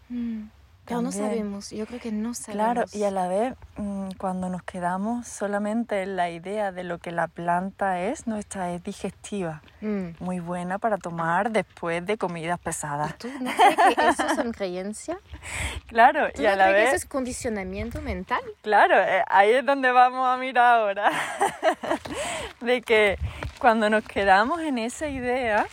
Pero 0.87 1.01
no 1.01 1.11
sabemos, 1.11 1.69
yo 1.71 1.85
creo 1.85 1.99
que 1.99 2.11
no 2.11 2.33
sabemos. 2.33 2.63
Claro, 2.65 2.85
y 2.93 3.03
a 3.03 3.11
la 3.11 3.27
vez, 3.27 3.53
mm, 3.75 4.11
cuando 4.17 4.49
nos 4.49 4.63
quedamos 4.63 5.27
solamente 5.27 6.01
en 6.03 6.15
la 6.15 6.29
idea 6.29 6.71
de 6.71 6.83
lo 6.83 6.97
que 6.99 7.11
la 7.11 7.27
planta 7.27 7.99
es, 8.01 8.25
nuestra 8.27 8.71
es 8.71 8.83
digestiva, 8.83 9.61
Mm. 9.81 10.15
muy 10.19 10.39
buena 10.39 10.79
para 10.79 10.97
tomar 10.97 11.51
después 11.51 12.03
de 12.05 12.17
comidas 12.17 12.57
pesadas. 12.59 13.15
¿Tú 13.17 13.27
no 13.39 13.51
crees 13.51 13.95
que 13.95 14.07
eso 14.09 14.35
son 14.35 14.51
creencias? 14.51 15.17
Claro, 15.87 16.27
¿Tú 16.33 16.41
y 16.41 16.45
a 16.45 16.55
la 16.55 16.65
crees 16.65 16.75
que 16.75 16.79
vez, 16.81 16.87
eso 16.87 16.95
es 16.95 17.05
condicionamiento 17.05 18.01
mental? 18.01 18.41
claro, 18.61 18.95
eh, 18.99 19.23
ahí 19.27 19.51
es 19.51 19.65
donde 19.65 19.91
vamos 19.91 20.27
a 20.27 20.37
mirar 20.37 20.79
ahora, 20.79 21.11
de 22.61 22.81
que 22.81 23.17
cuando 23.59 23.89
nos 23.89 24.03
quedamos 24.03 24.61
en 24.61 24.77
esa 24.77 25.07
idea, 25.07 25.65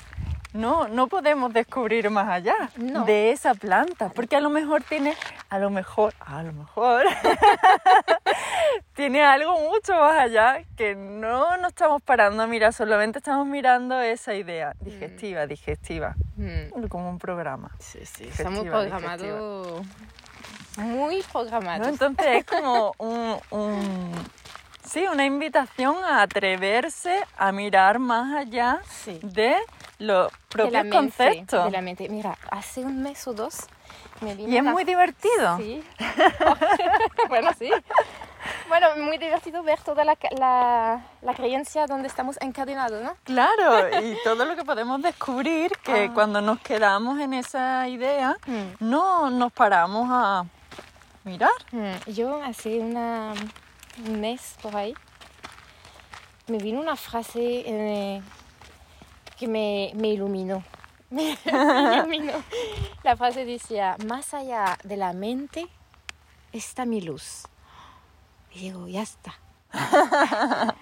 no, 0.54 0.88
no 0.88 1.08
podemos 1.08 1.52
descubrir 1.52 2.08
más 2.10 2.28
allá 2.28 2.54
No. 2.76 3.04
de 3.04 3.30
esa 3.32 3.54
planta, 3.54 4.08
porque 4.08 4.36
a 4.36 4.40
lo 4.40 4.48
mejor 4.50 4.82
tiene, 4.82 5.14
a 5.50 5.58
lo 5.58 5.68
mejor, 5.68 6.14
a 6.20 6.42
lo 6.42 6.52
mejor, 6.52 7.04
tiene 8.94 9.22
algo 9.24 9.58
mucho 9.60 9.94
más 9.94 10.18
allá 10.18 10.62
que 10.76 10.94
no 10.94 11.56
nos 11.58 11.68
estamos 11.70 12.00
parando 12.02 12.42
a 12.42 12.46
mirar, 12.46 12.72
solamente 12.72 13.18
estamos 13.18 13.46
mirando 13.46 14.00
esa 14.00 14.34
idea 14.34 14.74
digestiva, 14.80 15.46
digestiva, 15.46 16.14
Mm. 16.36 16.86
como 16.88 17.10
un 17.10 17.18
programa. 17.18 17.70
Sí, 17.78 17.98
sí, 18.04 18.24
Digestiva, 18.24 18.48
estamos 18.50 18.64
programados. 18.64 19.84
Muy 20.78 21.18
¿no? 21.18 21.24
programados. 21.32 21.88
Entonces 21.88 22.26
es 22.38 22.44
como 22.44 22.92
un, 22.98 23.36
un- 23.50 24.12
sí, 24.94 25.06
una 25.12 25.24
invitación 25.26 25.96
a 26.04 26.22
atreverse 26.22 27.22
a 27.36 27.52
mirar 27.52 27.98
más 27.98 28.34
allá 28.34 28.80
Sí. 28.88 29.18
de 29.22 29.56
los 29.98 30.32
propios 30.48 30.86
conceptos. 30.90 31.64
de 31.66 31.70
la 31.70 31.80
mente. 31.82 32.08
Mira, 32.08 32.36
hace 32.50 32.80
un 32.84 33.02
mes 33.02 33.26
o 33.28 33.32
dos 33.34 33.66
me 34.20 34.34
vino 34.34 34.48
Y 34.48 34.56
es 34.56 34.64
muy 34.64 34.84
divertido. 34.84 35.56
Sí. 35.58 35.84
bueno, 37.28 37.50
sí. 37.58 37.70
Bueno, 38.68 38.88
muy 38.98 39.16
divertido 39.18 39.62
ver 39.62 39.80
toda 39.80 40.04
la, 40.04 40.16
la, 40.38 41.02
la 41.22 41.34
creencia 41.34 41.86
donde 41.86 42.08
estamos 42.08 42.36
encadenados, 42.40 43.02
¿no? 43.02 43.16
Claro, 43.24 44.00
y 44.02 44.16
todo 44.24 44.44
lo 44.44 44.54
que 44.56 44.64
podemos 44.64 45.00
descubrir 45.02 45.72
que 45.82 46.04
Ah. 46.04 46.10
cuando 46.14 46.40
nos 46.40 46.60
quedamos 46.60 47.18
en 47.20 47.34
esa 47.34 47.88
idea, 47.88 48.36
Mm. 48.46 48.74
no 48.80 49.30
nos 49.30 49.52
paramos 49.52 50.08
a, 50.10 50.44
mirar. 51.24 51.50
Mm, 51.72 52.10
Yo 52.12 52.42
hace 52.42 52.78
una, 52.80 53.32
un 54.06 54.20
mes 54.20 54.56
por 54.62 54.76
ahí 54.76 54.94
me 56.46 56.58
vino 56.58 56.80
una 56.80 56.96
frase 56.96 57.62
eh, 57.66 58.20
que 59.38 59.48
me, 59.48 59.92
me 59.94 60.08
iluminó. 60.08 60.62
Me 61.10 61.36
iluminó. 61.96 62.32
La 63.04 63.16
frase 63.16 63.44
decía, 63.44 63.96
más 64.06 64.34
allá 64.34 64.78
de 64.82 64.96
la 64.96 65.12
mente 65.12 65.68
está 66.52 66.84
mi 66.84 67.00
luz. 67.00 67.44
Y 68.52 68.60
digo, 68.60 68.88
ya 68.88 69.02
está. 69.02 69.38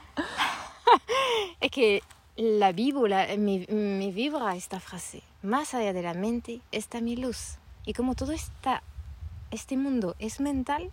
es 1.60 1.70
que 1.70 2.02
la 2.36 2.72
vivo, 2.72 3.06
la- 3.06 3.28
me, 3.38 3.66
me 3.68 4.10
vibra 4.10 4.56
esta 4.56 4.80
frase. 4.80 5.22
Más 5.42 5.74
allá 5.74 5.92
de 5.92 6.02
la 6.02 6.14
mente 6.14 6.60
está 6.72 7.00
mi 7.00 7.14
luz. 7.16 7.58
Y 7.84 7.92
como 7.92 8.14
todo 8.14 8.32
está, 8.32 8.82
este 9.50 9.76
mundo 9.76 10.16
es 10.18 10.40
mental, 10.40 10.90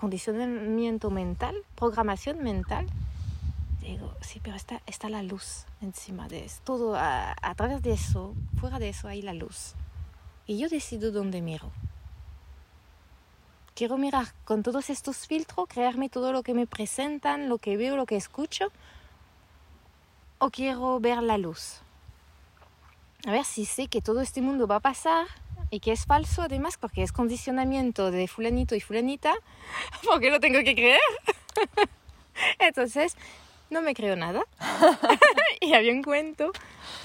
condicionamiento 0.00 1.10
mental, 1.10 1.54
programación 1.74 2.42
mental, 2.42 2.86
digo, 3.82 4.14
sí, 4.22 4.40
pero 4.42 4.56
está, 4.56 4.80
está 4.86 5.10
la 5.10 5.22
luz 5.22 5.66
encima 5.82 6.26
de 6.26 6.46
eso. 6.46 6.62
Todo 6.64 6.96
a, 6.96 7.36
a 7.42 7.54
través 7.54 7.82
de 7.82 7.92
eso, 7.92 8.34
fuera 8.58 8.78
de 8.78 8.88
eso 8.88 9.08
hay 9.08 9.20
la 9.20 9.34
luz. 9.34 9.74
Y 10.46 10.56
yo 10.56 10.70
decido 10.70 11.12
dónde 11.12 11.42
miro. 11.42 11.70
Quiero 13.74 13.98
mirar 13.98 14.28
con 14.46 14.62
todos 14.62 14.88
estos 14.88 15.26
filtros, 15.26 15.68
crearme 15.68 16.08
todo 16.08 16.32
lo 16.32 16.42
que 16.42 16.54
me 16.54 16.66
presentan, 16.66 17.50
lo 17.50 17.58
que 17.58 17.76
veo, 17.76 17.96
lo 17.96 18.06
que 18.06 18.16
escucho, 18.16 18.72
o 20.38 20.48
quiero 20.48 20.98
ver 20.98 21.22
la 21.22 21.36
luz. 21.36 21.82
A 23.26 23.32
ver 23.32 23.44
si 23.44 23.66
sé 23.66 23.88
que 23.88 24.00
todo 24.00 24.22
este 24.22 24.40
mundo 24.40 24.66
va 24.66 24.76
a 24.76 24.80
pasar 24.80 25.26
y 25.70 25.80
que 25.80 25.92
es 25.92 26.06
falso 26.06 26.42
además 26.42 26.76
porque 26.78 27.02
es 27.02 27.12
condicionamiento 27.12 28.10
de 28.10 28.28
fulanito 28.28 28.74
y 28.74 28.80
fulanita, 28.80 29.34
porque 30.04 30.30
lo 30.30 30.40
tengo 30.40 30.58
que 30.64 30.74
creer. 30.74 31.00
Entonces, 32.58 33.16
no 33.70 33.82
me 33.82 33.94
creo 33.94 34.16
nada. 34.16 34.42
y 35.60 35.74
había 35.74 35.92
un 35.92 36.02
cuento, 36.02 36.52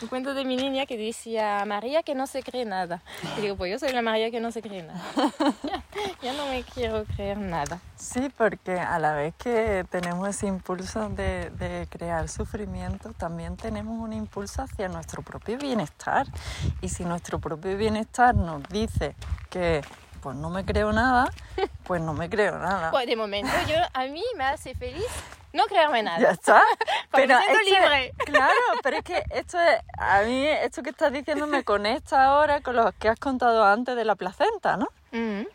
un 0.01 0.07
cuento 0.07 0.33
de 0.33 0.45
mi 0.45 0.55
niña 0.55 0.85
que 0.85 0.97
decía 0.97 1.63
María 1.65 2.03
que 2.03 2.15
no 2.15 2.27
se 2.27 2.43
cree 2.43 2.65
nada. 2.65 3.01
Y 3.37 3.41
digo, 3.41 3.55
pues 3.55 3.71
yo 3.71 3.79
soy 3.79 3.93
la 3.93 4.01
María 4.01 4.31
que 4.31 4.39
no 4.39 4.51
se 4.51 4.61
cree 4.61 4.83
nada. 4.83 5.01
ya, 5.63 5.83
ya 6.21 6.33
no 6.33 6.47
me 6.47 6.63
quiero 6.63 7.05
creer 7.05 7.37
nada. 7.37 7.79
Sí, 7.95 8.31
porque 8.37 8.79
a 8.79 8.99
la 8.99 9.13
vez 9.13 9.33
que 9.35 9.85
tenemos 9.89 10.27
ese 10.27 10.47
impulso 10.47 11.09
de, 11.09 11.49
de 11.51 11.87
crear 11.89 12.27
sufrimiento, 12.29 13.13
también 13.13 13.57
tenemos 13.57 13.99
un 13.99 14.13
impulso 14.13 14.63
hacia 14.63 14.87
nuestro 14.87 15.21
propio 15.21 15.57
bienestar. 15.57 16.27
Y 16.81 16.89
si 16.89 17.05
nuestro 17.05 17.39
propio 17.39 17.77
bienestar 17.77 18.35
nos 18.35 18.63
dice 18.69 19.15
que 19.49 19.81
pues 20.21 20.35
no 20.35 20.49
me 20.49 20.65
creo 20.65 20.91
nada, 20.91 21.31
pues 21.83 22.01
no 22.01 22.15
me 22.15 22.29
creo 22.31 22.57
nada. 22.57 22.89
Pues 22.89 23.05
de 23.05 23.15
momento 23.15 23.51
yo 23.67 23.75
a 23.93 24.05
mí 24.05 24.23
me 24.35 24.43
hace 24.45 24.73
feliz 24.73 25.05
no 25.55 25.65
creerme 25.65 26.03
nada. 26.03 26.19
Ya 26.19 26.29
está. 26.31 26.61
Porque 27.11 27.27
me 27.27 27.37
siento 27.41 27.59
libre. 27.63 28.13
claro, 28.25 28.53
pero 28.83 28.97
es 28.97 29.03
que 29.03 29.23
esto 29.31 29.59
es, 29.59 29.79
a 29.97 30.21
mí 30.21 30.45
esto 30.47 30.83
que 30.83 30.91
estás 30.91 31.11
diciendo 31.11 31.47
me 31.47 31.63
conecta 31.63 32.25
ahora 32.25 32.61
con 32.61 32.75
lo 32.75 32.91
que 32.93 33.09
has 33.09 33.19
contado 33.19 33.63
antes 33.65 33.95
de 33.95 34.05
la 34.05 34.15
placenta, 34.15 34.77
¿no? 34.77 34.87
Mm, 35.11 35.47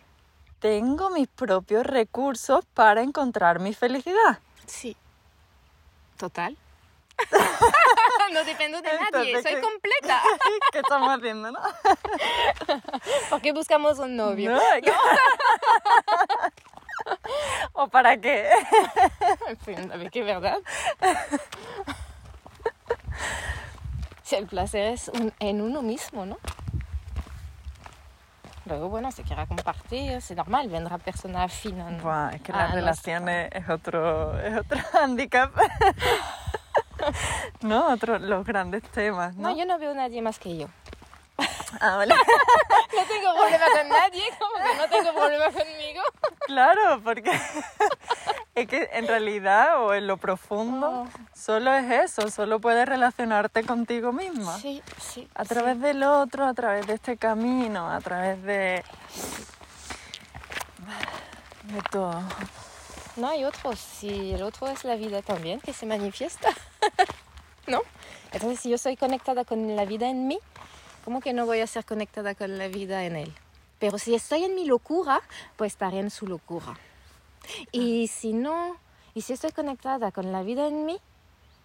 Tengo 0.58 1.10
mis 1.10 1.28
propios 1.28 1.86
recursos 1.86 2.64
para 2.74 3.02
encontrar 3.02 3.60
mi 3.60 3.72
felicidad. 3.74 4.38
sí. 4.66 4.96
Total. 6.18 6.54
no 8.32 8.44
dependo 8.44 8.80
de 8.82 8.88
nadie, 9.10 9.42
soy 9.42 9.54
¿qué? 9.54 9.60
completa. 9.62 10.22
¿Qué 10.72 10.78
estamos 10.80 11.08
haciendo, 11.16 11.50
no? 11.50 11.60
¿Por 13.30 13.40
qué 13.40 13.52
buscamos 13.52 13.98
un 13.98 14.16
novio? 14.16 14.52
No, 14.52 14.60
que- 14.82 14.92
¿O 17.72 17.88
para 17.88 18.16
qué? 18.16 18.48
En 19.48 19.56
fin, 19.58 19.90
a 19.92 19.96
ver, 19.96 20.10
qué 20.10 20.22
verdad. 20.22 20.58
Si 24.22 24.36
el 24.36 24.46
placer 24.46 24.86
es 24.92 25.08
un- 25.08 25.32
en 25.40 25.60
uno 25.60 25.82
mismo, 25.82 26.24
¿no? 26.26 26.38
Luego, 28.66 28.88
bueno, 28.88 29.10
si 29.10 29.24
quiera 29.24 29.46
compartir, 29.46 30.12
es 30.12 30.30
normal, 30.30 30.68
vendrá 30.68 30.98
persona 30.98 31.42
afina. 31.44 31.90
¿no? 31.90 32.02
Buah, 32.02 32.30
es 32.34 32.42
que 32.42 32.52
a 32.52 32.56
las 32.56 32.62
nuestro- 32.74 32.80
relaciones 32.80 33.50
es 33.52 33.68
otro, 33.68 34.38
es 34.40 34.56
otro 34.58 34.78
handicap. 35.02 35.50
no, 37.62 37.88
otro, 37.92 38.18
los 38.20 38.44
grandes 38.44 38.84
temas, 38.84 39.34
¿no? 39.34 39.50
No, 39.50 39.56
yo 39.56 39.64
no 39.64 39.78
veo 39.78 39.90
a 39.90 39.94
nadie 39.94 40.22
más 40.22 40.38
que 40.38 40.56
yo. 40.56 40.68
Ah, 41.80 41.96
vale. 41.96 42.14
No 42.92 43.04
tengo 43.06 43.32
problema 43.34 43.64
con 43.66 43.88
nadie, 43.88 44.24
como 44.38 44.56
que 44.56 44.76
no 44.76 44.88
tengo 44.88 45.14
problema 45.14 45.44
conmigo. 45.46 46.02
Claro, 46.46 47.00
porque 47.02 47.30
es 48.56 48.66
que 48.66 48.90
en 48.92 49.06
realidad 49.06 49.82
o 49.82 49.94
en 49.94 50.06
lo 50.08 50.16
profundo 50.16 50.90
Oh. 50.90 51.06
solo 51.34 51.72
es 51.74 51.90
eso, 51.90 52.28
solo 52.30 52.60
puedes 52.60 52.86
relacionarte 52.86 53.64
contigo 53.64 54.12
misma. 54.12 54.58
Sí, 54.58 54.82
sí. 54.98 55.28
A 55.34 55.44
través 55.44 55.80
del 55.80 56.02
otro, 56.02 56.44
a 56.46 56.52
través 56.52 56.86
de 56.88 56.94
este 56.94 57.16
camino, 57.16 57.88
a 57.90 58.00
través 58.00 58.42
de... 58.42 58.84
de 61.64 61.82
todo. 61.90 62.20
No 63.16 63.28
hay 63.28 63.44
otro, 63.44 63.74
si 63.76 64.32
el 64.32 64.42
otro 64.42 64.68
es 64.68 64.84
la 64.84 64.96
vida 64.96 65.22
también 65.22 65.60
que 65.60 65.72
se 65.72 65.86
manifiesta. 65.86 66.50
¿No? 67.66 67.82
Entonces, 68.32 68.60
si 68.60 68.70
yo 68.70 68.78
soy 68.78 68.96
conectada 68.96 69.44
con 69.44 69.76
la 69.76 69.84
vida 69.84 70.08
en 70.08 70.26
mí, 70.26 70.38
¿cómo 71.04 71.20
que 71.20 71.32
no 71.32 71.46
voy 71.46 71.60
a 71.60 71.66
ser 71.66 71.84
conectada 71.84 72.34
con 72.34 72.58
la 72.58 72.68
vida 72.68 73.04
en 73.04 73.16
él? 73.16 73.32
Pero 73.78 73.98
si 73.98 74.14
estoy 74.14 74.44
en 74.44 74.54
mi 74.54 74.66
locura, 74.66 75.20
pues 75.56 75.72
estaré 75.72 76.00
en 76.00 76.10
su 76.10 76.26
locura. 76.26 76.78
Y 77.72 78.08
si 78.08 78.32
no, 78.32 78.76
y 79.14 79.22
si 79.22 79.32
estoy 79.32 79.52
conectada 79.52 80.12
con 80.12 80.32
la 80.32 80.42
vida 80.42 80.66
en 80.68 80.84
mí, 80.84 80.98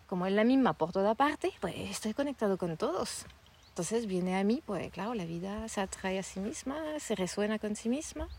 como 0.08 0.26
es 0.26 0.34
la 0.34 0.44
misma 0.44 0.74
por 0.74 0.92
toda 0.92 1.16
parte, 1.16 1.52
pues 1.60 1.76
estoy 1.76 2.14
conectado 2.14 2.58
con 2.58 2.78
todos. 2.78 3.26
Entonces 3.70 4.06
viene 4.06 4.38
a 4.38 4.44
mí, 4.44 4.64
pues 4.66 4.90
claro, 4.92 5.14
la 5.14 5.26
vida 5.26 5.68
se 5.68 5.82
atrae 5.82 6.18
a 6.18 6.24
sí 6.24 6.40
misma, 6.40 6.78
se 7.00 7.16
resuena 7.16 7.60
con 7.60 7.76
sí 7.76 7.90
misma. 7.90 8.30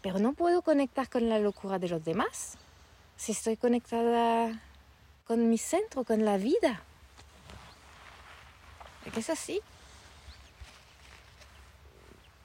Pero 0.00 0.18
no 0.18 0.32
puedo 0.32 0.62
conectar 0.62 1.10
con 1.10 1.28
la 1.28 1.38
locura 1.38 1.78
de 1.78 1.88
los 1.88 2.04
demás 2.04 2.56
si 3.16 3.32
estoy 3.32 3.56
conectada 3.56 4.62
con 5.26 5.50
mi 5.50 5.58
centro, 5.58 6.04
con 6.04 6.24
la 6.24 6.38
vida. 6.38 6.82
Es 9.08 9.14
que 9.14 9.20
es 9.20 9.30
así. 9.30 9.60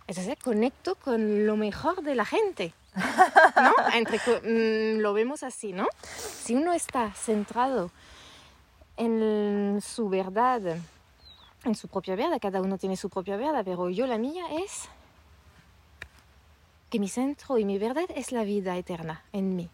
Entonces 0.07 0.37
conecto 0.41 0.95
con 0.95 1.45
lo 1.45 1.57
mejor 1.57 2.01
de 2.03 2.15
la 2.15 2.23
gente. 2.23 2.73
¿No? 2.95 3.73
Entre, 3.93 4.17
mm, 4.17 5.01
lo 5.01 5.13
vemos 5.13 5.43
así, 5.43 5.73
¿no? 5.73 5.87
Si 6.07 6.55
uno 6.55 6.71
está 6.73 7.11
centrado 7.11 7.91
en 8.95 9.81
su 9.81 10.07
verdad, 10.07 10.77
en 11.65 11.75
su 11.75 11.89
propia 11.89 12.15
verdad, 12.15 12.39
cada 12.41 12.61
uno 12.61 12.77
tiene 12.77 12.95
su 12.95 13.09
propia 13.09 13.35
verdad, 13.35 13.63
pero 13.65 13.89
yo 13.89 14.07
la 14.07 14.17
mía 14.17 14.45
es 14.63 14.87
que 16.89 16.99
mi 16.99 17.09
centro 17.09 17.57
y 17.57 17.65
mi 17.65 17.77
verdad 17.77 18.05
es 18.15 18.31
la 18.31 18.43
vida 18.43 18.77
eterna 18.77 19.25
en 19.33 19.55
mí, 19.55 19.69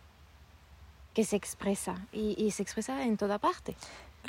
que 1.14 1.24
se 1.24 1.36
expresa 1.36 2.08
y, 2.12 2.34
y 2.44 2.50
se 2.52 2.64
expresa 2.64 3.04
en 3.04 3.18
toda 3.18 3.38
parte. 3.38 3.76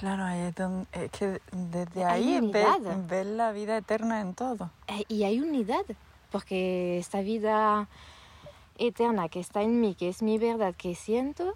Claro, 0.00 0.24
ahí 0.24 0.40
es, 0.40 0.54
donde, 0.54 0.86
es 0.92 1.10
que 1.10 1.42
desde 1.52 2.06
Hay 2.06 2.36
ahí 2.36 2.50
ves, 2.50 3.26
la 3.26 3.52
vida 3.52 3.76
eterna 3.76 4.22
en 4.22 4.32
todo. 4.32 4.70
Eh, 4.86 5.04
Y 5.08 5.24
hay 5.24 5.40
unidad, 5.40 5.84
porque 6.32 6.96
esta 6.96 7.20
vida 7.20 7.86
eterna 8.78 9.28
que 9.28 9.40
está 9.40 9.60
en 9.60 9.78
mí, 9.78 9.94
que 9.94 10.08
es 10.08 10.22
mi 10.22 10.38
verdad, 10.38 10.74
que 10.74 10.94
siento, 10.94 11.54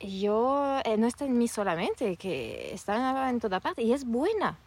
yo 0.00 0.82
eh, 0.84 0.98
no 0.98 1.06
está 1.06 1.24
en 1.24 1.38
mí 1.38 1.48
solamente, 1.48 2.18
que 2.18 2.74
está 2.74 3.30
en 3.30 3.40
toda 3.40 3.60
parte 3.60 3.80
y 3.80 3.94
es 3.94 4.04
buena 4.04 4.58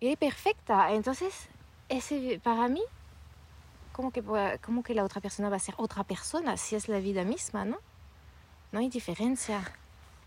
y 0.00 0.08
es 0.08 0.16
perfecta. 0.16 0.90
Entonces, 0.94 1.50
ese, 1.90 2.40
para 2.42 2.66
mí, 2.68 2.82
¿cómo 3.92 4.10
que, 4.10 4.22
cómo 4.64 4.82
que 4.82 4.94
la 4.94 5.04
otra 5.04 5.20
persona 5.20 5.50
va 5.50 5.56
a 5.56 5.60
ser 5.60 5.74
otra 5.76 6.02
persona 6.02 6.56
si 6.56 6.76
es 6.76 6.88
la 6.88 6.98
vida 6.98 7.24
misma, 7.24 7.66
no? 7.66 7.76
No 8.72 8.78
hay 8.78 8.88
diferencia. 8.88 9.70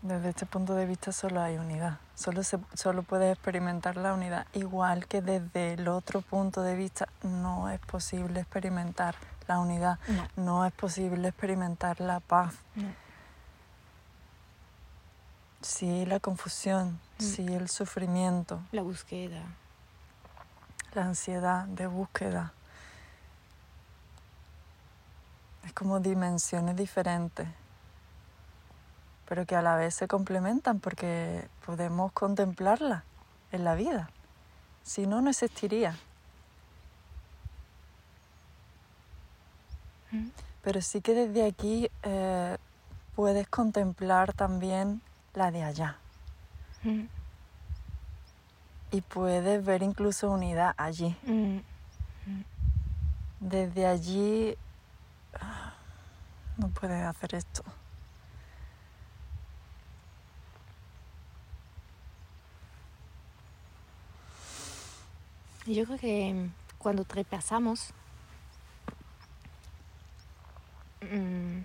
Desde 0.04 0.28
este 0.28 0.44
punto 0.44 0.74
de 0.74 0.84
vista 0.84 1.12
solo 1.12 1.40
hay 1.40 1.56
unidad, 1.56 1.96
solo, 2.14 2.42
se, 2.42 2.58
solo 2.74 3.02
puedes 3.04 3.32
experimentar 3.32 3.96
la 3.96 4.12
unidad, 4.12 4.46
igual 4.52 5.06
que 5.06 5.22
desde 5.22 5.72
el 5.72 5.88
otro 5.88 6.20
punto 6.20 6.60
de 6.60 6.76
vista 6.76 7.08
no 7.22 7.70
es 7.70 7.80
posible 7.80 8.40
experimentar 8.40 9.14
la 9.48 9.58
unidad, 9.58 9.98
No. 10.08 10.28
no 10.44 10.66
es 10.66 10.74
posible 10.74 11.28
experimentar 11.28 12.00
la 12.02 12.20
paz. 12.20 12.52
No. 12.74 12.92
Sí 15.62 16.04
la 16.04 16.20
confusión, 16.20 17.00
Mm. 17.18 17.22
sí 17.22 17.46
el 17.54 17.70
sufrimiento, 17.70 18.60
La 18.72 18.82
búsqueda. 18.82 19.40
la 20.94 21.04
ansiedad 21.06 21.64
de 21.64 21.86
búsqueda. 21.86 22.52
Es 25.64 25.72
como 25.72 25.98
dimensiones 26.00 26.76
diferentes, 26.76 27.48
pero 29.28 29.46
que 29.46 29.56
a 29.56 29.62
la 29.62 29.76
vez 29.76 29.94
se 29.94 30.08
complementan 30.08 30.80
porque 30.80 31.48
podemos 31.64 32.12
contemplarla 32.12 33.04
en 33.52 33.64
la 33.64 33.74
vida. 33.74 34.10
Si 34.82 35.06
no, 35.06 35.22
no 35.22 35.30
existiría. 35.30 35.96
Pero 40.62 40.80
sí 40.80 41.00
que 41.00 41.14
desde 41.14 41.46
aquí 41.46 41.90
eh, 42.02 42.56
puedes 43.16 43.48
contemplar 43.48 44.32
también 44.32 45.00
la 45.34 45.50
de 45.50 45.62
allá. 45.62 45.98
Y 48.90 49.00
puedes 49.00 49.64
ver 49.64 49.82
incluso 49.82 50.30
unidad 50.30 50.74
allí. 50.76 51.16
Desde 53.40 53.86
allí 53.86 54.56
ah, 55.40 55.74
no 56.58 56.68
puedes 56.68 57.04
hacer 57.04 57.34
esto. 57.34 57.64
Yo 65.66 65.86
creo 65.86 65.98
que 65.98 66.50
cuando 66.76 67.04
trepasamos, 67.04 67.94
mm, 71.00 71.60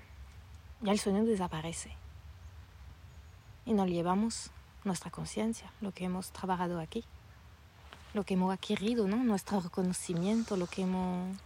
ya 0.81 0.91
el 0.93 0.99
sueño 0.99 1.25
desaparece. 1.25 1.91
Y 3.65 3.73
nos 3.73 3.87
llevamos 3.87 4.51
nuestra 4.85 5.11
conciencia, 5.11 5.71
lo 5.81 5.91
que 5.91 6.05
hemos 6.05 6.31
trabajado 6.31 6.79
aquí, 6.79 7.03
lo 8.13 8.23
que 8.23 8.35
hemos 8.35 8.53
adquirido, 8.53 9.05
¿no? 9.07 9.17
nuestro 9.17 9.59
reconocimiento, 9.59 10.55
lo 10.55 10.67
que 10.67 10.83
hemos... 10.83 11.37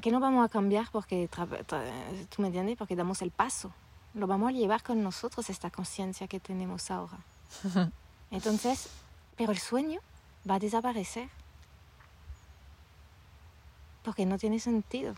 Que 0.00 0.12
no 0.12 0.20
vamos 0.20 0.44
a 0.44 0.48
cambiar 0.48 0.88
porque, 0.92 1.28
tú 1.28 2.42
me 2.42 2.48
entiendes, 2.48 2.76
porque 2.76 2.94
damos 2.94 3.22
el 3.22 3.32
paso. 3.32 3.72
Lo 4.14 4.28
vamos 4.28 4.50
a 4.50 4.52
llevar 4.52 4.84
con 4.84 5.02
nosotros, 5.02 5.50
esta 5.50 5.70
conciencia 5.70 6.28
que 6.28 6.38
tenemos 6.38 6.92
ahora. 6.92 7.18
Entonces, 8.30 8.88
pero 9.36 9.52
el 9.52 9.58
sueño 9.58 10.00
va 10.48 10.56
a 10.56 10.58
desaparecer. 10.58 11.28
Porque 14.02 14.24
no 14.24 14.38
tiene 14.38 14.60
sentido 14.60 15.14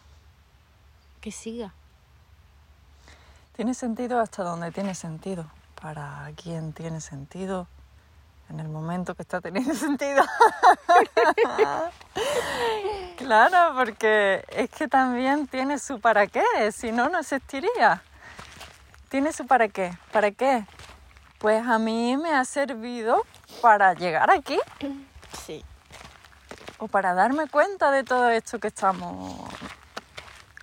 que 1.21 1.31
siga. 1.31 1.73
Tiene 3.55 3.75
sentido 3.75 4.21
hasta 4.21 4.43
donde 4.43 4.71
tiene 4.73 4.95
sentido. 4.95 5.51
Para 5.81 6.31
quien 6.37 6.73
tiene 6.73 7.01
sentido 7.01 7.67
en 8.51 8.61
el 8.61 8.69
momento 8.69 9.15
que 9.15 9.23
está 9.23 9.41
teniendo 9.41 9.75
sentido. 9.75 10.25
claro, 13.17 13.75
porque 13.77 14.45
es 14.49 14.71
que 14.71 14.89
también 14.89 15.47
tiene 15.47 15.79
su 15.79 16.01
para 16.01 16.27
qué, 16.27 16.43
si 16.73 16.93
no, 16.93 17.09
no 17.09 17.19
existiría. 17.19 18.03
Tiene 19.09 19.33
su 19.33 19.47
para 19.47 19.69
qué. 19.69 19.97
¿Para 20.13 20.31
qué? 20.31 20.65
Pues 21.39 21.65
a 21.67 21.79
mí 21.79 22.17
me 22.17 22.35
ha 22.35 22.45
servido 22.45 23.25
para 23.63 23.95
llegar 23.95 24.31
aquí. 24.31 24.59
Sí. 25.47 25.65
O 26.79 26.89
para 26.89 27.15
darme 27.15 27.49
cuenta 27.49 27.91
de 27.91 28.03
todo 28.05 28.29
esto 28.31 28.59
que 28.59 28.69
estamos 28.69 29.35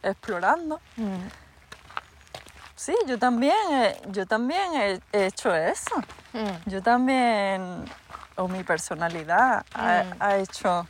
explorando. 0.04 0.80
Mm. 0.98 1.28
Sí, 2.76 2.96
yo 3.08 3.18
también, 3.18 3.56
yo 4.10 4.26
también 4.26 5.02
he, 5.12 5.26
hecho 5.26 5.56
eso. 5.56 5.96
Mm. 6.34 6.70
Yo 6.70 6.84
también, 6.84 7.86
o 8.36 8.48
mi 8.48 8.64
personalidad 8.64 9.66
ha, 9.74 10.04
Mm. 10.04 10.42
hecho 10.42 10.88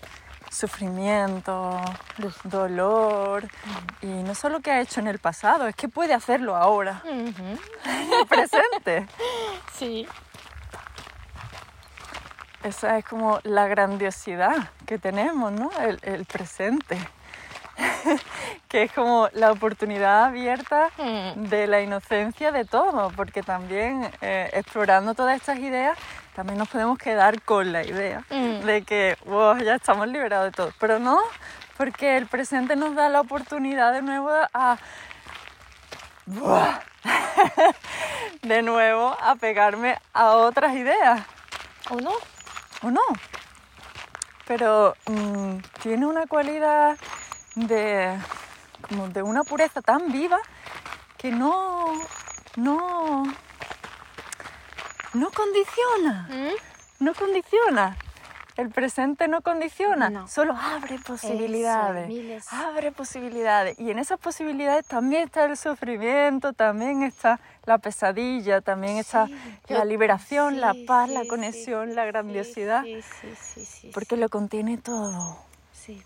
sufrimiento, 0.56 1.80
dolor. 2.43 3.47
Y 4.01 4.08
no 4.08 4.34
solo 4.36 4.60
que 4.62 4.72
ha 4.72 4.82
hecho 4.82 4.99
en 4.99 5.08
el 5.08 5.20
pasado, 5.20 5.68
es 5.68 5.76
que 5.76 5.88
puede 5.89 6.14
hacerlo 6.14 6.56
ahora, 6.56 7.01
en 7.06 7.28
el 8.20 8.28
presente. 8.30 9.08
Sí. 9.78 10.08
Esa 12.64 12.97
es 12.97 13.06
como 13.06 13.39
la 13.43 13.68
grandiosidad 13.68 14.70
que 14.88 14.97
tenemos, 14.97 15.51
¿no? 15.51 15.70
El, 15.82 15.99
el 16.01 16.26
presente. 16.26 16.97
que 18.70 18.84
es 18.84 18.91
como 18.93 19.28
la 19.34 19.51
oportunidad 19.51 20.24
abierta 20.26 20.89
Mm. 20.97 21.43
de 21.49 21.68
la 21.68 21.82
inocencia 21.82 22.51
de 22.53 22.64
todo, 22.66 23.12
porque 23.18 23.43
también 23.43 24.10
eh, 24.22 24.49
explorando 24.53 25.14
todas 25.14 25.36
estas 25.36 25.60
ideas, 25.60 25.97
también 26.36 26.57
nos 26.59 26.67
podemos 26.69 26.97
quedar 26.97 27.41
con 27.41 27.71
la 27.71 27.83
idea 27.83 28.23
Mm. 28.29 28.65
de 28.65 28.81
que 28.83 29.17
wow, 29.25 29.57
ya 29.57 29.75
estamos 29.75 30.07
liberados 30.07 30.47
de 30.47 30.51
todo. 30.51 30.71
Pero 30.79 30.99
no, 30.99 31.17
porque 31.77 32.17
el 32.17 32.27
presente 32.27 32.75
nos 32.75 32.95
da 32.95 33.09
la 33.09 33.21
oportunidad 33.21 33.93
de 33.93 34.01
nuevo 34.01 34.29
a. 34.53 34.77
De 38.41 38.61
nuevo 38.61 39.15
a 39.21 39.36
pegarme 39.36 39.97
a 40.13 40.31
otras 40.31 40.73
ideas. 40.75 41.21
¿O 41.89 41.95
no? 41.95 42.11
¿O 42.83 42.91
no? 42.91 43.01
Pero 44.47 44.95
mm, 45.07 45.57
tiene 45.81 46.05
una 46.05 46.25
cualidad 46.27 46.97
de, 47.55 48.15
como 48.88 49.07
de 49.09 49.23
una 49.23 49.43
pureza 49.43 49.81
tan 49.81 50.11
viva 50.11 50.39
que 51.17 51.31
no, 51.31 51.93
no, 52.55 53.23
no 55.16 55.30
condiciona, 55.32 56.28
Mm. 56.30 57.03
no 57.03 57.13
condiciona. 57.13 57.97
El 58.57 58.70
presente 58.70 59.28
no 59.28 59.41
condiciona, 59.41 60.09
No. 60.09 60.28
solo 60.30 60.55
abre 60.55 60.97
posibilidades, 60.99 62.47
abre 62.53 62.93
posibilidades. 62.93 63.78
Y 63.78 63.91
en 63.91 63.99
esas 63.99 64.18
posibilidades 64.18 64.86
también 64.86 65.24
está 65.24 65.43
el 65.43 65.57
sufrimiento, 65.57 66.53
también 66.53 67.03
está 67.03 67.41
la 67.66 67.80
pesadilla, 67.80 68.61
también 68.61 68.95
está 68.97 69.28
la 69.68 69.84
liberación, 69.84 70.61
la 70.61 70.74
paz, 70.88 71.09
sí, 71.09 71.13
la 71.16 71.28
conexión, 71.28 71.95
la 71.95 72.05
grandiosidad, 72.05 72.84
Sí, 72.84 73.01
sí, 73.01 73.28
sí, 73.41 73.66
sí, 73.66 73.91
porque 73.93 74.16
lo 74.16 74.30
contiene 74.30 74.78
todo. 74.78 75.38
Sí. 75.74 76.01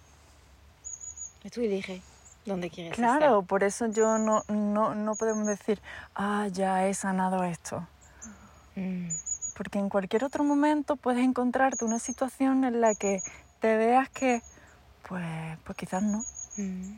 Y 1.43 1.49
tú 1.51 1.62
eliges 1.62 2.01
dónde 2.45 2.72
quieres 2.72 2.95
Claro, 2.95 3.43
por 3.43 3.64
eso 3.64 3.86
yo 3.88 4.18
no, 4.18 4.43
no, 4.47 4.95
no 4.95 5.16
podemos 5.16 5.45
decir, 5.45 5.80
ah, 6.16 6.47
ya 6.51 6.88
he 6.88 6.95
sanado 6.95 7.43
esto. 7.43 7.88
Mm. 8.80 9.09
Porque 9.55 9.80
en 9.80 9.89
cualquier 9.89 10.23
otro 10.23 10.43
momento 10.43 10.95
puedes 10.95 11.23
encontrarte 11.23 11.84
una 11.84 11.99
situación 11.99 12.63
en 12.63 12.80
la 12.80 12.95
que 12.95 13.21
te 13.59 13.75
veas 13.75 14.09
que, 14.09 14.41
pues, 15.07 15.57
pues 15.65 15.77
quizás 15.77 16.01
no. 16.01 16.23
Mm. 16.57 16.97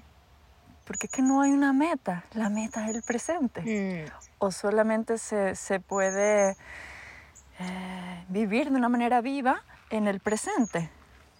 Porque 0.85 1.07
es 1.07 1.11
que 1.11 1.21
no 1.21 1.41
hay 1.41 1.51
una 1.51 1.73
meta, 1.73 2.23
la 2.33 2.49
meta 2.49 2.87
es 2.87 2.95
el 2.95 3.01
presente. 3.01 3.61
Mm. 3.61 4.11
O 4.39 4.51
solamente 4.51 5.17
se, 5.17 5.55
se 5.55 5.79
puede 5.79 6.55
eh, 7.59 8.25
vivir 8.29 8.69
de 8.69 8.77
una 8.77 8.89
manera 8.89 9.21
viva 9.21 9.63
en 9.89 10.07
el 10.07 10.19
presente, 10.19 10.89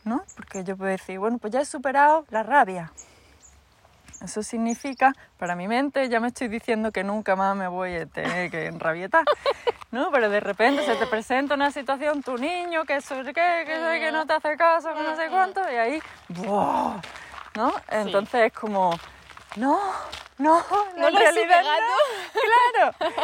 ¿no? 0.06 0.24
Porque 0.36 0.64
yo 0.64 0.78
puedo 0.78 0.92
decir, 0.92 1.20
bueno, 1.20 1.38
pues 1.38 1.54
ya 1.54 1.62
he 1.62 1.66
superado 1.66 2.26
la 2.30 2.44
rabia. 2.44 2.92
Eso 4.24 4.44
significa, 4.44 5.14
para 5.38 5.56
mi 5.56 5.68
mente, 5.68 6.08
ya 6.10 6.20
me 6.20 6.28
estoy 6.28 6.48
diciendo 6.48 6.92
que 6.92 7.04
nunca 7.04 7.36
más 7.36 7.56
me 7.56 7.68
voy 7.68 7.96
a 7.96 8.06
tener 8.06 8.52
que 8.52 8.68
enrabietar, 8.68 9.24
¿no? 9.92 10.12
Pero 10.12 10.30
de 10.30 10.40
repente 10.40 10.84
se 10.86 10.96
te 10.96 11.08
presenta 11.08 11.56
una 11.56 11.72
situación, 11.72 12.22
tu 12.22 12.38
niño, 12.38 12.86
que, 12.86 13.00
que, 13.00 13.34
que, 13.34 14.00
que 14.00 14.12
no 14.12 14.28
te 14.28 14.34
hace 14.34 14.56
caso, 14.58 14.94
que 14.94 15.02
no 15.02 15.16
sé 15.16 15.28
cuánto, 15.30 15.62
y 15.72 15.76
ahí, 15.76 16.02
¡buah! 16.30 16.98
¿no? 17.56 17.74
Entonces 17.90 18.48
es 18.48 18.54
como, 18.54 18.92
no, 19.56 19.80
no, 20.38 20.64
No 20.98 21.08
en 21.08 21.14
lo 21.14 21.20
he 21.20 21.34
superado. 21.34 21.72
no, 22.34 22.42
claro, 22.42 23.16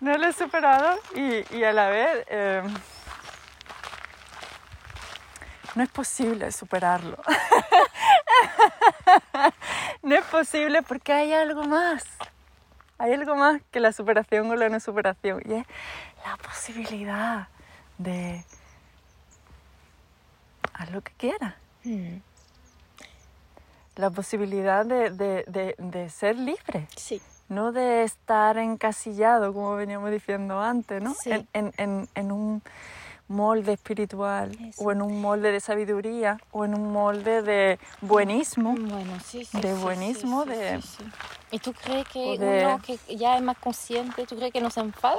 no 0.00 0.18
lo 0.18 0.26
he 0.26 0.32
superado 0.32 0.98
y, 1.14 1.56
y 1.56 1.64
a 1.64 1.72
la 1.72 1.88
vez 1.88 2.24
eh, 2.28 2.62
no 5.74 5.82
es 5.82 5.88
posible 5.90 6.50
superarlo. 6.52 7.18
no 10.02 10.14
es 10.14 10.24
posible 10.26 10.82
porque 10.82 11.12
hay 11.12 11.32
algo 11.32 11.64
más. 11.64 12.04
Hay 12.98 13.12
algo 13.12 13.34
más 13.36 13.60
que 13.70 13.80
la 13.80 13.92
superación 13.92 14.50
o 14.50 14.56
la 14.56 14.68
no 14.68 14.78
superación 14.80 15.42
y 15.44 15.54
es 15.54 15.66
la 16.24 16.36
posibilidad 16.36 17.48
de 17.98 18.44
haz 20.72 20.90
lo 20.90 21.00
que 21.02 21.12
quieras. 21.16 21.54
Mm. 21.84 22.16
La 23.96 24.10
posibilidad 24.10 24.84
de, 24.86 25.10
de- 25.10 25.44
de- 25.46 25.74
de 25.78 26.10
ser 26.10 26.36
libre. 26.36 26.88
Sí. 26.96 27.20
no 27.48 27.72
de 27.72 28.02
estar 28.04 28.56
encasillado, 28.58 29.52
como 29.52 29.76
veníamos 29.76 30.10
diciendo 30.10 30.60
antes, 30.60 31.02
¿no? 31.02 31.14
Sí. 31.14 31.30
En, 31.30 31.48
en- 31.52 31.72
en- 31.76 32.08
en 32.14 32.32
un 32.32 32.62
molde 33.28 33.72
espiritual 33.72 34.50
Eso. 34.68 34.82
o 34.84 34.92
en 34.92 35.00
un 35.02 35.20
molde 35.20 35.50
de 35.50 35.60
sabiduría 35.60 36.38
o 36.52 36.64
en 36.64 36.74
un 36.74 36.92
molde 36.92 37.42
de 37.42 37.78
buenismo. 38.02 38.74
Bueno, 38.78 39.18
sí, 39.24 39.44
sí. 39.44 39.60
De 39.60 39.74
sí, 39.74 39.80
buenismo, 39.82 40.44
sí, 40.44 40.50
de-. 40.50 40.80
¿Y 41.50 41.58
tú 41.58 41.72
crees 41.72 42.06
que 42.08 42.38
de- 42.38 42.66
uno 42.66 42.80
que 42.84 42.98
ya 43.16 43.36
es 43.36 43.42
más 43.42 43.56
consciente, 43.58 44.26
tú 44.26 44.36
crees 44.36 44.52
que 44.52 44.60
no 44.60 44.70
se 44.70 44.80
enfada? 44.80 45.16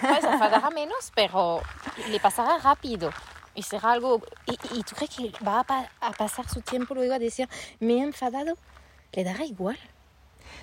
Pues 0.00 0.20
se 0.20 0.30
enfadará 0.30 0.70
menos, 0.70 1.12
pero 1.14 1.60
le 2.08 2.18
pasará 2.20 2.58
rápido. 2.58 3.10
Y 3.54 3.62
será 3.64 3.92
algo... 3.92 4.22
¿Y, 4.46 4.52
y 4.78 4.82
tú 4.84 4.94
crees 4.96 5.10
que 5.14 5.32
va 5.44 5.60
a, 5.60 5.64
pa- 5.64 5.90
a 6.00 6.12
pasar 6.12 6.48
su 6.48 6.60
tiempo 6.62 6.94
luego 6.94 7.14
a 7.14 7.18
decir, 7.18 7.48
me 7.80 7.94
he 7.94 8.02
enfadado? 8.02 8.54
Le 9.12 9.24
dará 9.24 9.44
igual. 9.44 9.78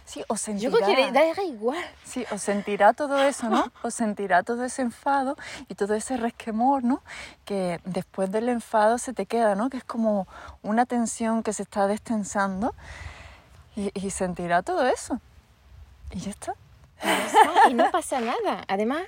Sí, 0.06 0.24
o 0.28 0.38
sentirá... 0.38 0.72
Yo 0.72 0.78
creo 0.78 0.88
que 0.88 1.02
le 1.02 1.12
da 1.12 1.44
igual. 1.44 1.84
Sí, 2.04 2.26
o 2.32 2.38
sentirá 2.38 2.94
todo 2.94 3.22
eso, 3.22 3.50
¿no? 3.50 3.72
O 3.84 3.92
sentirá 3.92 4.44
todo 4.44 4.64
ese 4.64 4.82
enfado 4.82 5.38
y 5.68 5.76
todo 5.76 5.94
ese 5.94 6.18
resquemor, 6.18 6.84
¿no? 6.84 7.02
Que 7.46 7.80
después 7.86 8.32
del 8.32 8.50
enfado 8.50 8.98
se 8.98 9.14
te 9.14 9.26
queda, 9.26 9.56
¿no? 9.56 9.70
Que 9.70 9.78
es 9.78 9.84
como 9.84 10.28
una 10.64 10.86
tensión 10.86 11.44
que 11.44 11.54
se 11.54 11.64
está 11.64 11.88
destensando 11.88 12.74
y, 13.76 13.92
y 13.94 14.10
sentirá 14.12 14.62
todo 14.62 14.88
eso. 14.88 15.20
Y 16.12 16.20
ya 16.20 16.32
está. 16.32 16.56
Y 17.70 17.74
no 17.74 17.92
pasa 17.92 18.20
nada. 18.20 18.64
Además, 18.68 19.04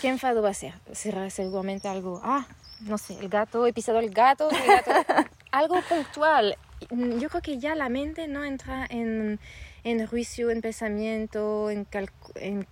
¿qué 0.00 0.08
enfado 0.08 0.42
va 0.42 0.50
a 0.50 0.54
ser? 0.54 0.74
Será 0.92 1.30
seguramente 1.30 1.88
algo, 1.88 2.20
ah, 2.24 2.46
no 2.80 2.98
sé, 2.98 3.18
el 3.20 3.28
gato, 3.28 3.66
he 3.66 3.72
pisado 3.72 3.98
el 3.98 4.10
gato, 4.10 4.50
el 4.50 4.66
gato. 4.66 4.90
algo 5.52 5.80
puntual. 5.82 6.56
Yo 6.90 7.28
creo 7.28 7.42
que 7.42 7.58
ya 7.58 7.74
la 7.74 7.88
mente 7.88 8.26
no 8.26 8.44
entra 8.44 8.86
en, 8.88 9.38
en 9.84 10.06
juicio, 10.06 10.50
en 10.50 10.60
pensamiento, 10.60 11.70
en, 11.70 11.86
en 12.36 12.66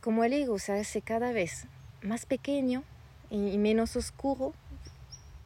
como 0.00 0.24
el 0.24 0.32
ego 0.32 0.58
se 0.58 0.72
hace 0.72 1.02
cada 1.02 1.32
vez 1.32 1.66
más 2.02 2.24
pequeño 2.24 2.84
y, 3.30 3.58
menos 3.58 3.96
oscuro, 3.96 4.54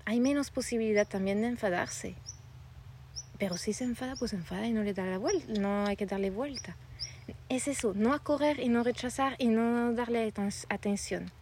hay 0.05 0.21
menos 0.21 0.51
posibilidad 0.51 1.07
también 1.07 1.41
de 1.41 1.49
enfadarse. 1.49 2.15
Pero 3.39 3.57
si 3.57 3.73
se 3.73 3.85
enfada, 3.85 4.15
pues 4.17 4.33
enfada 4.33 4.67
y 4.67 4.73
no 4.73 4.83
le 4.83 4.95
da 4.95 5.05
la 5.05 5.19
vuelta, 5.19 5.53
no 5.59 5.87
hay 5.87 5.97
que 5.97 6.07
darle 6.07 6.31
vuelta. 6.31 6.77
Es 7.49 7.67
eso, 7.67 7.93
no 7.95 8.17
correr 8.23 8.61
y 8.61 8.69
no 8.69 8.85
rechazar 8.85 9.35
y 9.39 9.47
no 9.47 9.93
darle 9.95 10.33
atención. 10.69 11.33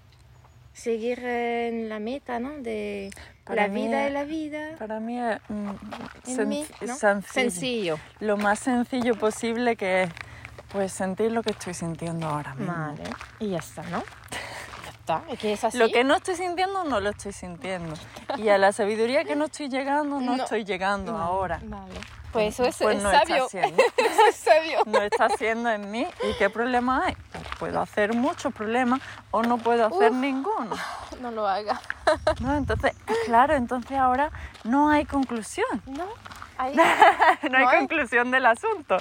Seguir 0.73 1.19
en 1.19 1.89
la 1.89 1.99
meta, 1.99 2.39
¿no? 2.39 2.53
De 2.63 3.11
Para 3.51 3.63
la 3.63 3.69
mí 3.69 3.87
vida 3.87 4.09
y 4.09 4.13
la 4.13 4.25
vida. 4.25 4.69
Para 4.79 5.01
mí 5.01 5.19
es 5.19 5.39
mm, 5.49 5.69
En 6.27 6.37
sen- 6.39 6.47
mí, 6.47 6.67
¿no? 6.83 6.97
sencillo. 6.97 7.33
Sencillo. 7.33 7.99
Lo 8.21 8.37
más 8.37 8.59
sencillo 8.61 9.15
posible 9.17 9.77
que 9.77 10.03
es 10.05 10.11
pues 10.73 10.93
sentir 10.93 11.33
lo 11.33 11.43
que 11.43 11.51
estoy 11.51 11.75
sintiendo 11.75 12.29
ahora 12.29 12.55
mismo. 12.55 12.73
Vale. 12.73 13.03
Y 13.41 13.51
ya 13.51 13.59
está, 13.59 13.83
¿no? 13.85 14.03
Ya 14.85 14.91
está. 14.91 15.23
Es 15.33 15.39
que 15.39 15.53
es 15.53 15.65
así. 15.65 15.77
Lo 15.79 15.89
que 15.89 16.05
no 16.05 16.15
estoy 16.15 16.37
sintiendo, 16.37 16.85
no 16.85 17.01
lo 17.01 17.11
estoy 17.11 17.33
sintiendo. 17.33 17.95
Y 18.37 18.49
a 18.49 18.59
la 18.59 18.71
sabiduría 18.73 19.25
que 19.25 19.35
no 19.37 19.47
estoy 19.47 19.69
llegando, 19.69 20.21
no, 20.21 20.37
No. 20.37 20.43
estoy 20.45 20.65
llegando 20.65 21.13
Vale, 21.13 21.25
ahora. 21.25 21.61
Vale. 21.65 21.95
Pues 22.33 22.55
eso 22.55 22.65
es, 22.65 22.77
Pues 22.79 22.97
es 22.99 23.03
no 23.03 23.11
está 23.11 23.27
sabio. 23.27 23.47
haciendo. 23.47 23.83
Eso 23.97 24.23
es 24.29 24.37
sabio. 24.37 24.83
No 24.87 25.03
está 25.03 25.25
haciendo 25.25 25.69
en 25.71 25.91
mí. 25.91 26.07
¿Y 26.23 26.39
qué 26.39 26.49
problema 26.49 27.07
hay? 27.07 27.17
Pues 27.33 27.45
puedo 27.59 27.81
hacer 27.81 28.15
muchos 28.15 28.55
problemas 28.55 29.01
o 29.33 29.43
no 29.43 29.59
puedo 29.59 29.85
hacer 29.87 30.13
Uf. 30.13 30.17
ninguno. 30.17 30.77
No 31.21 31.31
lo 31.31 31.47
haga. 31.47 31.81
¿no? 32.41 32.57
Entonces, 32.57 32.93
claro, 33.27 33.55
entonces 33.55 33.97
ahora 33.99 34.31
no 34.65 34.89
hay 34.91 35.05
conclusión. 35.05 35.67
No. 35.87 36.05
Hay 36.59 36.77
No 36.77 37.57
hay. 37.57 37.79
conclusión 37.79 38.31
del 38.31 38.45
asunto. 38.45 38.99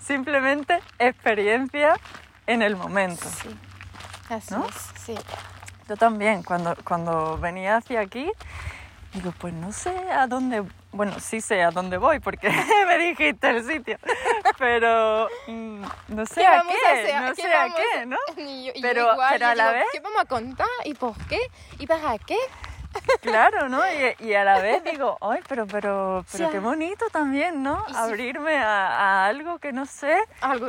Simplemente 0.00 0.80
experiencia 0.98 1.94
en 2.46 2.62
el 2.62 2.76
momento. 2.76 3.26
Sí. 3.28 3.54
Así 4.30 4.54
¿No? 4.54 4.64
es. 4.64 4.74
Sí. 5.04 5.14
Yo 5.86 5.96
también, 5.98 6.42
cuando, 6.42 6.74
cuando 6.82 7.36
venía 7.36 7.76
hacia 7.76 8.00
aquí, 8.00 8.30
digo, 9.12 9.34
pues 9.38 9.52
no 9.52 9.70
sé 9.70 9.90
a 10.12 10.26
dónde, 10.26 10.64
bueno, 10.94 11.18
sí 11.20 11.40
sé 11.40 11.62
a 11.62 11.70
dónde 11.70 11.96
voy, 11.98 12.20
porque 12.20 12.48
me 12.88 12.98
dijiste 12.98 13.48
el 13.50 13.66
sitio, 13.66 13.98
pero 14.58 15.28
mm, 15.46 15.82
no 16.08 16.26
sé 16.26 16.34
¿Qué 16.36 16.46
a 16.46 16.62
qué, 16.62 16.86
a 16.86 16.92
hacer? 16.92 17.20
no 17.22 17.34
¿Qué 17.34 17.42
sé 17.42 17.54
a 17.54 17.66
qué, 17.74 18.06
¿no? 18.06 18.16
Yo- 18.36 18.72
Pero- 18.80 19.12
igual, 19.12 19.30
pero 19.32 19.46
a 19.46 19.54
la 19.54 19.64
digo, 19.72 19.74
vez- 19.78 19.86
¿Qué 19.92 20.00
vamos 20.00 20.20
a 20.20 20.24
contar? 20.24 20.66
¿Y 20.84 20.94
por 20.94 21.16
qué? 21.26 21.38
¿Y 21.78 21.86
para 21.86 22.18
qué? 22.18 22.36
Claro, 23.22 23.68
¿no? 23.68 23.80
Y, 24.20 24.24
y 24.28 24.34
a 24.34 24.44
la 24.44 24.60
vez 24.60 24.84
digo, 24.84 25.18
ay, 25.20 25.40
pero, 25.48 25.66
pero, 25.66 26.24
pero 26.30 26.46
Sí, 26.46 26.52
qué 26.52 26.60
bonito 26.60 27.06
también, 27.10 27.62
¿no? 27.62 27.84
Abrirme 27.94 28.56
a, 28.58 28.86
a 29.24 29.26
algo 29.26 29.58
que 29.58 29.72
no 29.72 29.84
sé, 29.86 30.16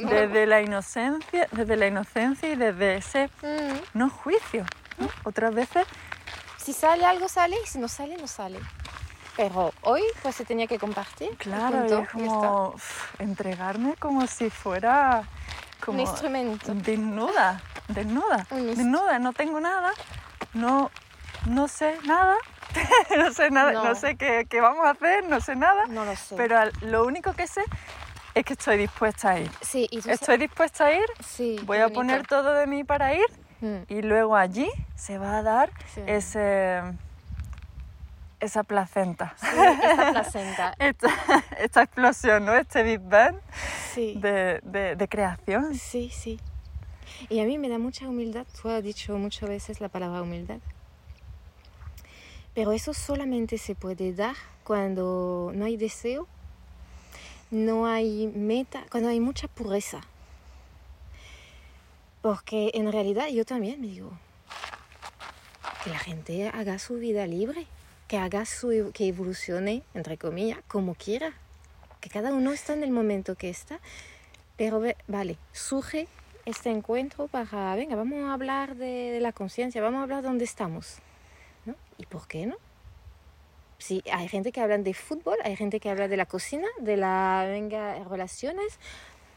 desde 0.10 0.48
la 0.48 0.62
inocencia, 0.62 1.48
desde 1.52 1.76
la 1.76 1.86
inocencia 1.88 2.50
y 2.50 2.56
desde 2.56 2.96
ese 2.96 3.30
Mm. 3.44 3.78
no 3.94 4.10
juicio. 4.10 4.66
¿no? 4.98 5.08
Otras 5.24 5.54
veces 5.54 5.86
Si 6.58 6.74
sale 6.74 7.06
algo, 7.06 7.28
sale. 7.30 7.56
Y 7.64 7.68
si 7.68 7.78
no 7.78 7.88
sale, 7.88 8.18
no 8.18 8.28
sale. 8.28 8.60
Pero 9.36 9.74
hoy, 9.82 10.02
pues 10.22 10.36
se 10.36 10.46
tenía 10.46 10.68
que 10.68 10.80
compartir. 10.80 11.36
Claro, 11.38 11.86
y 11.86 12.06
como 12.08 12.76
entregarme 13.20 13.96
como 13.98 14.26
si 14.28 14.50
fuera 14.50 15.24
como 15.84 15.98
Un 15.98 16.08
instrumento. 16.08 16.74
desnuda, 16.74 17.62
desnuda, 17.90 18.48
desnuda, 18.50 19.20
no 19.20 19.34
tengo 19.34 19.60
nada, 19.60 19.92
no, 20.54 20.90
no 21.48 21.68
sé 21.68 21.98
nada, 22.06 22.36
no 23.18 23.34
sé 23.34 23.52
nada, 23.52 23.74
no, 23.74 23.84
No. 23.84 23.96
sé 23.96 24.16
qué, 24.16 24.48
qué 24.50 24.62
vamos 24.62 24.86
a 24.86 24.92
hacer, 24.92 25.26
no 25.28 25.40
sé 25.42 25.56
nada, 25.56 25.86
No 25.88 26.06
lo 26.06 26.16
sé. 26.16 26.36
pero 26.38 26.58
lo 26.82 27.06
único 27.06 27.34
que 27.34 27.46
sé 27.46 27.62
es 28.34 28.46
que 28.46 28.54
estoy 28.54 28.78
dispuesta 28.78 29.32
a 29.32 29.40
ir. 29.40 29.52
sí, 29.62 29.88
y 29.92 30.00
Estoy 30.10 30.38
dispuesta 30.38 30.86
a 30.86 30.94
ir, 30.94 31.06
sí, 31.24 31.58
voy 31.64 31.78
a 31.80 31.84
bonito. 31.84 32.00
poner 32.00 32.26
todo 32.26 32.54
de 32.54 32.68
mí 32.68 32.84
para 32.84 33.14
ir 33.14 33.26
Mm. 33.62 33.84
y 33.88 34.02
luego 34.02 34.36
allí 34.36 34.70
se 34.96 35.18
va 35.18 35.38
a 35.38 35.42
dar 35.44 35.70
Sí. 35.94 36.02
ese, 36.06 36.82
esa 38.40 38.64
placenta. 38.64 39.36
Sí, 39.38 39.48
esta 39.48 40.12
placenta. 40.12 40.76
esta, 40.80 41.08
esta 41.60 41.84
explosión, 41.84 42.46
¿no? 42.46 42.54
Este 42.54 42.84
Big 42.84 43.00
Bang 43.00 43.36
Sí. 43.94 44.16
de, 44.20 44.60
de- 44.64 44.96
de 44.96 45.08
creación. 45.08 45.76
Sí, 45.76 46.10
sí. 46.10 46.40
Y 47.30 47.40
a 47.40 47.46
mí 47.46 47.58
me 47.58 47.70
da 47.70 47.78
mucha 47.80 48.08
humildad. 48.08 48.46
Tú 48.62 48.70
has 48.70 48.84
dicho 48.84 49.18
muchas 49.18 49.48
veces 49.50 49.80
la 49.82 49.90
palabra 49.90 50.22
humildad. 50.22 50.58
Pero 52.54 52.72
eso 52.72 52.94
solamente 52.94 53.58
se 53.58 53.76
puede 53.76 54.14
dar 54.14 54.36
cuando 54.64 55.52
no 55.54 55.66
hay 55.66 55.78
deseo, 55.78 56.28
no 57.52 57.86
hay 57.86 58.28
meta, 58.28 58.84
cuando 58.90 59.10
hay 59.10 59.20
mucha 59.20 59.48
pureza. 59.48 60.02
Porque 62.22 62.72
en 62.74 62.92
realidad 62.92 63.28
yo 63.28 63.46
también 63.46 63.80
me 63.82 63.88
digo 63.88 64.12
que 65.84 65.90
la 65.90 66.00
gente 66.00 66.50
haga 66.50 66.80
su 66.80 66.96
vida 66.96 67.28
libre, 67.28 67.68
que 68.08 68.18
haga 68.18 68.46
su 68.46 68.92
que 68.94 69.08
evolucione 69.08 69.84
entre 69.94 70.18
comillas 70.18 70.60
como 70.68 70.96
quiera, 70.96 71.34
que 72.02 72.10
cada 72.10 72.34
uno 72.34 72.52
está 72.52 72.74
en 72.74 72.84
el 72.84 72.92
momento 72.92 73.36
que 73.36 73.50
está. 73.50 73.80
Pero 74.58 74.82
vale, 75.08 75.38
surge 75.52 76.08
este 76.46 76.70
encuentro 76.70 77.28
para, 77.28 77.76
venga, 77.76 77.96
vamos 77.96 78.24
a 78.30 78.34
hablar 78.34 78.76
de, 78.76 79.18
la 79.20 79.32
conciencia, 79.34 79.82
vamos 79.82 80.00
a 80.00 80.04
hablar 80.04 80.22
de 80.22 80.28
dónde 80.28 80.46
estamos. 80.46 81.00
¿no? 81.66 81.76
¿Y 81.98 82.06
por 82.06 82.28
qué 82.28 82.46
no? 82.46 82.56
Sí, 83.80 84.04
hay 84.12 84.28
gente 84.30 84.52
que 84.52 84.62
habla 84.62 84.78
de 84.78 84.94
fútbol, 84.94 85.38
hay 85.44 85.56
gente 85.56 85.80
que 85.80 85.90
habla 85.90 86.08
de 86.08 86.16
la 86.16 86.26
cocina, 86.26 86.68
de 86.80 86.96
la, 86.96 87.46
venga, 87.48 88.04
relaciones. 88.06 88.80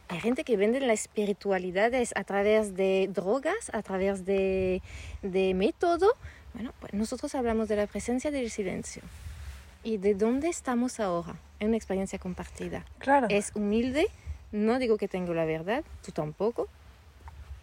Hay 0.08 0.20
gente 0.20 0.44
que 0.44 0.56
vende 0.56 0.80
la 0.80 0.92
espiritualidad 0.92 1.92
es 1.92 2.12
a 2.16 2.24
través 2.24 2.76
de 2.76 3.10
drogas, 3.12 3.70
a 3.72 3.82
través 3.82 4.24
de, 4.24 4.80
de 5.22 5.54
método. 5.54 6.14
Bueno, 6.54 6.72
pues 6.80 6.92
nosotros 6.94 7.34
hablamos 7.34 7.68
de 7.68 7.76
la 7.76 7.86
presencia 7.86 8.30
del 8.30 8.50
silencio. 8.50 9.02
¿Y 9.84 9.98
de 9.98 10.14
dónde 10.14 10.48
estamos 10.48 10.98
ahora? 11.00 11.36
En 11.60 11.68
una 11.68 11.76
experiencia 11.76 12.18
compartida 12.18 12.84
Claro. 12.98 13.26
es 13.30 13.52
humilde, 13.54 14.08
no 14.52 14.78
digo 14.78 14.96
que 14.96 15.08
tengo 15.08 15.34
la 15.34 15.44
verdad, 15.44 15.84
tú 16.04 16.12
tampoco, 16.12 16.68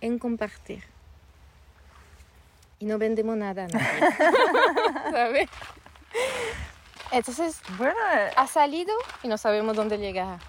en 0.02 0.18
compartir. 0.20 0.84
Y 2.80 2.86
no 2.86 2.98
vendemos 2.98 3.38
nada 3.38 3.66
a 3.66 3.68
nadie. 3.68 4.00
¿Sabes? 5.12 5.50
Entonces, 7.12 7.62
Bueno, 7.78 7.96
ha 8.36 8.48
salido 8.48 8.94
y 9.24 9.28
no 9.28 9.38
sabemos 9.38 9.76
dónde 9.76 9.98
llegar. 9.98 10.40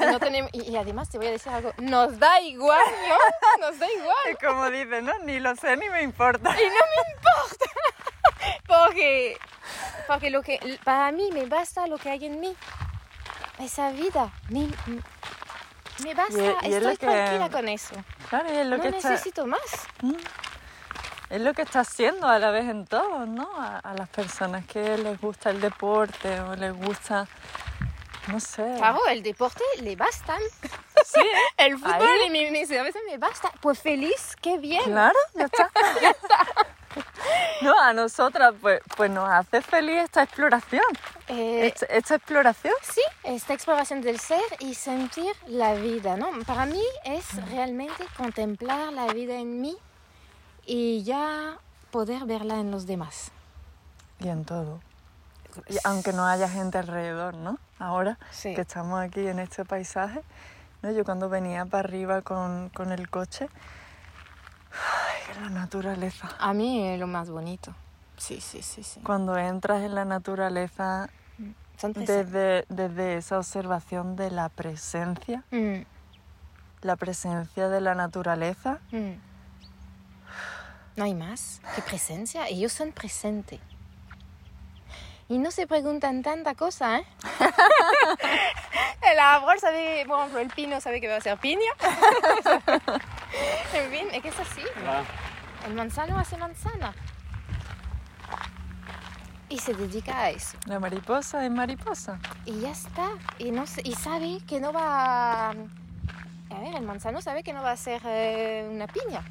Y, 0.00 0.04
no 0.06 0.18
tenemos, 0.20 0.50
y, 0.54 0.62
y 0.70 0.76
además 0.76 1.10
te 1.10 1.18
voy 1.18 1.26
a 1.26 1.30
decir 1.32 1.52
algo, 1.52 1.72
nos 1.78 2.18
da 2.18 2.40
igual, 2.40 2.80
¿no? 3.08 3.68
Nos 3.68 3.78
da 3.78 3.86
igual. 3.92 4.38
como 4.40 4.70
dice, 4.70 5.02
¿no? 5.02 5.12
Ni 5.24 5.40
lo 5.40 5.54
sé 5.56 5.76
ni 5.76 5.88
me 5.90 6.02
importa. 6.02 6.50
Y 6.50 6.64
no 6.66 6.70
me 6.72 7.12
importa. 7.16 7.66
Porque, 8.66 9.38
porque 10.06 10.30
lo 10.30 10.42
que, 10.42 10.78
para 10.84 11.10
mí 11.12 11.30
me 11.32 11.46
basta 11.46 11.86
lo 11.86 11.98
que 11.98 12.10
hay 12.10 12.24
en 12.26 12.40
mí. 12.40 12.56
Esa 13.58 13.90
vida. 13.90 14.30
Me, 14.50 14.68
me 16.04 16.14
basta. 16.14 16.34
Y- 16.62 16.66
y 16.68 16.72
es 16.74 16.76
Estoy 16.76 16.96
que- 16.98 17.06
tranquila 17.06 17.50
con 17.50 17.68
eso. 17.68 17.94
Claro, 18.28 18.52
y 18.52 18.56
es 18.56 18.66
lo 18.66 18.76
no 18.76 18.82
que 18.82 18.88
está, 18.90 19.10
necesito 19.10 19.46
más. 19.46 19.60
Mm. 20.02 20.12
Es 21.30 21.40
lo 21.40 21.52
que 21.54 21.62
está 21.62 21.80
haciendo 21.80 22.26
a 22.28 22.38
la 22.38 22.50
vez 22.50 22.68
en 22.68 22.86
todos, 22.86 23.26
¿no? 23.28 23.48
A, 23.58 23.78
a 23.78 23.94
las 23.94 24.08
personas 24.08 24.64
que 24.66 24.96
les 24.98 25.20
gusta 25.20 25.50
el 25.50 25.60
deporte 25.60 26.40
o 26.40 26.54
les 26.56 26.72
gusta, 26.74 27.26
no 28.28 28.38
sé. 28.40 28.74
Claro, 28.78 29.00
el 29.08 29.22
deporte 29.22 29.62
le 29.80 29.96
bastan. 29.96 30.40
Sí, 31.04 31.20
El 31.58 31.78
fútbol 31.78 32.08
y 32.26 32.30
mi, 32.30 32.50
mi- 32.50 32.62
a 32.62 32.82
veces 32.82 33.00
me 33.08 33.16
basta. 33.16 33.52
Pues 33.60 33.78
feliz, 33.78 34.34
qué 34.40 34.58
bien. 34.58 34.82
claro, 34.82 35.14
ya 35.34 35.44
está. 35.44 35.70
No, 37.60 37.78
a 37.80 37.92
nosotras 37.92 38.54
pues, 38.60 38.80
pues 38.96 39.10
nos 39.10 39.28
hace 39.28 39.60
feliz 39.62 39.98
esta 40.04 40.22
exploración, 40.24 40.82
Eh, 41.28 41.66
esta, 41.66 41.86
esta 41.86 42.14
exploración. 42.16 42.74
sí, 42.82 43.02
esta 43.24 43.52
exploración 43.54 44.00
del 44.00 44.18
ser 44.18 44.40
y 44.58 44.74
sentir 44.74 45.32
la 45.46 45.74
vida, 45.74 46.16
¿no? 46.16 46.30
Para 46.46 46.66
mí 46.66 46.82
es 47.04 47.24
realmente 47.50 48.04
contemplar 48.16 48.92
la 48.92 49.06
vida 49.12 49.34
en 49.34 49.60
mí 49.60 49.76
y 50.66 51.02
ya 51.04 51.58
poder 51.90 52.24
verla 52.24 52.58
en 52.60 52.70
los 52.70 52.86
demás. 52.86 53.30
Y 54.20 54.28
en 54.28 54.44
todo. 54.44 54.80
Y 55.68 55.76
aunque 55.84 56.12
no 56.12 56.26
haya 56.26 56.48
gente 56.48 56.78
alrededor, 56.78 57.34
¿no? 57.34 57.58
Ahora 57.78 58.18
Sí. 58.30 58.54
que 58.54 58.60
estamos 58.62 59.00
aquí 59.00 59.26
en 59.26 59.38
este 59.38 59.64
paisaje, 59.64 60.22
¿no? 60.82 60.90
Yo 60.90 61.04
cuando 61.04 61.28
venía 61.28 61.64
para 61.64 61.88
arriba 61.88 62.22
con, 62.22 62.68
con 62.70 62.92
el 62.92 63.08
coche, 63.08 63.48
ay, 64.72 65.42
la 65.42 65.50
naturaleza. 65.50 66.28
A 66.38 66.52
mí 66.52 66.86
es 66.88 66.98
lo 67.00 67.06
más 67.06 67.30
bonito. 67.30 67.74
Sí, 68.18 68.40
sí, 68.40 68.62
sí, 68.62 68.82
sí. 68.82 69.00
Cuando 69.00 69.36
entras 69.36 69.82
en 69.82 69.94
la 69.94 70.04
naturaleza, 70.04 71.08
desde, 71.82 72.64
desde 72.68 73.16
esa 73.18 73.38
observación 73.38 74.16
de 74.16 74.30
la 74.30 74.48
presencia, 74.48 75.44
Mm, 75.50 75.82
la 76.82 76.96
presencia 76.96 77.68
de 77.68 77.80
la 77.80 77.94
naturaleza, 77.94 78.78
mm. 78.92 79.12
No 80.96 81.04
hay 81.04 81.14
más 81.14 81.60
que 81.74 81.82
presencia. 81.82 82.48
Ellos 82.48 82.72
son 82.72 82.92
presentes. 82.92 83.60
Y 85.28 85.38
no 85.38 85.50
se 85.50 85.66
preguntan 85.66 86.22
tanta 86.22 86.54
cosa, 86.54 86.98
¿eh? 86.98 87.06
el 89.12 89.18
árbol 89.18 89.58
sabe, 89.58 90.04
por 90.06 90.20
ejemplo, 90.20 90.40
el 90.40 90.48
pino 90.50 90.80
sabe 90.80 91.00
que 91.00 91.08
va 91.08 91.16
a 91.16 91.20
ser 91.20 91.36
piña. 91.38 91.70
en 93.74 93.90
fin, 93.90 94.06
es 94.12 94.22
que 94.22 94.28
es 94.28 94.38
así. 94.38 94.62
El 95.66 95.74
manzano 95.74 96.16
hace 96.16 96.36
manzana. 96.36 96.94
Y 99.48 99.58
se 99.58 99.74
dedica 99.74 100.16
a 100.22 100.30
eso. 100.30 100.56
la 100.66 100.78
mariposa 100.78 101.44
es 101.44 101.50
mariposa. 101.50 102.20
Y 102.44 102.60
ya 102.60 102.70
está. 102.70 103.10
Y, 103.38 103.50
no, 103.50 103.64
y 103.82 103.94
sabe 103.94 104.40
que 104.46 104.60
no 104.60 104.72
va... 104.72 105.50
A 105.50 105.54
a 106.50 106.60
ver, 106.60 106.74
el 106.74 106.82
manzano 106.84 107.20
sabe 107.20 107.42
que 107.42 107.52
no 107.52 107.62
va 107.62 107.72
a 107.72 107.76
ser 107.76 108.00
eh, 108.04 108.68
una 108.70 108.86
piña. 108.86 109.22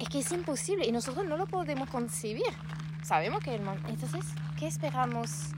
Es 0.00 0.08
que 0.08 0.20
es 0.20 0.32
imposible 0.32 0.86
y 0.86 0.92
nosotros 0.92 1.26
no 1.26 1.36
lo 1.36 1.46
podemos 1.46 1.88
concebir. 1.90 2.42
Sabemos 3.04 3.40
que 3.42 3.54
el 3.54 3.62
man- 3.62 3.82
Entonces, 3.88 4.24
¿qué 4.58 4.66
esperamos 4.66 5.50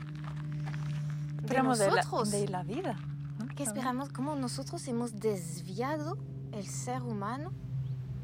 de 1.37 1.43
Esperamos 1.47 1.79
de 1.79 1.87
la, 1.91 1.97
nosotros? 1.97 2.31
de 2.31 2.49
la 2.49 2.63
vida. 2.63 2.97
¿no? 3.39 3.49
¿Qué 3.55 3.63
esperamos? 3.63 4.09
¿Cómo 4.11 4.35
nosotros 4.37 4.87
hemos 4.89 5.19
desviado 5.19 6.19
el 6.53 6.67
ser 6.67 7.03
humano 7.03 7.53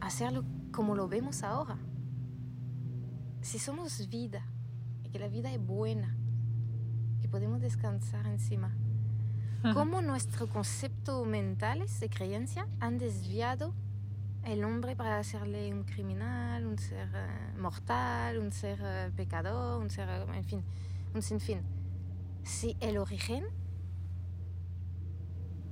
a 0.00 0.06
hacerlo 0.06 0.44
como 0.72 0.94
lo 0.94 1.08
vemos 1.08 1.42
ahora? 1.42 1.76
Si 3.40 3.58
somos 3.58 4.08
vida, 4.08 4.44
y 5.04 5.10
que 5.10 5.18
la 5.18 5.28
vida 5.28 5.50
es 5.52 5.64
buena, 5.64 6.14
que 7.22 7.28
podemos 7.28 7.60
descansar 7.60 8.26
encima, 8.26 8.72
¿cómo 9.74 10.02
nuestros 10.02 10.48
conceptos 10.50 11.26
mentales 11.26 11.98
de 12.00 12.08
creencia 12.10 12.66
han 12.80 12.98
desviado 12.98 13.72
el 14.44 14.64
hombre 14.64 14.96
para 14.96 15.18
hacerle 15.18 15.72
un 15.72 15.84
criminal, 15.84 16.66
un 16.66 16.78
ser 16.78 17.08
eh, 17.14 17.58
mortal, 17.58 18.38
un 18.38 18.52
ser 18.52 18.78
eh, 18.82 19.10
pecador, 19.14 19.80
un 19.80 19.90
ser, 19.90 20.08
eh, 20.08 20.24
en 20.34 20.44
fin, 20.44 20.64
un 21.14 21.22
sinfín? 21.22 21.62
Si 22.44 22.76
el 22.80 22.98
origen 22.98 23.44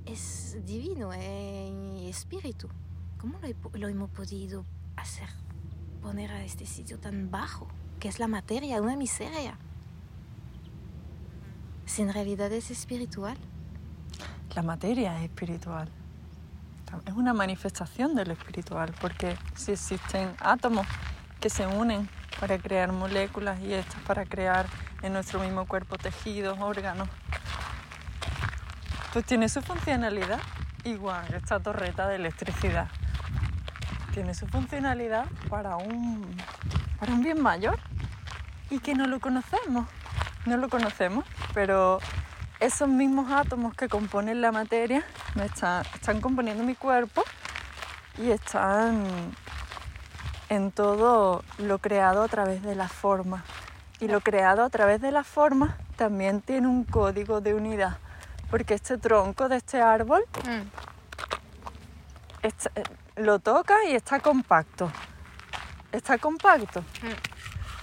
es 0.05 0.57
divino, 0.65 1.11
es 1.11 2.17
espíritu. 2.17 2.69
¿Cómo 3.17 3.39
lo, 3.39 3.77
lo 3.79 3.87
hemos 3.87 4.09
podido 4.11 4.65
hacer? 4.95 5.29
Poner 6.01 6.31
a 6.31 6.43
este 6.43 6.65
sitio 6.65 6.99
tan 6.99 7.31
bajo, 7.31 7.67
que 7.99 8.07
es 8.07 8.19
la 8.19 8.27
materia, 8.27 8.81
una 8.81 8.95
miseria. 8.95 9.57
Si 11.85 12.01
en 12.03 12.13
realidad 12.13 12.51
es 12.51 12.69
espiritual. 12.69 13.37
La 14.55 14.61
materia 14.61 15.17
es 15.17 15.23
espiritual. 15.23 15.89
Es 17.05 17.13
una 17.13 17.33
manifestación 17.33 18.15
de 18.15 18.25
lo 18.25 18.33
espiritual, 18.33 18.93
porque 18.99 19.37
si 19.55 19.73
existen 19.73 20.35
átomos 20.39 20.85
que 21.39 21.49
se 21.49 21.67
unen 21.67 22.09
para 22.39 22.57
crear 22.57 22.91
moléculas 22.91 23.59
y 23.61 23.73
estas 23.73 24.01
para 24.03 24.25
crear 24.25 24.65
en 25.01 25.13
nuestro 25.13 25.39
mismo 25.39 25.65
cuerpo 25.65 25.97
tejidos, 25.97 26.59
órganos, 26.59 27.07
pues 29.13 29.25
tiene 29.25 29.49
su 29.49 29.61
funcionalidad, 29.61 30.39
igual 30.83 31.25
esta 31.33 31.59
torreta 31.59 32.07
de 32.07 32.15
electricidad. 32.15 32.87
Tiene 34.13 34.33
su 34.33 34.47
funcionalidad 34.47 35.25
para 35.49 35.77
un, 35.77 36.35
para 36.99 37.13
un 37.13 37.23
bien 37.23 37.41
mayor 37.41 37.79
y 38.69 38.79
que 38.79 38.95
no 38.95 39.07
lo 39.07 39.19
conocemos. 39.19 39.87
No 40.45 40.57
lo 40.57 40.69
conocemos, 40.69 41.25
pero 41.53 41.99
esos 42.59 42.89
mismos 42.89 43.31
átomos 43.31 43.73
que 43.75 43.87
componen 43.87 44.41
la 44.41 44.51
materia 44.51 45.03
me 45.35 45.45
están, 45.45 45.85
están 45.93 46.21
componiendo 46.21 46.63
mi 46.63 46.75
cuerpo 46.75 47.23
y 48.17 48.31
están 48.31 49.05
en 50.49 50.71
todo 50.71 51.43
lo 51.59 51.77
creado 51.79 52.23
a 52.23 52.27
través 52.27 52.63
de 52.63 52.75
la 52.75 52.87
forma. 52.87 53.43
Y 53.99 54.07
lo 54.07 54.21
creado 54.21 54.63
a 54.63 54.69
través 54.69 55.01
de 55.01 55.11
la 55.11 55.23
forma 55.23 55.77
también 55.95 56.41
tiene 56.41 56.67
un 56.67 56.83
código 56.83 57.41
de 57.41 57.53
unidad, 57.53 57.97
porque 58.49 58.75
este 58.75 58.97
tronco 58.97 59.49
de 59.49 59.57
este 59.57 59.81
árbol 59.81 60.23
está- 62.43 62.71
eh, 62.75 62.83
lo 63.17 63.39
toca 63.39 63.75
y 63.85 63.93
está 63.95 64.19
compacto. 64.19 64.91
Está 65.91 66.17
compacto. 66.17 66.83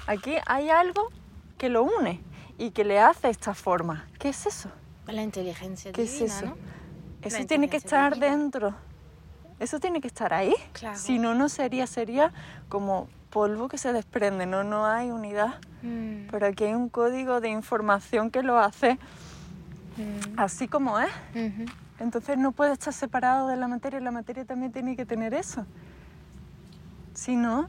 Aquí 0.06 0.36
hay 0.46 0.70
algo 0.70 1.10
que 1.58 1.68
lo 1.68 1.82
une 1.82 2.20
y 2.58 2.70
que 2.70 2.84
le 2.84 3.00
hace 3.00 3.30
esta 3.30 3.54
forma. 3.54 4.06
¿Qué 4.18 4.28
es 4.30 4.46
eso? 4.46 4.70
La 5.06 5.22
inteligencia 5.22 5.92
¿Qué 5.92 6.02
es 6.04 6.12
divina, 6.12 6.34
eso? 6.34 6.46
¿no? 6.46 6.56
Eso 7.22 7.38
La 7.38 7.46
tiene 7.46 7.68
que 7.68 7.76
estar 7.76 8.14
divina. 8.14 8.36
dentro. 8.36 8.74
Eso 9.60 9.78
tiene 9.80 10.00
que 10.00 10.08
estar 10.08 10.32
ahí. 10.34 10.54
Claro. 10.72 10.98
Si 10.98 11.18
no, 11.18 11.34
no 11.34 11.48
sería, 11.48 11.86
sería 11.86 12.32
como 12.68 13.08
polvo 13.30 13.68
que 13.68 13.78
se 13.78 13.92
desprende, 13.92 14.46
no, 14.46 14.62
no 14.64 14.86
hay 14.86 15.10
unidad. 15.10 15.54
Mm, 15.82 16.28
Pero 16.30 16.46
aquí 16.46 16.64
hay 16.64 16.74
un 16.74 16.88
código 16.88 17.40
de 17.40 17.48
información 17.50 18.30
que 18.30 18.42
lo 18.42 18.58
hace 18.58 18.94
mm, 19.96 20.38
así 20.38 20.68
como 20.68 20.98
es. 20.98 21.10
Entonces 22.00 22.36
no 22.38 22.52
puede 22.52 22.72
estar 22.72 22.92
separado 22.92 23.48
de 23.48 23.56
la 23.56 23.68
materia, 23.68 24.00
la 24.00 24.10
materia 24.10 24.44
también 24.44 24.72
tiene 24.72 24.96
que 24.96 25.06
tener 25.06 25.34
eso. 25.34 25.64
Si 27.14 27.36
no, 27.36 27.68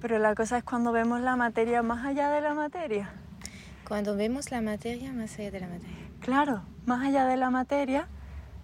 pero 0.00 0.18
la 0.18 0.34
cosa 0.34 0.58
es 0.58 0.64
cuando 0.64 0.92
vemos 0.92 1.20
la 1.20 1.36
materia 1.36 1.82
más 1.82 2.04
allá 2.06 2.30
de 2.30 2.40
la 2.40 2.54
materia. 2.54 3.10
Cuando 3.90 4.14
vemos 4.14 4.52
la 4.52 4.60
materia 4.60 5.12
más 5.12 5.36
allá 5.40 5.50
de 5.50 5.58
la 5.58 5.66
materia. 5.66 5.96
Claro, 6.20 6.62
más 6.86 7.04
allá 7.04 7.26
de 7.26 7.36
la 7.36 7.50
materia, 7.50 8.06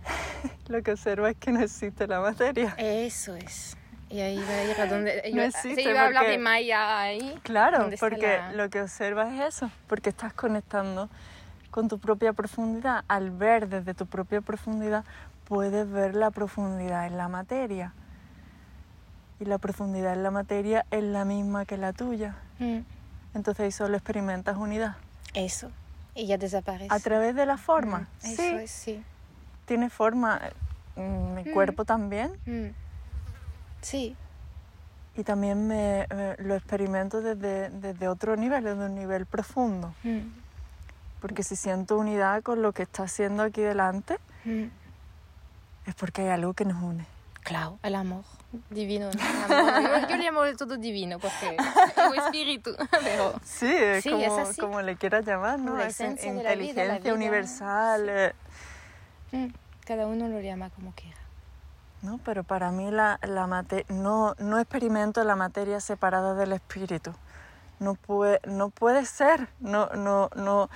lo 0.68 0.81
que 0.85 0.93
observa 0.93 1.31
es 1.31 1.37
que 1.37 1.51
no 1.51 1.59
existe 1.62 2.07
la 2.07 2.20
materia. 2.20 2.77
Eso 2.79 3.35
es. 3.35 3.77
Y 4.09 4.20
ahí 4.20 4.37
va 4.39 4.55
a 4.55 4.62
ir 4.64 4.81
a 4.81 4.87
donde... 4.87 5.22
No 5.35 5.39
yo- 5.39 5.43
existe 5.43 5.83
se 5.83 5.91
iba 5.91 6.03
a 6.03 6.07
hablar 6.07 6.22
porque- 6.22 6.31
de 6.31 6.39
Maya 6.39 7.01
ahí. 7.01 7.41
Claro, 7.43 7.81
¿Dónde 7.81 7.97
está 7.97 8.07
porque 8.09 8.39
la- 8.39 8.53
lo 8.53 8.70
que 8.70 8.81
observas 8.83 9.33
es 9.35 9.57
eso, 9.57 9.68
porque 9.89 10.11
estás 10.11 10.33
conectando 10.33 11.09
con 11.72 11.89
tu 11.89 11.99
propia 11.99 12.33
profundidad. 12.33 13.05
Al 13.09 13.33
ver 13.33 13.68
desde 13.68 13.95
tu 13.95 14.07
propia 14.07 14.43
profundidad, 14.43 15.05
puedes 15.49 15.91
ver 15.91 16.14
la 16.14 16.31
profundidad 16.31 17.05
en 17.09 17.16
la 17.16 17.27
materia. 17.27 17.95
Y 19.41 19.45
la 19.47 19.59
profundidad 19.59 20.12
en 20.12 20.22
la 20.22 20.31
materia 20.31 20.87
es 20.93 21.03
la 21.03 21.24
misma 21.24 21.64
que 21.64 21.79
la 21.79 21.93
tuya. 21.93 22.37
Mm, 22.61 22.79
Entonces 23.35 23.64
ahí 23.64 23.72
solo 23.72 23.97
experimentas 23.97 24.57
unidad. 24.57 24.95
Eso. 25.37 25.70
Y 26.14 26.26
ya 26.26 26.39
desaparece. 26.39 26.93
A 26.93 26.99
través 26.99 27.34
de 27.37 27.47
la 27.47 27.59
forma. 27.59 28.01
Mm, 28.01 28.07
sí, 28.18 28.32
Eso 28.32 28.59
es, 28.59 28.70
sí. 28.70 29.05
tiene 29.66 29.91
forma. 29.91 30.41
mm, 30.97 31.34
Mi 31.34 31.45
Mm. 31.45 31.53
cuerpo 31.53 31.84
también. 31.84 32.32
Mm. 32.47 32.72
Sí. 33.82 34.16
Y 35.16 35.22
también 35.24 35.68
me, 35.68 36.07
me- 36.14 36.37
lo 36.39 36.55
experimento 36.57 37.20
desde, 37.20 37.68
desde 37.70 38.09
otro 38.09 38.34
nivel, 38.37 38.64
desde 38.64 38.87
un 38.87 38.95
nivel 38.95 39.26
profundo. 39.26 39.95
Porque 41.20 41.43
si 41.43 41.55
siento 41.57 41.97
unidad 41.99 42.43
con 42.43 42.62
lo 42.62 42.72
que 42.72 42.82
está 42.82 43.05
haciendo 43.05 43.43
aquí 43.43 43.61
delante, 43.62 44.18
es 45.87 45.95
porque 45.95 46.22
hay 46.22 46.28
algo 46.28 46.55
que 46.55 46.64
nos 46.64 46.82
une. 46.82 47.07
Claro, 47.45 47.78
el 47.82 47.95
amor 47.95 48.24
divino. 48.71 49.11
Yo, 49.11 50.09
yo 50.09 50.17
le 50.17 50.23
llamo 50.25 50.43
de 50.43 50.55
todo 50.57 50.77
divino 50.77 51.19
porque 51.19 51.57
es 51.57 52.19
espíritu. 52.25 52.75
Pero 53.03 53.35
Sí, 53.45 53.73
es, 53.75 54.03
Sí, 54.05 54.11
como, 54.11 54.23
es 54.25 54.33
así. 54.49 54.61
como 54.61 54.83
le 54.83 54.97
quieras 54.97 55.25
llamar, 55.27 55.59
¿no? 55.59 55.77
La 55.77 55.87
Es 55.87 55.99
de 55.99 56.05
la 56.07 56.13
inteligencia 56.27 56.99
vida, 56.99 57.15
universal, 57.15 58.35
cada 59.87 60.07
uno 60.07 60.29
lo 60.29 60.41
llama 60.41 60.71
como 60.71 60.93
quiera. 60.93 61.17
¿no? 62.03 62.21
Pero 62.25 62.45
para 62.45 62.71
mí 62.71 62.91
la, 62.91 63.19
la 63.23 63.47
mate- 63.47 63.87
no, 63.89 64.35
no 64.39 64.59
experimento 64.61 65.25
la 65.25 65.35
materia 65.35 65.81
separada 65.81 66.35
del 66.35 66.53
espíritu. 66.53 67.13
No 67.81 67.95
puede, 67.95 68.41
no 68.47 68.71
puede 68.71 69.05
ser. 69.07 69.49
No, 69.61 69.87
no, 69.89 70.31
no. 70.37 70.71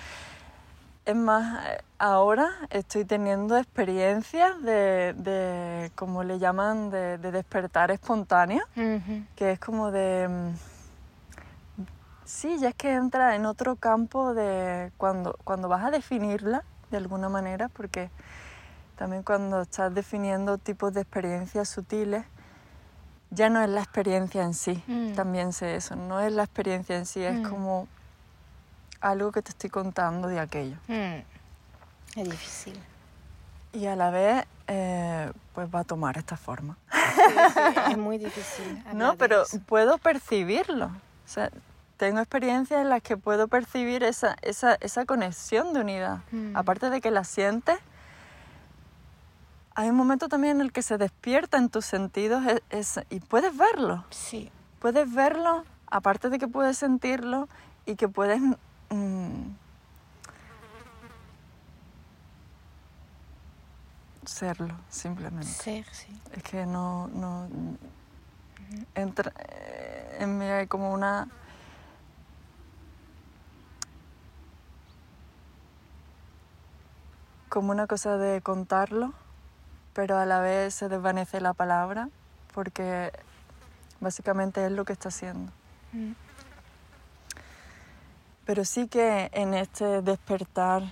Es 1.10 1.16
más, 1.16 1.58
ahora 1.98 2.48
estoy 2.70 3.04
teniendo 3.04 3.56
experiencias 3.58 4.62
de, 4.62 5.12
de 5.16 5.90
como 5.96 6.22
le 6.22 6.38
llaman, 6.38 6.88
de, 6.90 7.18
de 7.18 7.32
despertar 7.32 7.90
espontáneo. 7.90 8.62
Que 9.34 9.50
es 9.50 9.58
como 9.58 9.90
de... 9.90 10.52
Sí, 12.24 12.58
ya 12.60 12.68
es 12.68 12.74
que 12.76 12.92
entra 12.94 13.34
en 13.34 13.44
otro 13.44 13.74
campo 13.74 14.34
de 14.34 14.92
cuando, 14.98 15.36
cuando 15.42 15.68
vas 15.68 15.82
a 15.82 15.90
definirla 15.90 16.62
de 16.92 16.98
alguna 16.98 17.28
manera, 17.28 17.68
porque 17.70 18.08
también 18.94 19.24
cuando 19.24 19.62
estás 19.62 19.92
definiendo 19.92 20.58
tipos 20.58 20.92
de 20.94 21.00
experiencias 21.00 21.68
sutiles, 21.68 22.24
ya 23.30 23.50
no 23.50 23.60
es 23.60 23.68
la 23.68 23.80
experiencia 23.80 24.44
en 24.44 24.54
sí, 24.54 24.80
Mm. 24.86 25.14
también 25.14 25.52
sé 25.52 25.74
eso, 25.74 25.96
no 25.96 26.20
es 26.20 26.32
la 26.32 26.44
experiencia 26.44 26.96
en 26.96 27.04
sí, 27.06 27.24
es 27.24 27.40
Mm. 27.40 27.50
como 27.50 27.88
algo 29.00 29.32
que 29.32 29.42
te 29.42 29.50
estoy 29.50 29.70
contando 29.70 30.28
de 30.28 30.40
aquello. 30.40 30.76
Mm. 30.88 31.22
Es 32.16 32.28
difícil. 32.30 32.78
y 33.72 33.86
a 33.86 33.94
la 33.96 34.10
vez 34.10 34.44
eh, 34.66 35.32
pues 35.54 35.68
va 35.72 35.80
a 35.80 35.84
tomar 35.84 36.18
esta 36.18 36.36
forma. 36.36 36.76
es 37.90 37.96
muy 37.98 38.18
difícil. 38.18 38.82
No, 38.94 39.14
pero 39.16 39.44
puedo 39.66 39.98
percibirlo. 39.98 40.86
O 40.86 41.28
sea, 41.32 41.50
tengo 41.96 42.18
experiencias 42.18 42.80
en 42.80 42.88
las 42.88 43.02
que 43.02 43.16
puedo 43.16 43.46
percibir 43.46 44.02
esa, 44.02 44.36
esa, 44.42 44.74
esa 44.80 45.04
conexión 45.04 45.72
de 45.72 45.80
unidad. 45.80 46.18
Mm. 46.32 46.56
Aparte 46.56 46.90
de 46.90 47.00
que 47.00 47.10
la 47.10 47.24
sientes, 47.24 47.78
hay 49.74 49.88
un 49.90 49.96
momento 49.96 50.28
también 50.28 50.56
en 50.56 50.62
el 50.62 50.72
que 50.72 50.82
se 50.82 50.98
despierta 50.98 51.56
en 51.56 51.68
tus 51.68 51.84
sentidos 51.86 52.44
e- 52.46 52.62
es- 52.70 53.00
y 53.08 53.20
puedes 53.20 53.56
verlo. 53.56 54.04
Sí. 54.10 54.50
Puedes 54.80 55.12
verlo, 55.14 55.64
aparte 55.86 56.28
de 56.30 56.38
que 56.38 56.48
puedes 56.48 56.76
sentirlo 56.78 57.48
y 57.86 57.94
que 57.96 58.08
puedes 58.08 58.40
mm, 58.90 59.56
serlo, 64.24 64.74
simplemente. 64.88 65.46
Ser, 65.46 65.84
sí. 65.92 66.20
Es 66.32 66.42
que 66.42 66.66
no, 66.66 67.08
no 67.08 67.48
entra 68.94 69.32
eh, 69.38 70.18
en 70.20 70.38
mí 70.38 70.44
hay 70.44 70.66
como 70.66 70.92
una 70.92 71.28
como 77.48 77.72
una 77.72 77.88
cosa 77.88 78.16
de 78.16 78.40
contarlo, 78.42 79.12
pero 79.92 80.16
a 80.18 80.24
la 80.24 80.40
vez 80.40 80.74
se 80.74 80.88
desvanece 80.88 81.40
la 81.40 81.52
palabra 81.52 82.08
porque 82.54 83.10
básicamente 84.00 84.64
es 84.64 84.72
lo 84.72 84.84
que 84.84 84.92
está 84.92 85.08
haciendo. 85.08 85.50
Mm. 85.92 86.12
Pero 88.50 88.64
sí 88.64 88.88
que 88.88 89.30
en 89.32 89.54
este 89.54 90.02
despertar, 90.02 90.82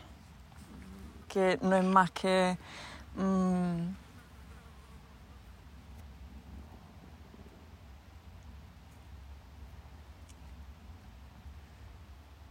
que 1.26 1.58
no 1.60 1.74
es 1.74 1.82
más 1.84 2.08
que 2.12 2.56
mm, 3.16 3.80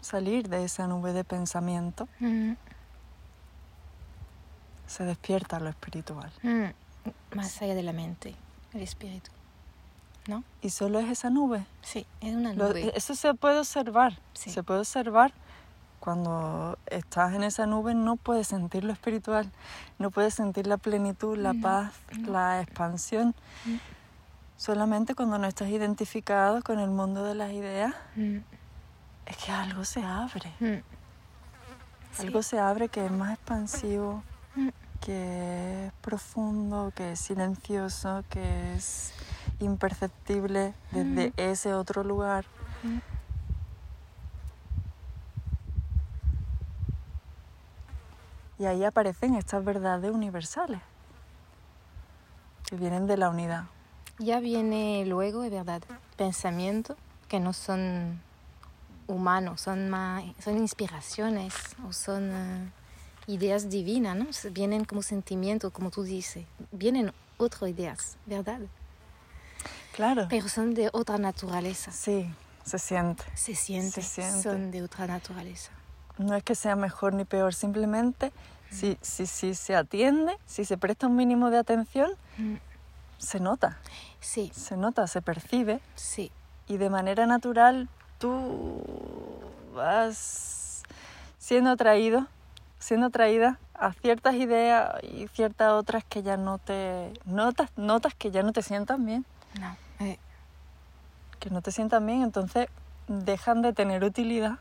salir 0.01 0.47
de 0.49 0.63
esa 0.63 0.87
nube 0.87 1.13
de 1.13 1.23
pensamiento, 1.23 2.07
Mm. 2.19 2.53
se 4.87 5.03
despierta 5.03 5.59
lo 5.59 5.69
espiritual. 5.69 6.31
Mm. 6.43 6.65
Más 7.35 7.61
allá 7.61 7.75
de 7.75 7.83
la 7.83 7.93
mente, 7.93 8.35
el 8.73 8.81
espíritu. 8.81 9.31
¿No? 10.27 10.43
Y 10.61 10.69
solo 10.71 10.99
es 10.99 11.09
esa 11.09 11.29
nube. 11.29 11.65
Sí, 11.81 12.05
es 12.21 12.35
una 12.35 12.53
Lo- 12.53 12.67
nube. 12.69 12.91
eso 12.95 13.15
se 13.15 13.33
puede 13.33 13.59
observar. 13.59 14.19
Sí. 14.33 14.49
Se 14.51 14.61
puede 14.63 14.81
observar 14.81 15.31
cuando 15.99 16.77
estás 16.87 17.33
en 17.33 17.43
esa 17.43 17.65
nube, 17.65 17.93
no 17.95 18.17
puedes 18.17 18.47
sentir 18.47 18.83
lo 18.83 18.93
espiritual, 18.93 19.49
no 19.99 20.11
puedes 20.11 20.33
sentir 20.35 20.67
la 20.67 20.77
plenitud, 20.77 21.37
la 21.37 21.53
No, 21.53 21.61
paz, 21.61 21.93
no. 22.19 22.31
la 22.31 22.61
expansión. 22.61 23.33
Mm. 23.65 23.75
Solamente 24.57 25.15
cuando 25.15 25.37
no 25.37 25.47
estás 25.47 25.69
identificado 25.69 26.61
con 26.61 26.79
el 26.79 26.89
mundo 26.89 27.23
de 27.23 27.35
las 27.35 27.51
ideas, 27.51 27.93
Mm. 28.15 28.37
es 29.25 29.37
que 29.37 29.51
algo 29.51 29.85
se 29.85 30.03
abre. 30.03 30.51
Mm. 30.59 30.81
Sí. 32.13 32.21
Algo 32.23 32.41
se 32.43 32.59
abre 32.59 32.89
que 32.89 33.05
es 33.05 33.11
más 33.11 33.33
expansivo, 33.33 34.23
que 35.01 35.85
es 35.87 35.93
profundo, 36.01 36.91
que 36.95 37.11
es 37.11 37.19
silencioso, 37.19 38.23
que 38.29 38.73
es 38.75 39.13
imperceptible 39.59 40.73
desde 40.91 41.29
Mm. 41.29 41.33
ese 41.37 41.73
otro 41.73 42.03
lugar. 42.03 42.45
Mm. 42.83 42.99
Y 48.59 48.65
ahí 48.65 48.83
aparecen 48.83 49.35
estas 49.35 49.63
verdades 49.63 50.11
universales 50.11 50.81
que 52.65 52.75
vienen 52.75 53.05
de 53.07 53.17
la 53.17 53.29
unidad. 53.29 53.65
Ya 54.19 54.39
viene 54.39 55.05
luego, 55.05 55.43
es 55.43 55.51
verdad, 55.51 55.81
pensamientos 56.15 56.97
que 57.27 57.39
no 57.39 57.53
son 57.53 58.19
humanos, 59.07 59.61
son, 59.61 59.89
más, 59.89 60.23
son 60.43 60.57
inspiraciones 60.57 61.53
o 61.87 61.93
son 61.93 62.31
eh, 62.31 62.71
ideas 63.27 63.69
divinas, 63.69 64.15
¿no? 64.17 64.25
Vienen 64.51 64.85
como 64.85 65.03
sentimientos, 65.03 65.71
como 65.71 65.91
tú 65.91 66.03
dices, 66.03 66.45
vienen 66.71 67.13
otras 67.37 67.69
ideas, 67.69 68.17
¿verdad? 68.25 68.59
Claro. 69.97 70.27
Pero 70.29 70.47
son 70.47 70.75
de 70.75 70.91
otra 70.93 71.17
naturaleza. 71.17 71.91
Sí, 71.91 72.29
se 72.63 72.77
siente. 72.77 73.23
Se 73.33 73.55
siente, 73.55 74.03
Se 74.03 74.21
siente. 74.21 74.43
son 74.43 74.69
de 74.69 74.83
otra 74.83 75.07
naturaleza. 75.07 75.71
No 76.19 76.35
es 76.35 76.43
que 76.43 76.53
sea 76.53 76.75
mejor 76.75 77.13
ni 77.15 77.25
peor, 77.25 77.55
simplemente 77.55 78.31
si, 78.69 78.95
si, 79.01 79.25
si 79.25 79.55
se 79.55 79.75
atiende, 79.75 80.37
si 80.45 80.65
se 80.65 80.77
presta 80.77 81.07
un 81.07 81.15
mínimo 81.15 81.49
de 81.49 81.57
atención, 81.57 82.11
Mm. 82.37 82.57
se 83.17 83.39
nota, 83.39 83.79
Sí, 84.19 84.51
se 84.53 84.77
nota, 84.77 85.07
se 85.07 85.23
percibe 85.23 85.79
sí, 85.95 86.31
y 86.67 86.77
de 86.77 86.91
manera 86.91 87.25
natural 87.25 87.89
tú 88.19 88.83
vas 89.73 90.83
siendo 91.39 91.71
atraído, 91.71 92.27
siendo 92.77 93.07
atraída 93.07 93.57
a 93.73 93.93
ciertas 93.93 94.35
ideas 94.35 95.03
y 95.03 95.27
ciertas 95.29 95.71
otras 95.73 96.03
que 96.03 96.21
ya 96.21 96.37
no 96.37 96.59
te 96.59 97.13
notas, 97.25 97.71
notas 97.77 98.13
que 98.13 98.29
ya 98.29 98.43
no 98.43 98.53
te 98.53 98.61
sientan 98.61 99.03
bien, 99.07 99.25
no. 99.59 99.75
Que 101.39 101.49
no 101.49 101.61
te 101.61 101.71
sientan 101.71 102.05
bien, 102.05 102.21
entonces 102.23 102.67
dejan 103.07 103.61
de 103.61 103.73
tener 103.73 104.03
utilidad. 104.03 104.59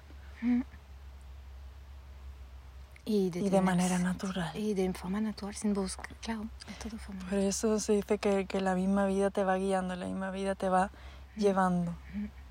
Y 3.05 3.31
de, 3.31 3.39
y 3.39 3.43
de 3.45 3.51
tener- 3.51 3.63
manera 3.63 3.99
natural. 3.99 4.51
Y 4.55 4.75
de 4.75 4.93
forma 4.93 5.21
natural, 5.21 5.55
sin 5.55 5.73
buscar, 5.75 6.07
claro, 6.21 6.43
de 6.67 6.75
toda 6.89 6.99
forma. 6.99 7.23
Por 7.29 7.39
eso 7.39 7.79
se 7.79 7.93
dice 7.93 8.19
que, 8.19 8.47
que 8.47 8.61
la 8.61 8.75
misma 8.75 9.07
vida 9.07 9.31
te 9.31 9.45
va 9.45 9.57
guiando, 9.57 9.95
la 9.95 10.07
misma 10.07 10.31
vida 10.33 10.55
te 10.57 10.69
va 10.69 10.91
llevando. 11.37 11.95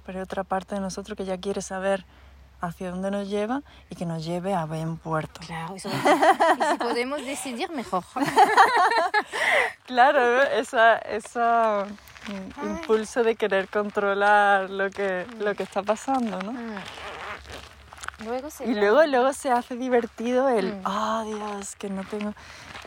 Pero 0.05 0.19
hay 0.19 0.23
otra 0.23 0.43
parte 0.43 0.75
de 0.75 0.81
nosotros 0.81 1.17
que 1.17 1.25
ya 1.25 1.37
quiere 1.37 1.61
saber 1.61 2.05
hacia 2.61 2.89
dónde 2.89 3.11
nos 3.11 3.27
lleva 3.27 3.63
y 3.89 3.95
que 3.95 4.05
nos 4.05 4.23
lleve 4.23 4.53
a 4.53 4.65
buen 4.65 4.95
puerto. 4.97 5.41
Claro, 5.45 5.75
todo- 5.81 5.91
y 5.91 6.71
si 6.71 6.77
podemos 6.79 7.25
decidir 7.25 7.69
mejor. 7.71 8.03
Claro, 9.85 10.41
esa, 10.41 10.97
esa 10.97 11.85
mm, 12.27 12.65
impulso 12.67 13.23
de 13.23 13.35
querer 13.35 13.67
controlar 13.69 14.69
lo 14.69 14.89
que, 14.89 15.25
lo 15.39 15.53
que 15.55 15.63
está 15.63 15.83
pasando, 15.83 16.41
¿no? 16.41 16.51
Mm. 16.53 16.75
Luego 18.25 18.49
se 18.49 18.65
Y 18.65 18.73
luego, 18.73 19.05
luego 19.05 19.33
se 19.33 19.51
hace 19.51 19.75
divertido 19.75 20.47
el, 20.49 20.73
Mm. 20.73 20.81
oh 20.85 21.23
Dios, 21.25 21.75
que 21.75 21.89
no 21.89 22.03
tengo, 22.05 22.33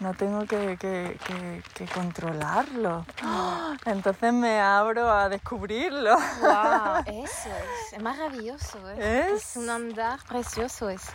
no 0.01 0.14
tengo 0.14 0.47
que, 0.47 0.76
que- 0.80 1.18
que- 1.26 1.62
que 1.74 1.84
controlarlo. 1.86 3.05
Entonces 3.84 4.32
me 4.32 4.59
abro 4.61 5.11
a 5.12 5.28
descubrirlo. 5.28 6.16
Wow, 6.16 7.03
eso 7.07 7.49
es, 7.50 7.92
es 7.92 8.00
maravilloso. 8.03 8.79
¿eh? 8.92 9.30
Es- 9.34 9.50
Es 9.50 9.57
un 9.57 9.68
andar 9.68 10.18
precioso 10.26 10.88
eso. 10.88 11.12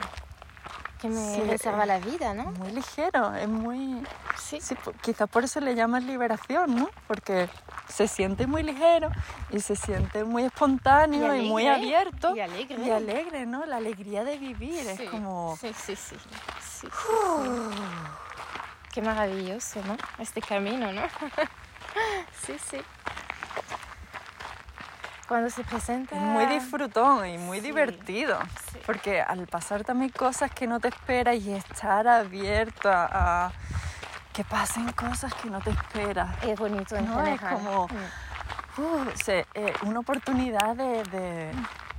Que 1.04 1.10
me 1.10 1.36
Sí, 1.36 1.42
reserva 1.42 1.86
la 1.86 2.00
vida, 2.00 2.34
¿no? 2.34 2.46
Muy 2.54 2.72
ligero, 2.72 3.36
es 3.36 3.50
muy... 3.50 4.02
Sí. 4.38 4.62
Sí, 4.62 4.74
quizás 5.02 5.28
por 5.30 5.44
eso 5.44 5.60
le 5.60 5.76
llaman 5.76 6.08
liberación, 6.08 6.78
¿no? 6.78 6.90
Porque 7.08 7.50
se 7.90 8.08
siente 8.08 8.48
muy 8.48 8.64
ligero 8.64 9.10
y 9.52 9.60
se 9.60 9.76
siente 9.76 10.24
muy 10.24 10.44
espontáneo 10.44 11.36
y, 11.36 11.50
muy 11.50 11.68
abierto. 11.68 12.34
y 12.34 12.40
alegre. 12.40 12.86
Y 12.86 12.90
alegre, 12.90 13.46
¿no? 13.46 13.66
La 13.66 13.76
alegría 13.76 14.24
de 14.24 14.38
vivir 14.38 14.80
Sí, 14.96 15.04
es 15.04 15.10
como... 15.10 15.58
Sí, 15.60 15.74
sí, 15.74 15.94
sí. 15.98 16.16
sí, 16.16 16.30
sí, 16.62 16.88
sí. 16.88 16.90
Qué 18.94 19.02
maravilloso, 19.02 19.82
¿no? 19.86 19.98
Este 20.20 20.42
camino, 20.42 20.90
¿no? 20.94 21.02
sí, 22.46 22.56
sí. 22.72 22.78
Cuando 25.28 25.50
se 25.50 25.64
presenta... 25.64 26.16
Es 26.16 26.22
muy 26.22 26.46
disfrutón 26.48 27.26
y 27.28 27.38
muy 27.38 27.60
Sí, 27.60 27.68
divertido. 27.68 28.40
sí. 28.72 28.80
Porque 28.86 29.22
al 29.22 29.48
pasar 29.48 29.84
también 29.84 30.12
cosas 30.12 30.52
que 30.52 30.68
no 30.68 30.80
te 30.80 30.90
esperas 30.90 31.36
y 31.38 31.54
estar 31.54 32.08
abierto 32.08 32.90
a, 32.92 33.46
a 33.46 33.52
que 34.34 34.44
pasen 34.44 34.92
cosas 34.94 35.34
que 35.36 35.50
no 35.50 35.62
te 35.62 35.70
esperas. 35.70 36.30
Es 36.44 36.60
bonito 36.60 36.96
en 36.98 37.06
No, 37.08 37.26
es 37.26 37.40
como- 37.42 37.88
Mm. 37.88 38.82
Uh, 38.82 39.06
se- 39.24 39.46
eh, 39.54 39.72
una 39.84 40.00
oportunidad 40.00 40.76
de, 40.76 41.04
de, 41.04 41.52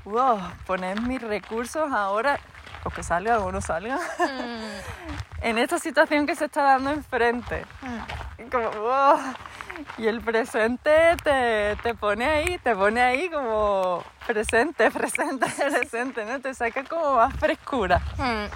wow, 0.04 0.40
poner 0.66 1.00
mis 1.02 1.22
recursos 1.22 1.92
ahora, 1.92 2.40
o 2.84 2.90
que 2.90 3.02
salgan 3.02 3.38
o 3.42 3.50
no 3.52 3.60
salgan, 3.60 3.98
Mm, 4.18 5.42
en 5.42 5.58
esta 5.58 5.78
situación 5.78 6.26
que 6.26 6.36
se 6.36 6.44
está 6.46 6.62
dando 6.62 6.90
enfrente. 6.90 7.64
mm. 7.82 8.42
Y 8.42 8.50
Como, 8.50 8.70
wow. 8.70 9.18
Y 9.98 10.06
el 10.06 10.20
presente 10.20 11.16
te, 11.22 11.76
te 11.82 11.94
pone 11.94 12.26
ahí, 12.26 12.58
te 12.58 12.74
pone 12.76 13.00
ahí 13.02 13.28
como 13.30 14.04
presente, 14.26 14.90
presente, 14.92 15.46
presente, 15.46 16.24
¿no? 16.24 16.40
Te 16.40 16.54
saca 16.54 16.84
como 16.84 17.16
más 17.16 17.34
frescura. 17.36 18.00
Mm. 18.18 18.46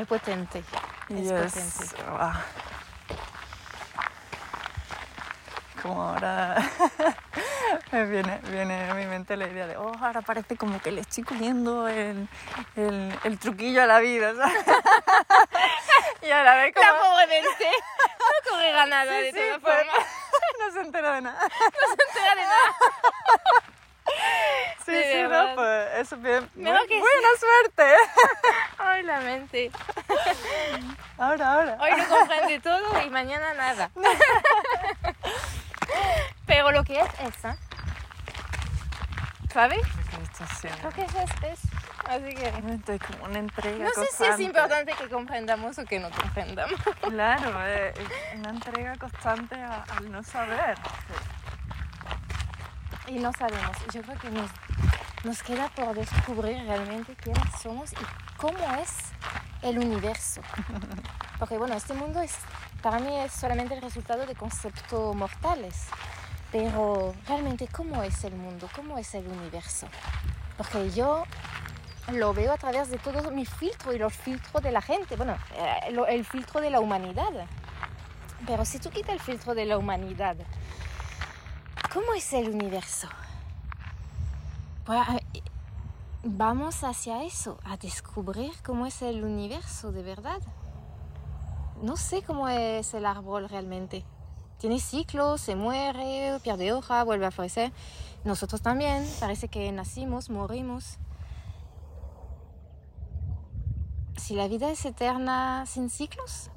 Es 0.00 0.06
potente. 0.08 0.64
Es 1.08 1.32
potente. 1.32 2.02
wow. 2.10 2.30
Como 5.84 6.02
ahora 6.02 6.56
Me 7.92 8.06
viene, 8.06 8.40
viene 8.44 8.90
a 8.90 8.94
mi 8.94 9.04
mente 9.04 9.36
la 9.36 9.46
idea 9.46 9.66
de, 9.66 9.76
oh, 9.76 9.92
ahora 10.00 10.22
parece 10.22 10.56
como 10.56 10.80
que 10.80 10.90
le 10.90 11.02
estoy 11.02 11.24
comiendo 11.24 11.86
el, 11.88 12.26
el, 12.74 13.14
el 13.22 13.38
truquillo 13.38 13.82
a 13.82 13.86
la 13.86 13.98
vida, 13.98 14.32
¿sabes? 14.34 14.64
y 16.22 16.30
a 16.30 16.42
la 16.42 16.54
vez 16.54 16.72
como... 16.74 16.86
La 16.86 16.98
pobre 17.02 17.26
mente 17.26 17.68
no 18.18 18.50
correrá 18.50 18.86
nada 18.86 19.12
de 19.12 19.30
Sí, 19.30 19.38
todas 19.38 19.58
pues, 19.60 19.76
formas. 19.76 20.06
no 20.58 20.72
se 20.72 20.80
entera 20.80 21.12
de 21.16 21.20
nada. 21.20 21.38
No 21.42 21.86
se 21.96 22.02
entera 22.08 22.34
de 22.34 22.42
nada. 22.42 22.74
Sí, 24.86 25.02
sí, 25.12 25.22
no, 25.22 25.54
pues 25.54 25.88
eso 25.96 26.16
bien. 26.18 26.48
Mejor 26.54 26.80
Bu- 26.80 26.88
que 26.88 26.94
sí. 26.94 27.00
buena 27.00 27.28
suerte. 27.38 27.94
Ay, 28.78 29.02
la 29.02 29.20
mente. 29.20 29.70
Ahora, 31.18 31.52
ahora. 31.54 31.76
Hoy 31.80 31.90
no 31.96 32.08
comprende 32.08 32.60
todo 32.60 33.02
y 33.02 33.10
mañana 33.10 33.54
nada. 33.54 33.90
Pero 36.46 36.72
lo 36.72 36.84
que 36.84 37.00
es 37.00 37.08
esa, 37.20 37.56
¿sabes? 39.52 39.80
Lo 40.82 40.90
que 40.90 41.02
es 41.02 41.14
es. 41.14 41.60
Así 42.06 42.34
que 42.34 42.50
Realmente 42.50 42.94
es 42.96 43.00
como 43.02 43.24
una 43.24 43.38
entrega 43.38 43.82
no 43.86 43.90
sé 43.94 44.06
si 44.14 44.24
es 44.24 44.40
importante 44.40 44.92
que 44.92 45.08
comprendamos 45.08 45.78
o 45.78 45.84
que 45.86 45.98
no 46.00 46.10
comprendamos. 46.10 46.78
Claro, 47.00 47.64
es 47.66 47.96
es 47.98 48.08
una 48.38 48.50
entrega 48.50 48.94
constante 48.96 49.54
a- 49.54 49.84
al 49.96 50.12
no 50.12 50.22
saber. 50.22 50.76
Y 53.08 53.18
no 53.18 53.32
sabemos. 53.32 53.76
Yo 53.92 54.02
creo 54.02 54.18
que 54.18 54.30
nos, 54.30 54.50
nos 55.24 55.42
queda 55.42 55.68
por 55.68 55.94
descubrir 55.94 56.58
realmente 56.64 57.14
quiénes 57.16 57.60
somos 57.62 57.92
y 57.92 58.36
cómo 58.36 58.58
es 58.80 58.90
el 59.62 59.78
universo. 59.78 60.40
Porque 61.38 61.58
bueno, 61.58 61.74
este 61.74 61.94
mundo 61.94 62.20
es, 62.20 62.36
para 62.82 62.98
mí 62.98 63.14
es 63.18 63.32
solamente 63.32 63.74
el 63.74 63.82
resultado 63.82 64.26
de 64.26 64.34
conceptos 64.34 65.14
mortales. 65.14 65.86
Pero 66.52 67.14
realmente, 67.26 67.66
¿cómo 67.66 68.02
es 68.02 68.22
el 68.24 68.36
mundo? 68.36 68.68
¿Cómo 68.76 68.96
es 68.96 69.14
el 69.14 69.26
universo? 69.26 69.88
Porque 70.56 70.90
yo 70.92 71.24
lo 72.12 72.32
veo 72.32 72.52
a 72.52 72.56
través 72.56 72.90
de 72.90 72.98
todo 72.98 73.30
mi 73.30 73.44
filtro 73.44 73.92
y 73.92 73.98
los 73.98 74.12
filtros 74.12 74.62
de 74.62 74.70
la 74.70 74.80
gente. 74.80 75.16
Bueno, 75.16 75.36
eh, 75.56 75.94
el 76.08 76.24
filtro 76.24 76.60
de 76.60 76.70
la 76.70 76.80
humanidad. 76.80 77.48
Pero 78.46 78.64
si 78.64 78.78
tú 78.78 78.90
quitas 78.90 79.14
el 79.14 79.20
filtro 79.20 79.54
de 79.54 79.64
la 79.64 79.78
humanidad, 79.78 80.36
¿Cómo 81.94 82.12
es 82.12 82.32
el 82.32 82.50
universo? 82.50 83.06
Pues, 84.84 85.00
vamos 86.24 86.82
hacia 86.82 87.22
eso, 87.22 87.56
a 87.62 87.76
descubrir 87.76 88.50
cómo 88.64 88.86
es 88.86 89.00
el 89.00 89.22
universo 89.22 89.92
de 89.92 90.02
verdad. 90.02 90.40
No 91.82 91.96
sé 91.96 92.22
cómo 92.22 92.48
es 92.48 92.94
el 92.94 93.06
árbol 93.06 93.48
realmente. 93.48 94.04
Tiene 94.58 94.80
ciclos, 94.80 95.40
se 95.40 95.54
muere, 95.54 96.40
pierde 96.42 96.72
hoja, 96.72 97.04
vuelve 97.04 97.26
a 97.26 97.30
florecer. 97.30 97.72
Nosotros 98.24 98.60
también, 98.60 99.08
parece 99.20 99.46
que 99.46 99.70
nacimos, 99.70 100.30
morimos. 100.30 100.98
Si 104.16 104.34
la 104.34 104.48
vida 104.48 104.68
es 104.68 104.84
eterna 104.84 105.64
sin 105.66 105.90
ciclos, 105.90 106.50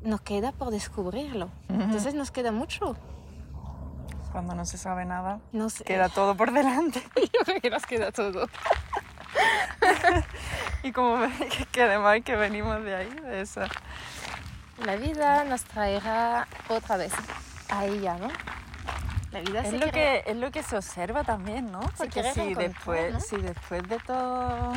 nos 0.00 0.20
queda 0.20 0.50
por 0.50 0.72
descubrirlo. 0.72 1.48
Entonces 1.68 2.14
nos 2.14 2.32
queda 2.32 2.50
mucho. 2.50 2.96
Cuando 4.32 4.54
no 4.54 4.64
se 4.64 4.78
sabe 4.78 5.04
nada, 5.04 5.40
No 5.52 5.68
sé. 5.70 5.84
queda 5.84 6.08
todo 6.08 6.36
por 6.36 6.52
delante. 6.52 7.02
Yo 7.16 7.44
creo 7.44 7.60
que 7.60 7.70
nos 7.70 7.84
queda 7.86 8.12
todo. 8.12 8.48
Y 10.82 10.92
como 10.92 11.18
ve- 11.18 11.30
que, 11.72 11.82
además 11.82 12.18
que 12.24 12.36
venimos 12.36 12.82
de 12.82 12.94
ahí, 12.96 13.08
de 13.10 13.42
esa. 13.42 13.68
La 14.84 14.96
vida 14.96 15.44
nos 15.44 15.62
traerá 15.64 16.48
otra 16.68 16.96
vez 16.96 17.12
a 17.68 17.84
ella, 17.84 18.16
¿no? 18.16 18.28
La 19.30 19.40
vida 19.40 19.60
Es 19.60 19.70
se 19.70 19.78
lo, 19.78 19.86
quiere- 19.90 20.22
que, 20.24 20.30
es 20.30 20.36
lo 20.38 20.50
que 20.50 20.62
se 20.62 20.76
observa 20.76 21.22
también, 21.22 21.70
¿no? 21.70 21.80
Porque 21.98 22.32
si 22.32 22.54
después, 22.54 23.12
¿no? 23.12 23.20
si 23.20 23.36
después 23.36 23.82
de 23.88 23.98
todo, 23.98 24.72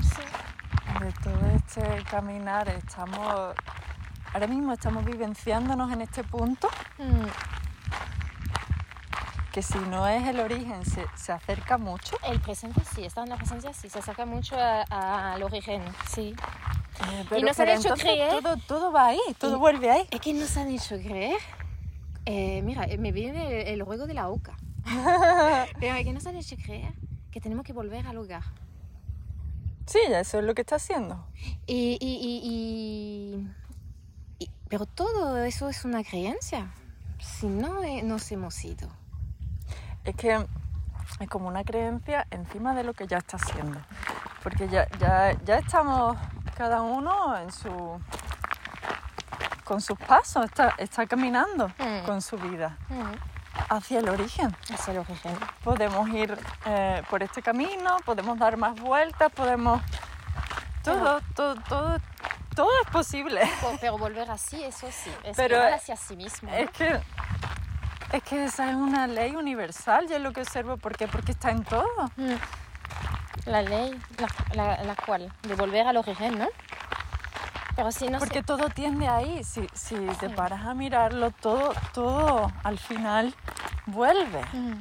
Sí. 0.00 0.22
de 1.04 1.12
todo 1.12 1.46
este 1.56 2.04
caminar 2.04 2.68
estamos, 2.68 3.54
ahora 4.34 4.46
mismo 4.46 4.74
estamos 4.74 5.04
vivenciándonos 5.06 5.90
en 5.92 6.02
este 6.02 6.22
punto, 6.22 6.68
Mm, 6.98 7.26
que 9.54 9.62
si 9.62 9.78
no 9.78 10.08
es 10.08 10.26
el 10.26 10.40
origen, 10.40 10.84
se, 10.84 11.06
se 11.16 11.30
acerca 11.30 11.78
mucho. 11.78 12.16
El 12.28 12.40
presente 12.40 12.82
sí, 12.92 13.04
está 13.04 13.22
en 13.22 13.28
la 13.28 13.36
presencia 13.36 13.72
sí, 13.72 13.88
se 13.88 14.00
acerca 14.00 14.26
mucho 14.26 14.56
al 14.58 15.40
origen, 15.44 15.80
sí. 16.10 16.34
Eh, 17.30 17.40
nos 17.40 17.60
han 17.60 17.68
hecho 17.68 17.94
creer- 17.94 18.42
Todo, 18.42 18.56
todo 18.66 18.90
va 18.92 19.06
ahí, 19.06 19.20
todo 19.38 19.54
Y- 19.56 19.60
vuelve 19.60 19.90
ahí. 19.92 20.08
Es 20.10 20.20
que 20.20 20.34
nos 20.34 20.56
han 20.56 20.68
hecho 20.72 20.96
creer. 20.96 21.36
eh, 22.26 22.62
mira, 22.62 22.84
me 22.98 23.12
viene 23.12 23.62
el, 23.62 23.68
el 23.80 23.86
ruego 23.86 24.08
de 24.08 24.14
la 24.14 24.28
oca. 24.28 24.56
Pero 25.78 25.94
es 25.94 26.04
que 26.04 26.12
nos 26.12 26.26
han 26.26 26.36
hecho 26.36 26.56
creer 26.56 26.92
que 27.30 27.40
tenemos 27.40 27.64
que 27.64 27.72
volver 27.72 28.06
al 28.08 28.16
hogar. 28.18 28.42
Sí, 29.86 29.98
eso 30.08 30.38
es 30.40 30.44
lo 30.44 30.54
que 30.54 30.62
está 30.62 30.76
haciendo. 30.76 31.24
Y, 31.66 31.96
y- 32.00 32.02
y- 32.20 32.40
y- 32.42 33.48
y- 34.46 34.50
pero 34.68 34.86
todo 34.86 35.44
eso 35.44 35.68
es 35.68 35.84
una 35.84 36.02
creencia. 36.02 36.72
Si 37.20 37.46
no, 37.46 37.84
eh, 37.84 38.02
nos 38.02 38.32
hemos 38.32 38.64
ido. 38.64 38.88
Es 40.04 40.14
que 40.16 40.46
es 41.20 41.28
como 41.28 41.48
una 41.48 41.64
creencia 41.64 42.26
encima 42.30 42.74
de 42.74 42.84
lo 42.84 42.92
que 42.94 43.06
ya 43.06 43.18
está 43.18 43.36
haciendo. 43.36 43.78
Porque 44.42 44.68
ya, 44.68 44.86
ya, 44.98 45.32
ya 45.44 45.56
estamos 45.58 46.16
cada 46.56 46.82
uno 46.82 47.36
en 47.38 47.50
su 47.52 48.00
con 49.64 49.80
sus 49.80 49.98
pasos, 49.98 50.44
está, 50.44 50.74
está 50.76 51.06
caminando 51.06 51.68
Mm. 51.78 52.04
con 52.04 52.20
su 52.20 52.36
vida 52.36 52.76
Mm, 52.90 53.14
hacia 53.70 54.00
el 54.00 54.08
origen. 54.10 54.54
Es 54.72 54.86
el 54.88 54.98
origen. 54.98 55.34
Podemos 55.62 56.06
ir 56.10 56.38
eh, 56.66 57.02
por 57.08 57.22
este 57.22 57.40
camino, 57.40 57.96
podemos 58.04 58.38
dar 58.38 58.56
más 58.58 58.78
vueltas, 58.78 59.32
podemos... 59.32 59.80
Todo, 60.82 61.22
todo, 61.34 61.54
todo, 61.62 61.96
todo 62.54 62.68
es 62.84 62.90
posible. 62.90 63.40
Pero, 63.80 63.96
volver 63.96 64.30
así, 64.30 64.62
eso 64.62 64.86
sí. 64.92 65.10
Es 65.22 65.34
Pero, 65.34 65.56
hacia 65.74 65.96
sí 65.96 66.14
mismo. 66.14 66.50
¿no? 66.50 66.56
Es 66.56 66.70
que, 66.72 67.00
es 68.12 68.22
que 68.22 68.44
esa 68.44 68.70
es 68.70 68.76
una 68.76 69.06
ley 69.06 69.34
universal, 69.36 70.06
yo 70.08 70.16
es 70.16 70.22
lo 70.22 70.32
que 70.32 70.42
observo. 70.42 70.76
¿Por 70.76 70.96
qué? 70.96 71.08
Porque 71.08 71.32
está 71.32 71.50
en 71.50 71.64
todo. 71.64 71.84
Mm. 72.16 72.34
La 73.46 73.62
ley, 73.62 73.98
la, 74.18 74.28
la, 74.54 74.84
la 74.84 74.94
cual, 74.96 75.32
de 75.42 75.54
volver 75.54 75.86
al 75.86 75.96
origen, 75.96 76.38
¿no? 76.38 76.48
Pero 77.76 77.90
si 77.90 78.08
no 78.08 78.18
Porque 78.20 78.42
todo 78.42 78.70
tiende 78.70 79.08
ahí. 79.08 79.42
Si, 79.44 79.68
si 79.74 79.96
te 80.20 80.28
Sí. 80.28 80.34
paras 80.34 80.64
a 80.64 80.74
mirarlo, 80.74 81.30
todo, 81.32 81.74
todo 81.92 82.52
al 82.62 82.78
final 82.78 83.34
vuelve 83.86 84.40
Mm, 84.52 84.80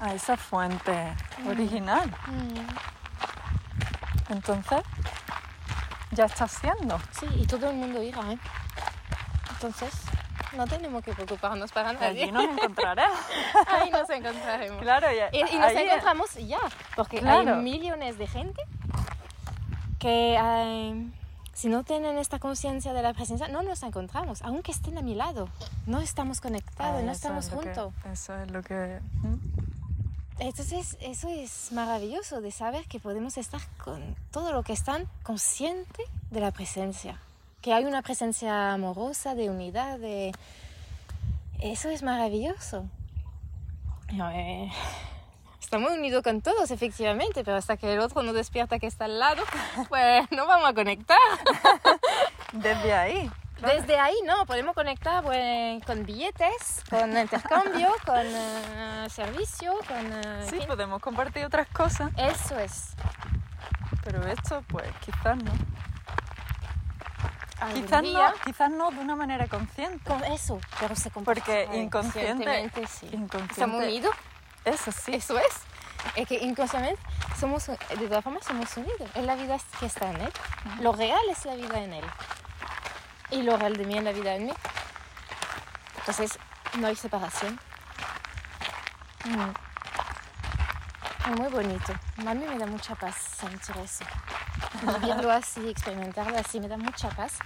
a 0.00 0.14
esa 0.14 0.36
fuente 0.38 1.14
original. 1.46 2.08
mm. 2.26 4.32
Entonces, 4.32 4.80
ya 6.12 6.24
está 6.24 6.44
haciendo. 6.44 6.98
Sí, 7.10 7.26
y 7.36 7.46
todo 7.46 7.68
el 7.70 7.76
mundo 7.76 8.02
irá, 8.02 8.32
¿eh? 8.32 8.38
Entonces, 9.50 9.92
no 10.56 10.66
tenemos 10.66 11.02
que 11.04 11.12
preocuparnos 11.12 11.70
para 11.72 11.92
nadie. 11.92 12.22
Allí 12.24 12.32
nos 12.32 12.44
encontraremos. 12.44 13.18
Ahí 13.68 13.90
nos 13.90 14.10
encontraremos. 14.10 14.80
claro, 14.82 15.06
y, 15.12 15.36
Y, 15.36 15.40
y 15.54 15.58
nos 15.58 15.72
encontramos 15.72 16.34
ya, 16.34 16.58
porque 16.96 17.18
Claro. 17.20 17.54
hay 17.56 17.62
millones 17.62 18.18
de 18.18 18.26
gente 18.26 18.62
que 19.98 20.36
eh, 20.40 21.06
si 21.52 21.68
no 21.68 21.84
tienen 21.84 22.16
esta 22.18 22.38
conciencia 22.38 22.92
de 22.92 23.02
la 23.02 23.12
presencia, 23.12 23.48
no 23.48 23.62
nos 23.62 23.82
encontramos, 23.82 24.40
aunque 24.42 24.72
estén 24.72 24.96
a 24.98 25.02
mi 25.02 25.14
lado. 25.14 25.48
No 25.86 26.00
estamos 26.00 26.40
conectados, 26.40 27.02
no 27.02 27.10
es 27.12 27.18
estamos 27.18 27.48
que- 27.48 27.54
juntos. 27.56 27.92
eso 28.10 28.34
es 28.36 28.50
lo 28.50 28.62
que... 28.62 29.00
¿Mm? 29.22 29.36
Entonces, 30.38 30.96
eso 31.02 31.28
es 31.28 31.70
maravilloso 31.70 32.40
de 32.40 32.50
saber 32.50 32.86
que 32.86 32.98
podemos 32.98 33.36
estar 33.36 33.60
con 33.76 34.16
todo 34.30 34.52
lo 34.52 34.62
que 34.62 34.72
están 34.72 35.06
conscientes 35.22 36.06
de 36.30 36.40
la 36.40 36.50
presencia. 36.50 37.18
Que 37.60 37.74
hay 37.74 37.84
una 37.84 38.02
presencia 38.02 38.72
amorosa, 38.72 39.34
de 39.34 39.50
unidad, 39.50 39.98
de... 39.98 40.32
Eso 41.60 41.90
es 41.90 42.02
maravilloso. 42.02 42.86
No, 44.12 44.30
eh, 44.30 44.70
Estamos 45.60 45.92
unidos 45.92 46.22
con 46.24 46.40
todos, 46.40 46.70
efectivamente, 46.70 47.44
pero 47.44 47.56
hasta 47.58 47.76
que 47.76 47.92
el 47.92 48.00
otro 48.00 48.22
no 48.22 48.32
despierta 48.32 48.78
que 48.78 48.86
está 48.86 49.04
al 49.04 49.18
lado, 49.18 49.42
pues 49.88 50.26
no 50.32 50.46
vamos 50.46 50.70
a 50.70 50.74
conectar. 50.74 51.18
Desde 52.54 52.92
ahí. 52.94 53.30
claro. 53.56 53.74
Desde 53.78 53.98
ahí, 53.98 54.16
no, 54.24 54.46
podemos 54.46 54.74
conectar 54.74 55.22
pues, 55.22 55.84
con 55.84 56.04
billetes, 56.06 56.82
con 56.88 57.16
intercambio, 57.16 57.88
con 58.06 58.24
eh, 58.26 59.06
servicio, 59.10 59.74
con... 59.86 60.12
en 60.12 60.46
Sí, 60.48 60.56
fin. 60.58 60.66
podemos 60.66 61.00
compartir 61.02 61.44
otras 61.44 61.68
cosas, 61.68 62.10
Eso 62.16 62.58
es. 62.58 62.94
pero 64.02 64.26
esto, 64.26 64.64
pues, 64.66 64.88
quizás 65.04 65.36
no. 65.36 65.52
Quizás 67.74 68.02
no, 68.02 68.08
día, 68.08 68.34
quizás 68.44 68.70
no 68.70 68.90
de 68.90 68.98
una 68.98 69.16
manera 69.16 69.46
consciente. 69.46 70.02
Con 70.04 70.24
eso, 70.24 70.58
pero 70.78 70.96
se 70.96 71.10
comparte. 71.10 71.40
Porque 71.40 71.78
inconsciente, 71.78 72.68
sí. 72.88 73.06
inconsciente, 73.12 73.52
Estamos 73.52 73.84
unidos, 73.84 74.14
eso 74.64 74.92
sí. 74.92 75.14
eso 75.14 75.38
es. 75.38 75.54
Es 76.16 76.26
que 76.26 76.38
inconscientemente 76.38 77.02
somos, 77.38 77.66
de 77.66 78.08
todas 78.08 78.24
formas, 78.24 78.44
somos 78.44 78.74
unidos. 78.76 79.10
Es 79.14 79.24
la 79.24 79.36
vida 79.36 79.58
que 79.78 79.86
está 79.86 80.10
en 80.10 80.22
él. 80.22 80.32
Lo 80.80 80.92
real 80.92 81.20
es 81.30 81.44
la 81.44 81.54
vida 81.54 81.78
en 81.78 81.92
él. 81.92 82.04
Y 83.30 83.42
lo 83.42 83.56
real 83.56 83.76
de 83.76 83.84
mí 83.84 83.98
es 83.98 84.04
la 84.04 84.12
vida 84.12 84.34
en 84.34 84.46
mí. 84.46 84.52
Entonces, 85.98 86.38
no 86.78 86.86
hay 86.86 86.96
separación. 86.96 87.60
Mm. 89.24 89.69
Es 91.28 91.38
muy 91.38 91.48
bonito. 91.48 91.92
A 92.26 92.34
mí 92.34 92.44
me 92.46 92.58
da 92.58 92.66
mucha 92.66 92.94
paz 92.94 93.14
sentir 93.16 93.76
eso. 93.78 94.04
Vivirlo 94.82 95.30
así, 95.30 95.68
experimentarlo 95.68 96.38
así, 96.38 96.60
me 96.60 96.68
da 96.68 96.76
mucha 96.76 97.08
paz. 97.10 97.38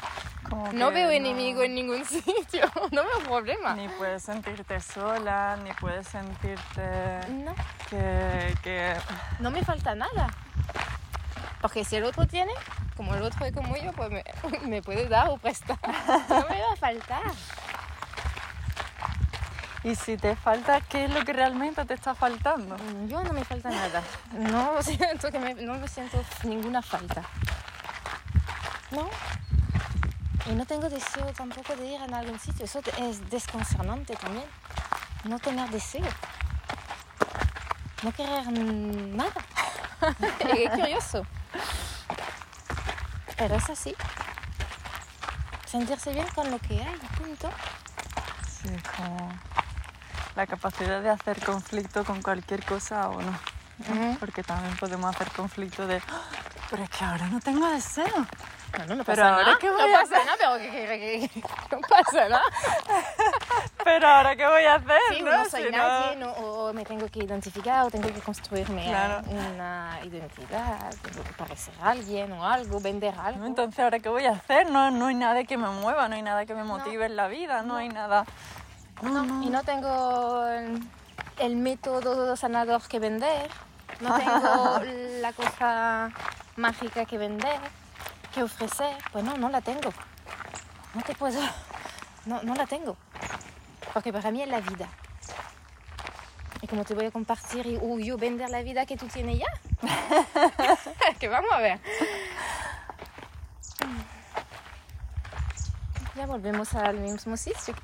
Como 0.49 0.73
No 0.73 0.91
veo 0.91 1.07
no- 1.07 1.13
enemigo 1.13 1.63
en 1.63 1.75
ningún 1.75 2.05
sitio, 2.05 2.71
no 2.93 3.03
veo 3.05 3.19
problema. 3.25 3.75
Ni 3.75 3.89
puedes 3.89 4.23
sentirte 4.23 4.81
sola, 4.81 5.57
ni 5.63 5.73
puedes 5.75 6.07
sentirte 6.09 7.21
No, 7.31 7.55
que, 7.91 8.55
que 8.63 8.95
no 9.41 9.51
me 9.51 9.65
falta 9.65 9.95
nada. 9.95 10.29
Porque 11.61 11.85
si 11.85 11.97
el 11.97 12.05
otro 12.05 12.27
tiene, 12.27 12.53
como 12.97 13.15
el 13.15 13.23
otro 13.23 13.45
es 13.47 13.53
como 13.55 13.75
yo, 13.77 13.93
pues 13.93 14.11
me, 14.11 14.23
me 14.67 14.83
puede 14.83 15.09
dar 15.09 15.29
o 15.31 15.37
prestar. 15.39 15.79
No 16.29 16.47
me 16.49 16.61
va 16.61 16.73
a 16.73 16.77
faltar. 16.77 17.23
Y 19.85 19.95
si 19.95 20.17
te 20.17 20.35
falta, 20.35 20.81
¿qué 20.81 21.05
es 21.05 21.11
lo 21.13 21.23
que 21.27 21.35
realmente 21.35 21.85
te 21.85 21.93
está 21.93 22.15
faltando? 22.15 22.75
Yo 23.07 23.23
no 23.23 23.35
me 23.35 23.45
falta 23.45 23.69
nada. 23.69 24.03
No 24.33 24.83
siento 24.83 25.31
que 25.31 25.39
me, 25.39 25.55
no 25.55 25.75
me 25.75 25.87
siento 25.89 26.25
ninguna 26.43 26.81
falta. 26.81 27.23
No. 28.91 29.11
Y 30.51 30.55
no 30.55 30.65
tengo 30.65 30.89
deseo 30.89 31.27
tampoco 31.37 31.77
de 31.77 31.87
ir 31.87 32.01
a 32.01 32.19
algún 32.19 32.39
sitio. 32.39 32.65
Eso 32.65 32.81
es 32.99 33.29
desconcernante 33.29 34.17
también. 34.17 34.47
No 35.25 35.39
tener 35.39 35.69
deseo. 35.69 36.09
No 38.03 38.11
querer 38.13 38.51
nada. 38.53 39.33
es 40.57 40.71
curioso. 40.71 41.27
Pero 43.37 43.57
es 43.57 43.69
así. 43.69 43.95
Sentirse 45.67 46.11
bien 46.15 46.27
con 46.35 46.51
lo 46.51 46.59
que 46.59 46.83
hay, 46.83 46.99
punto. 47.19 47.51
Sí, 48.49 48.71
como 48.97 49.54
la 50.37 50.47
capacidad 50.47 51.01
de 51.01 51.11
hacer 51.11 51.41
conflicto 51.45 52.05
con 52.05 52.23
cualquier 52.23 52.65
cosa 52.65 53.09
o 53.09 53.21
no. 53.23 53.39
Ujú. 53.77 54.17
Porque 54.21 54.43
también 54.45 54.77
podemos 54.77 55.15
hacer 55.15 55.29
conflicto 55.33 55.87
de, 55.87 55.97
"Ah, 56.09 56.23
pero 56.71 56.85
es 56.85 56.91
que 56.91 57.05
ahora 57.05 57.27
no 57.27 57.41
tengo 57.41 57.69
deseo. 57.71 58.07
Bueno, 58.77 58.97
no 58.97 59.05
Pero 59.05 59.17
pasa 59.23 59.29
ahora 59.35 59.45
nada. 59.47 59.59
qué 59.59 59.67
no 59.69 59.73
voy 59.75 59.93
a 59.93 60.01
pasa 60.01 60.25
nada, 60.25 60.37
pero 60.39 60.59
que, 60.59 60.71
que- 60.71 61.29
que- 61.29 61.41
no 61.77 61.81
pasa 61.81 62.29
nada. 62.29 62.43
Pero 63.85 64.09
ahora 64.09 64.35
qué 64.35 64.47
voy 64.47 64.65
a 64.65 64.77
hacer, 64.77 64.99
Sí, 65.11 65.23
¿no? 65.23 65.31
no 65.37 65.45
soy 65.45 65.65
Si 65.65 65.71
no- 65.71 65.77
nadie, 65.77 66.17
no, 66.17 66.31
o 66.33 66.73
me 66.73 66.85
tengo 66.87 67.07
que 67.09 67.19
identificar, 67.19 67.85
o 67.85 67.91
tengo 67.91 68.09
que 68.09 68.21
construirme 68.21 68.83
Claro. 68.87 69.21
una 69.29 69.99
identidad, 70.05 70.91
tengo 71.03 71.23
que 71.23 71.33
parecer 71.35 71.75
a 71.83 71.91
alguien 71.91 72.33
o 72.33 72.47
algo, 72.47 72.81
vender 72.81 73.15
algo. 73.19 73.41
¿no? 73.41 73.47
Entonces, 73.47 73.79
¿ahora 73.81 73.99
qué 73.99 74.09
voy 74.09 74.25
a 74.25 74.33
hacer? 74.33 74.71
No, 74.71 74.91
no 74.91 75.07
hay 75.09 75.15
nada 75.15 75.45
que 75.45 75.59
me 75.59 75.69
mueva, 75.69 76.09
no 76.09 76.15
hay 76.17 76.23
nada 76.23 76.47
que 76.47 76.55
me 76.55 76.65
motive 76.65 77.05
en 77.07 77.17
la 77.17 77.29
vida, 77.29 77.63
no, 77.63 77.77
hay 77.77 77.91
nada... 77.91 78.25
No, 79.05 79.25
no. 79.25 79.43
Y 79.43 79.51
no 79.51 79.63
tengo 79.63 80.47
el, 80.47 80.83
el 81.39 81.57
método 81.57 82.37
sanador 82.37 82.83
que 82.89 82.99
vender, 82.99 83.51
no 84.01 84.15
tengo 84.19 84.81
la 85.21 85.33
cosa 85.33 86.11
mágica 86.57 87.05
que 87.05 87.19
vender, 87.19 87.61
que 88.35 88.43
ofrecer. 88.43 88.97
Pues 89.13 89.25
no, 89.25 89.37
no 89.37 89.49
la 89.49 89.61
tengo. 89.61 89.93
No 90.95 91.03
te 91.03 91.15
puedo. 91.15 91.41
No, 92.27 92.43
no 92.43 92.55
la 92.55 92.67
tengo. 92.67 92.97
Porque 93.93 94.13
para 94.13 94.31
mí 94.31 94.43
es 94.43 94.49
la 94.49 94.61
vida. 94.61 94.89
Y 96.63 96.67
como 96.67 96.85
te 96.85 96.95
voy 96.95 97.07
a 97.07 97.11
compartir 97.11 97.67
y 97.67 98.05
yo 98.05 98.17
vender 98.17 98.49
la 98.49 98.63
vida 98.63 98.87
que 98.87 98.97
tú 98.97 99.07
tienes 99.07 99.39
ya. 99.39 99.47
que 101.21 101.29
vamos 101.29 101.53
a 101.53 101.59
ver. 101.59 101.81
Ya 106.17 106.27
volvemos 106.27 106.75
al 106.75 106.99
mismo 106.99 107.37
sitio. 107.37 107.75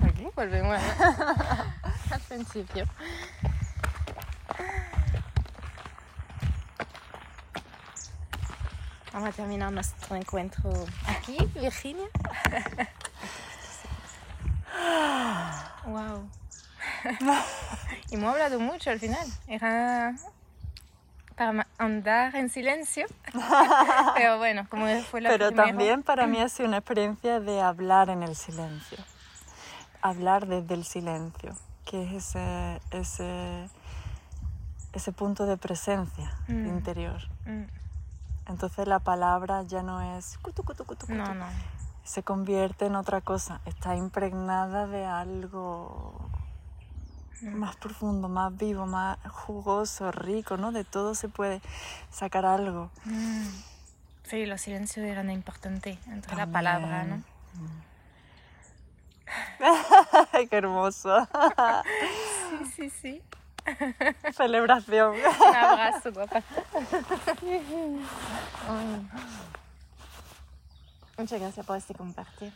Aquí 0.00 0.26
volvemos 0.34 0.78
al 2.10 2.20
principio. 2.28 2.84
Vamos 9.12 9.30
a 9.30 9.32
terminar 9.32 9.72
nuestro 9.72 10.14
encuentro 10.16 10.70
aquí, 11.06 11.38
Virginia. 11.54 12.06
wow. 15.86 16.28
y 18.10 18.14
hemos 18.14 18.32
hablado 18.32 18.60
mucho 18.60 18.90
al 18.90 19.00
final. 19.00 19.26
Era 19.46 20.14
para 21.34 21.66
andar 21.78 22.34
en 22.36 22.50
silencio. 22.50 23.06
Pero 24.16 24.38
bueno, 24.38 24.66
como 24.68 24.86
fue 25.02 25.20
la 25.22 25.30
Pero 25.30 25.48
primera- 25.48 25.66
también 25.68 26.02
para 26.02 26.26
mí 26.26 26.40
ha 26.40 26.48
sido 26.48 26.68
una 26.68 26.78
experiencia 26.78 27.40
de 27.40 27.60
hablar 27.62 28.10
en 28.10 28.22
el 28.22 28.36
silencio. 28.36 28.98
Hablar 30.02 30.46
desde 30.46 30.74
el 30.74 30.84
silencio, 30.84 31.56
que 31.84 32.02
es 32.04 32.12
ese, 32.36 32.80
ese, 32.90 33.68
ese 34.92 35.12
punto 35.12 35.46
de 35.46 35.56
presencia 35.56 36.32
Mm. 36.48 36.66
interior. 36.66 37.20
Mm, 37.44 37.64
Entonces 38.48 38.86
la 38.86 39.00
palabra 39.00 39.62
ya 39.64 39.82
no 39.82 40.00
es 40.16 40.38
cutu, 40.38 40.62
cutu, 40.62 40.84
cutu, 40.84 41.06
No, 41.12 41.34
no. 41.34 41.46
se 42.04 42.22
convierte 42.22 42.86
en 42.86 42.94
otra 42.94 43.20
cosa, 43.20 43.60
está 43.66 43.96
impregnada 43.96 44.86
de 44.86 45.04
algo 45.04 46.14
más 47.42 47.76
profundo, 47.76 48.28
más 48.28 48.56
vivo, 48.56 48.86
más 48.86 49.18
jugoso, 49.30 50.10
rico, 50.12 50.56
¿no? 50.56 50.70
De 50.72 50.84
todo 50.84 51.14
se 51.14 51.28
puede 51.28 51.60
sacar 52.10 52.46
algo. 52.46 52.90
Mm. 53.04 53.46
Sí, 54.24 54.46
los 54.46 54.60
silencios 54.60 55.04
eran 55.06 55.30
importantes 55.30 55.98
entre 56.06 56.36
la 56.36 56.46
palabra, 56.46 57.04
¿no? 57.04 57.22
Ay, 60.32 60.46
qué 60.50 60.56
hermoso. 60.56 61.26
Sí, 62.50 62.66
sí, 62.76 62.90
sí. 62.90 63.22
Celebración. 64.32 65.14
Un 65.14 65.56
abrazo, 65.56 66.12
guapa. 66.12 66.42
Muchas 71.18 71.40
gracias 71.40 71.66
por 71.66 71.76
este 71.76 71.94
compartir. 71.94 72.52